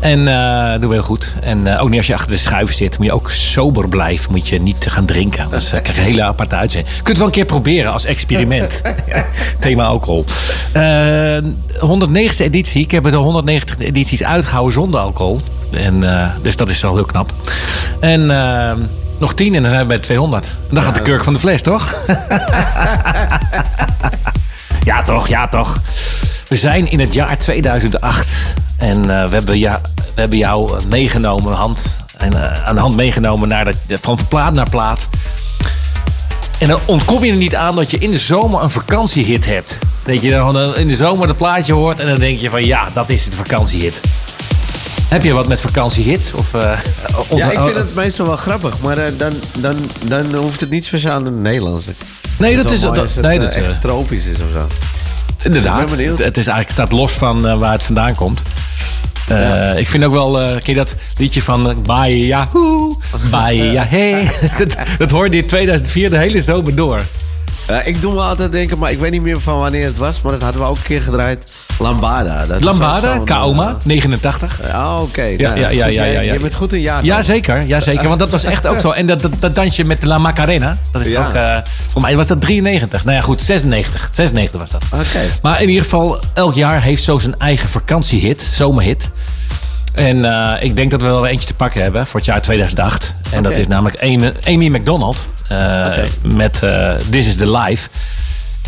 En 0.00 0.28
eh 0.28 0.80
doen 0.80 0.88
we 0.88 0.94
heel 0.94 1.02
goed. 1.02 1.34
En 1.40 1.78
ook 1.78 1.88
niet 1.88 1.98
als 1.98 2.06
je 2.06 2.14
achter 2.14 2.30
de 2.30 2.38
schuif 2.38 2.72
zit. 2.72 2.98
Moet 2.98 3.06
je 3.06 3.12
ook 3.12 3.30
sober 3.30 3.88
blijven. 3.88 4.30
Moet 4.30 4.48
je 4.48 4.60
niet 4.60 4.86
gaan 4.88 5.06
drinken. 5.06 5.48
Krijg 5.48 5.86
je 5.86 5.92
een 5.92 6.02
hele 6.02 6.22
aparte 6.22 6.56
uitzending. 6.56 6.94
Kunt 6.94 7.08
het 7.08 7.18
wel 7.18 7.26
een 7.26 7.32
keer 7.32 7.44
proberen 7.44 7.92
als 7.92 8.04
experiment. 8.04 8.82
Thema 9.58 9.84
alcohol. 9.84 10.24
Eh 11.80 11.88
109e 11.88 12.44
editie. 12.44 12.82
Ik 12.82 12.90
heb 12.90 13.06
er 13.06 13.14
190 13.14 13.78
edities 13.78 14.24
uitgehouden 14.24 14.72
zonder 14.72 15.00
alcohol. 15.00 15.40
En, 15.70 16.02
eh, 16.02 16.30
dus 16.42 16.56
dat 16.56 16.68
is 16.68 16.84
al 16.84 16.94
heel 16.94 17.04
knap. 17.04 17.32
En 18.00 18.30
eh, 18.30 18.72
nog 19.18 19.34
10 19.34 19.54
en 19.54 19.62
dan 19.62 19.70
zijn 19.70 19.82
we 19.82 19.88
bij 19.88 19.98
200. 19.98 20.56
En 20.68 20.74
dan 20.74 20.82
gaat 20.82 20.94
de 20.94 21.02
kurk 21.02 21.24
van 21.24 21.32
de 21.32 21.38
fles, 21.38 21.62
toch? 21.62 21.94
ja, 24.90 25.02
toch? 25.02 25.28
Ja, 25.28 25.48
toch? 25.48 25.80
We 26.48 26.56
zijn 26.56 26.90
in 26.90 27.00
het 27.00 27.14
jaar 27.14 27.38
2008 27.38 28.54
en 28.76 29.10
eh, 29.10 29.28
we, 29.28 29.36
hebben 29.36 29.58
ja, 29.58 29.80
we 29.94 30.20
hebben 30.20 30.38
jou 30.38 30.80
meegenomen, 30.88 31.52
hand, 31.52 31.98
en, 32.16 32.64
aan 32.66 32.74
de 32.74 32.80
hand 32.80 32.96
meegenomen 32.96 33.48
naar 33.48 33.64
de, 33.86 33.98
van 34.00 34.18
plaat 34.28 34.54
naar 34.54 34.70
plaat. 34.70 35.08
En 36.58 36.68
dan 36.68 36.80
ontkom 36.84 37.24
je 37.24 37.30
er 37.30 37.36
niet 37.36 37.54
aan 37.54 37.76
dat 37.76 37.90
je 37.90 37.98
in 37.98 38.10
de 38.10 38.18
zomer 38.18 38.62
een 38.62 38.70
vakantiehit 38.70 39.46
hebt. 39.46 39.78
Dat 40.04 40.22
je 40.22 40.30
dan 40.30 40.76
in 40.76 40.88
de 40.88 40.96
zomer 40.96 41.26
dat 41.26 41.36
plaatje 41.36 41.72
hoort 41.72 42.00
en 42.00 42.06
dan 42.06 42.18
denk 42.18 42.38
je 42.38 42.50
van 42.50 42.64
ja, 42.64 42.90
dat 42.92 43.10
is 43.10 43.24
het 43.24 43.34
vakantiehit. 43.34 44.00
Heb 45.08 45.22
je 45.22 45.32
wat 45.32 45.48
met 45.48 45.60
vakantiehits? 45.60 46.32
Of, 46.32 46.54
eh, 46.54 46.78
Ja, 47.36 47.50
ik 47.50 47.58
vind 47.58 47.74
het 47.74 47.94
meestal 47.94 48.26
wel 48.26 48.36
grappig, 48.36 48.78
maar 48.78 48.98
eh, 48.98 49.12
dan, 49.18 49.32
dan, 49.58 49.76
dan 50.04 50.34
hoeft 50.34 50.60
het 50.60 50.70
niet 50.70 50.84
speciaal 50.84 51.18
in 51.18 51.24
het 51.24 51.34
Nederlands. 51.34 51.90
Nee, 52.38 52.56
dat 52.56 52.70
is, 52.70 52.80
dat, 52.80 52.98
als 52.98 53.14
het 53.14 53.24
nee, 53.24 53.38
eh, 53.38 53.44
dat, 53.44 53.54
echt 53.54 53.80
tropisch 53.80 54.26
is 54.26 54.40
of 54.40 54.60
zo. 54.60 54.66
Inderdaad. 55.42 55.90
Het, 55.90 56.18
het 56.18 56.36
is 56.36 56.46
eigenlijk 56.46 56.70
staat 56.70 56.92
los 56.92 57.12
van 57.12 57.58
waar 57.58 57.72
het 57.72 57.82
vandaan 57.82 58.14
komt. 58.14 58.42
Eh, 59.28 59.78
Ik 59.78 59.88
vind 59.88 60.04
ook 60.04 60.12
wel, 60.12 60.40
eh 60.40 60.50
ken 60.50 60.60
je 60.64 60.74
dat 60.74 60.96
liedje 61.16 61.42
van 61.42 61.70
uh, 61.70 61.76
Baaien 61.82 62.26
ja 62.26 62.48
hoe, 62.50 62.96
Baaien 63.30 63.72
ja 63.72 63.84
hey. 63.88 64.30
dat, 64.58 64.76
dat 64.98 65.10
hoorde 65.10 65.36
in 65.36 65.46
2004 65.46 66.10
de 66.10 66.18
hele 66.18 66.42
zomer 66.42 66.74
door. 66.74 67.02
Ja, 67.68 67.82
ik 67.82 68.00
doe 68.00 68.12
me 68.14 68.20
altijd 68.20 68.52
denken, 68.52 68.78
maar 68.78 68.90
ik 68.90 68.98
weet 68.98 69.10
niet 69.10 69.22
meer 69.22 69.40
van 69.40 69.58
wanneer 69.58 69.84
het 69.84 69.96
was, 69.98 70.22
maar 70.22 70.32
dat 70.32 70.42
hadden 70.42 70.60
we 70.60 70.66
ook 70.68 70.76
een 70.76 70.82
keer 70.82 71.02
gedraaid. 71.02 71.52
Lambada. 71.78 72.46
Dat 72.46 72.62
Lambada, 72.62 73.18
Kaoma, 73.24 73.76
89. 73.84 74.60
eh, 74.60 74.74
Ah, 74.74 75.02
oké. 75.02 75.22
Ja, 75.22 75.48
Nou, 75.48 75.60
ja, 75.60 75.68
ja, 75.68 75.86
ja, 75.86 75.90
jij- 75.90 76.12
ja, 76.12 76.20
ja. 76.20 76.32
Je 76.32 76.40
bent 76.40 76.54
goed 76.54 76.72
in 76.72 76.80
jaar. 76.80 77.04
Ja, 77.04 77.22
zeker, 77.22 77.66
ja, 77.66 77.80
zeker. 77.80 78.08
Want 78.08 78.20
dat 78.20 78.30
was 78.30 78.44
echt 78.44 78.66
ook 78.66 78.78
zo. 78.80 78.90
En 78.90 79.06
dat, 79.06 79.22
dat, 79.22 79.32
dat 79.38 79.54
dansje 79.54 79.84
met 79.84 80.02
La 80.04 80.18
Macarena, 80.18 80.78
dat 80.92 81.06
is 81.06 81.16
ook, 81.16 81.32
eh 81.32 81.56
voor 81.86 82.00
mij 82.02 82.16
was 82.16 82.26
dat 82.26 82.40
93. 82.40 83.04
Nou 83.04 83.16
ja, 83.16 83.22
goed, 83.22 83.42
96. 83.42 84.08
96 84.12 84.60
was 84.60 84.70
dat. 84.70 84.82
Oké. 84.92 85.18
Maar 85.42 85.62
in 85.62 85.68
ieder 85.68 85.82
geval, 85.82 86.18
elk 86.34 86.54
jaar 86.54 86.82
heeft 86.82 87.02
zo 87.02 87.18
zijn 87.18 87.34
eigen 87.38 87.68
vakantiehit, 87.68 88.42
zomerhit. 88.42 89.08
En 89.94 90.24
eh, 90.24 90.62
ik 90.62 90.76
denk 90.76 90.90
dat 90.90 91.00
we 91.00 91.06
wel 91.06 91.26
eentje 91.26 91.46
te 91.46 91.54
pakken 91.54 91.82
hebben 91.82 92.06
voor 92.06 92.20
het 92.20 92.28
jaar 92.28 92.42
2008. 92.42 93.12
En 93.30 93.42
dat 93.42 93.52
is 93.52 93.66
namelijk 93.66 94.02
Amy, 94.02 94.32
Amy 94.46 94.68
McDonald 94.68 95.26
eh, 95.48 95.86
met 96.22 96.62
eh, 96.62 96.90
This 97.10 97.26
is 97.26 97.36
the 97.36 97.50
Life. 97.50 97.88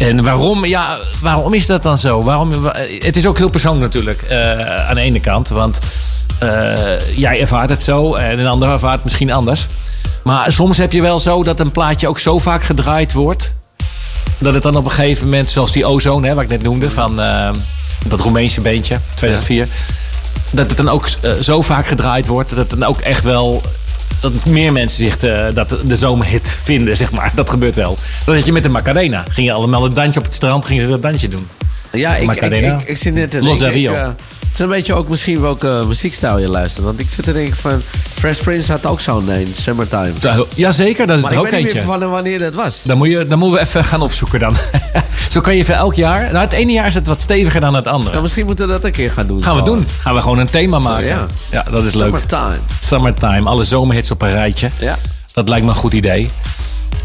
En 0.00 0.24
waarom, 0.24 0.64
ja, 0.64 0.98
waarom 1.22 1.54
is 1.54 1.66
dat 1.66 1.82
dan 1.82 1.98
zo? 1.98 2.22
Waarom, 2.22 2.60
wa- 2.60 2.76
het 2.98 3.16
is 3.16 3.26
ook 3.26 3.38
heel 3.38 3.48
persoonlijk 3.50 3.82
natuurlijk 3.84 4.22
eh, 4.22 4.74
aan 4.88 4.94
de 4.94 5.00
ene 5.00 5.20
kant. 5.20 5.48
Want 5.48 5.78
eh, 6.38 7.16
jij 7.16 7.40
ervaart 7.40 7.70
het 7.70 7.82
zo 7.82 8.14
en 8.14 8.38
een 8.38 8.46
ander 8.46 8.70
ervaart 8.70 8.94
het 8.94 9.04
misschien 9.04 9.32
anders. 9.32 9.66
Maar 10.24 10.52
soms 10.52 10.76
heb 10.76 10.92
je 10.92 11.02
wel 11.02 11.20
zo 11.20 11.42
dat 11.42 11.60
een 11.60 11.72
plaatje 11.72 12.08
ook 12.08 12.18
zo 12.18 12.38
vaak 12.38 12.62
gedraaid 12.62 13.12
wordt 13.12 13.54
dat 14.38 14.54
het 14.54 14.62
dan 14.62 14.76
op 14.76 14.84
een 14.84 14.90
gegeven 14.90 15.24
moment, 15.24 15.50
zoals 15.50 15.72
die 15.72 15.86
ozone, 15.86 16.26
hè, 16.28 16.34
wat 16.34 16.42
ik 16.42 16.50
net 16.50 16.62
noemde, 16.62 16.90
van 16.90 17.20
eh, 17.20 17.50
dat 18.06 18.20
Roemeense 18.20 18.60
beentje, 18.60 18.96
2004, 19.14 19.68
dat 20.52 20.66
het 20.68 20.76
dan 20.76 20.88
ook 20.88 21.08
zo 21.40 21.62
vaak 21.62 21.86
gedraaid 21.86 22.26
wordt, 22.26 22.50
dat 22.50 22.58
het 22.58 22.70
dan 22.70 22.84
ook 22.84 23.00
echt 23.00 23.24
wel. 23.24 23.62
Dat 24.20 24.44
meer 24.44 24.72
mensen 24.72 25.04
zich 25.04 25.16
de, 25.16 25.50
dat 25.54 25.76
de 25.84 25.96
zomerhit 25.96 26.58
vinden, 26.62 26.96
zeg 26.96 27.10
maar. 27.10 27.32
Dat 27.34 27.50
gebeurt 27.50 27.74
wel. 27.74 27.96
Dat 28.24 28.34
had 28.34 28.44
je 28.44 28.52
met 28.52 28.62
de 28.62 28.68
Macarena. 28.68 29.24
Gingen 29.28 29.54
allemaal 29.54 29.84
een 29.84 29.94
dansje 29.94 30.18
op 30.18 30.24
het 30.24 30.34
strand, 30.34 30.64
gingen 30.64 30.84
ze 30.84 30.90
dat 30.90 31.02
dansje 31.02 31.28
doen. 31.28 31.46
Ja, 31.92 32.16
ik, 32.16 32.30
ik, 32.30 32.52
ik, 32.52 32.82
ik 32.82 32.96
zit 32.96 33.14
net 33.14 33.32
Los 33.40 33.58
del 33.58 33.70
Rio. 33.70 33.92
ik, 33.92 33.98
eh, 33.98 34.08
het 34.50 34.58
is 34.58 34.64
een 34.64 34.68
beetje 34.68 34.94
ook 34.94 35.08
misschien 35.08 35.40
welke 35.40 35.84
muziekstijl 35.86 36.38
je 36.38 36.48
luistert. 36.48 36.84
Want 36.84 37.00
ik 37.00 37.06
zit 37.10 37.24
te 37.24 37.32
denken 37.32 37.56
van... 37.56 37.82
Fresh 38.20 38.40
Prince 38.40 38.72
had 38.72 38.86
ook 38.86 39.00
zo'n 39.00 39.28
een, 39.28 39.46
Summertime. 39.54 40.12
Zo, 40.20 40.46
Jazeker, 40.54 41.06
dat 41.06 41.16
is 41.16 41.22
Maar 41.22 41.32
er 41.32 41.38
ik 41.38 41.44
ook 41.44 41.50
weet 41.50 41.60
niet 41.62 41.72
eentje. 41.72 41.88
meer 41.88 41.98
van 41.98 42.10
wanneer 42.10 42.38
dat 42.38 42.54
was. 42.54 42.82
Dan, 42.82 42.98
moet 42.98 43.08
je, 43.08 43.26
dan 43.26 43.38
moeten 43.38 43.58
we 43.58 43.66
even 43.66 43.84
gaan 43.84 44.02
opzoeken 44.02 44.40
dan. 44.40 44.54
Zo 45.32 45.40
kan 45.40 45.56
je 45.56 45.64
voor 45.64 45.74
elk 45.74 45.94
jaar... 45.94 46.20
Nou, 46.20 46.36
het 46.36 46.52
ene 46.52 46.72
jaar 46.72 46.86
is 46.86 46.94
het 46.94 47.06
wat 47.06 47.20
steviger 47.20 47.60
dan 47.60 47.74
het 47.74 47.86
andere. 47.86 48.10
Nou, 48.10 48.22
misschien 48.22 48.46
moeten 48.46 48.66
we 48.66 48.72
dat 48.72 48.84
een 48.84 48.90
keer 48.90 49.10
gaan 49.10 49.26
doen. 49.26 49.42
Gaan 49.42 49.56
we 49.56 49.62
doen. 49.62 49.86
Gaan 50.00 50.14
we 50.14 50.20
gewoon 50.20 50.38
een 50.38 50.50
thema 50.50 50.78
maken. 50.78 51.06
ja. 51.06 51.26
ja 51.50 51.64
dat 51.70 51.84
is 51.84 51.94
leuk. 51.94 52.04
Summertime. 52.04 52.58
Summertime. 52.82 53.48
Alle 53.48 53.64
zomerhits 53.64 54.10
op 54.10 54.22
een 54.22 54.30
rijtje. 54.30 54.70
Ja. 54.78 54.98
Dat 55.32 55.48
lijkt 55.48 55.64
me 55.64 55.70
een 55.70 55.76
goed 55.76 55.92
idee. 55.92 56.30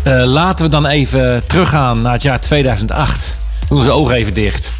Eh, 0.04 0.24
laten 0.26 0.66
we 0.66 0.72
dan 0.72 0.86
even 0.86 1.44
teruggaan 1.48 2.02
naar 2.02 2.14
het 2.14 2.22
jaar 2.22 2.42
2008. 2.42 3.36
Doen 3.70 3.78
onze 3.78 3.92
ogen 3.92 4.16
even 4.16 4.34
dicht. 4.34 4.72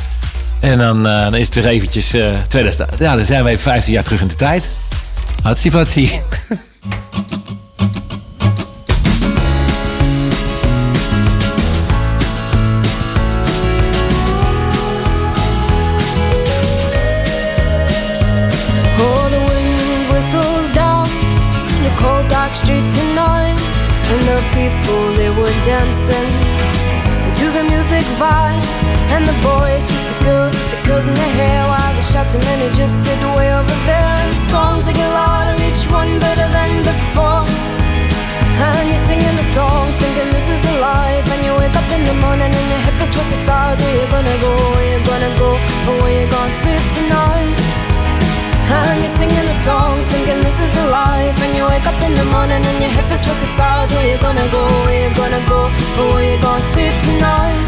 En 0.66 0.78
dan, 0.78 1.08
eh, 1.08 1.24
dan 1.24 1.36
is 1.36 1.46
het 1.46 1.56
weer 1.56 1.68
eventjes 1.68 2.14
eh 2.14 2.34
2000. 2.48 2.90
Ja, 3.00 3.16
dan 3.16 3.26
zijn 3.26 3.44
we 3.44 3.50
even 3.50 3.64
15 3.64 3.94
jaar 3.94 4.04
terug 4.04 4.22
in 4.22 4.28
de 4.28 4.36
tijd. 4.36 4.68
Hatsie 5.44 5.72
fatsie. 5.72 6.22
is 43.16 43.28
twisted 43.28 43.38
stars. 43.46 43.80
Where 43.82 43.96
you 43.96 44.08
gonna 44.12 44.38
go? 44.42 44.52
Where 44.76 44.88
you 44.92 45.00
gonna 45.06 45.32
go? 45.40 45.50
Or 45.88 45.96
where 46.02 46.22
you 46.22 46.28
gonna 46.30 46.60
sleep 46.60 46.84
tonight? 46.98 47.56
And 48.76 49.00
you're 49.00 49.16
singing 49.16 49.46
the 49.46 49.58
songs, 49.64 50.06
thinking 50.08 50.42
this 50.44 50.60
is 50.60 50.76
a 50.78 50.86
life. 50.90 51.38
And 51.44 51.56
you 51.56 51.66
wake 51.66 51.86
up 51.88 52.00
in 52.02 52.14
the 52.14 52.26
morning 52.26 52.64
and 52.64 52.78
your 52.82 52.92
hip 52.92 53.10
is 53.12 53.20
twisted 53.24 53.50
stars. 53.56 53.92
Where 53.92 54.08
you 54.12 54.18
gonna 54.20 54.48
go? 54.52 54.64
Where 54.86 55.08
you 55.08 55.16
gonna 55.16 55.42
go? 55.48 55.70
Or 56.00 56.06
where 56.14 56.26
you 56.32 56.38
gonna 56.42 56.62
sleep 56.72 56.94
tonight? 57.08 57.68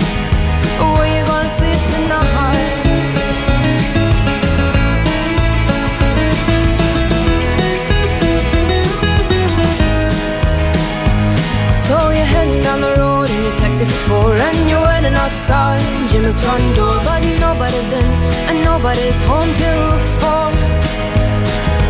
Or 0.82 0.90
where 0.98 1.12
you 1.16 1.24
gonna 1.26 1.50
sleep 1.50 1.80
tonight? 1.96 2.26
So 11.88 11.96
you're 12.12 12.32
heading 12.36 12.62
down 12.64 12.82
the 12.82 12.94
road 13.00 13.30
in 13.30 13.44
your 13.44 13.56
taxi 13.56 13.86
for 13.86 14.00
four 14.08 14.34
And 14.36 14.70
you're 14.70 14.97
outside 15.24 15.82
Jim's 16.10 16.40
front 16.40 16.76
door 16.76 16.96
But 17.04 17.22
nobody's 17.40 17.92
in 17.92 18.10
and 18.50 18.58
nobody's 18.64 19.20
home 19.24 19.52
till 19.62 19.86
four. 20.22 20.50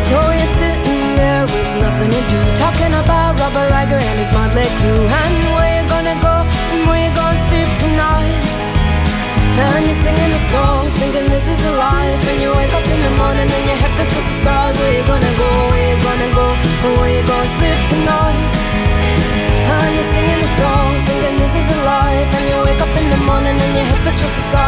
So 0.06 0.16
you're 0.38 0.54
sitting 0.60 1.02
there 1.20 1.44
with 1.44 1.70
nothing 1.84 2.10
to 2.16 2.22
do 2.32 2.40
Talking 2.56 2.94
about 2.96 3.38
Robert 3.40 3.68
Riger 3.74 4.00
and 4.00 4.18
his 4.18 4.32
motley 4.32 4.68
crew. 4.80 5.02
And 5.04 5.36
where 5.56 5.72
you 5.76 5.84
gonna 5.88 6.16
go? 6.24 6.34
And 6.72 6.80
where 6.88 7.00
you 7.04 7.12
gonna 7.14 7.46
sleep 7.48 7.70
tonight? 7.84 8.44
And 9.58 9.84
you're 9.86 10.00
singing 10.06 10.30
the 10.36 10.42
songs, 10.54 10.92
thinking 11.00 11.26
this 11.34 11.46
is 11.48 11.60
a 11.66 11.72
life. 11.76 12.22
And 12.30 12.38
you 12.40 12.50
wake 12.54 12.72
up 12.72 12.86
in 12.94 13.00
the 13.06 13.12
morning 13.20 13.48
and 13.56 13.64
your 13.68 13.78
head 13.82 13.92
feels 13.98 14.10
twisted 14.12 14.38
stars. 14.42 14.74
Where 14.80 14.92
you 14.96 15.04
gonna 15.12 15.34
go, 15.42 15.48
where 15.70 15.86
you 15.90 15.96
gonna 16.08 16.30
go, 16.40 16.46
where 16.98 17.12
you 17.16 17.22
gonna 17.26 17.56
sleep 17.58 17.80
tonight? 17.92 18.42
And 19.72 19.90
you're 19.96 20.10
singing 20.14 20.37
in 23.68 23.74
the 23.74 23.76
morning 23.76 23.76
and 23.76 23.76
your 23.76 23.84
hip 23.84 24.06
is 24.06 24.12
twisted 24.18 24.44
stars 24.50 24.67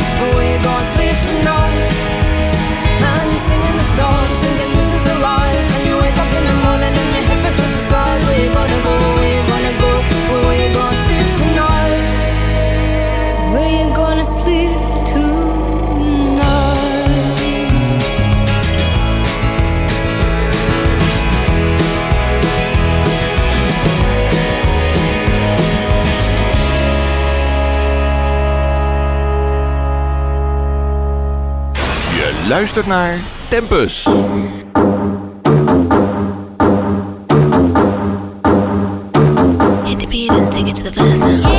Luistert 32.51 32.87
naar 32.87 33.17
Tempus. 33.49 34.03
Take 40.49 40.69
it 40.69 40.75
to 40.75 40.83
the 40.83 40.91
verse 40.91 41.19
now. 41.19 41.50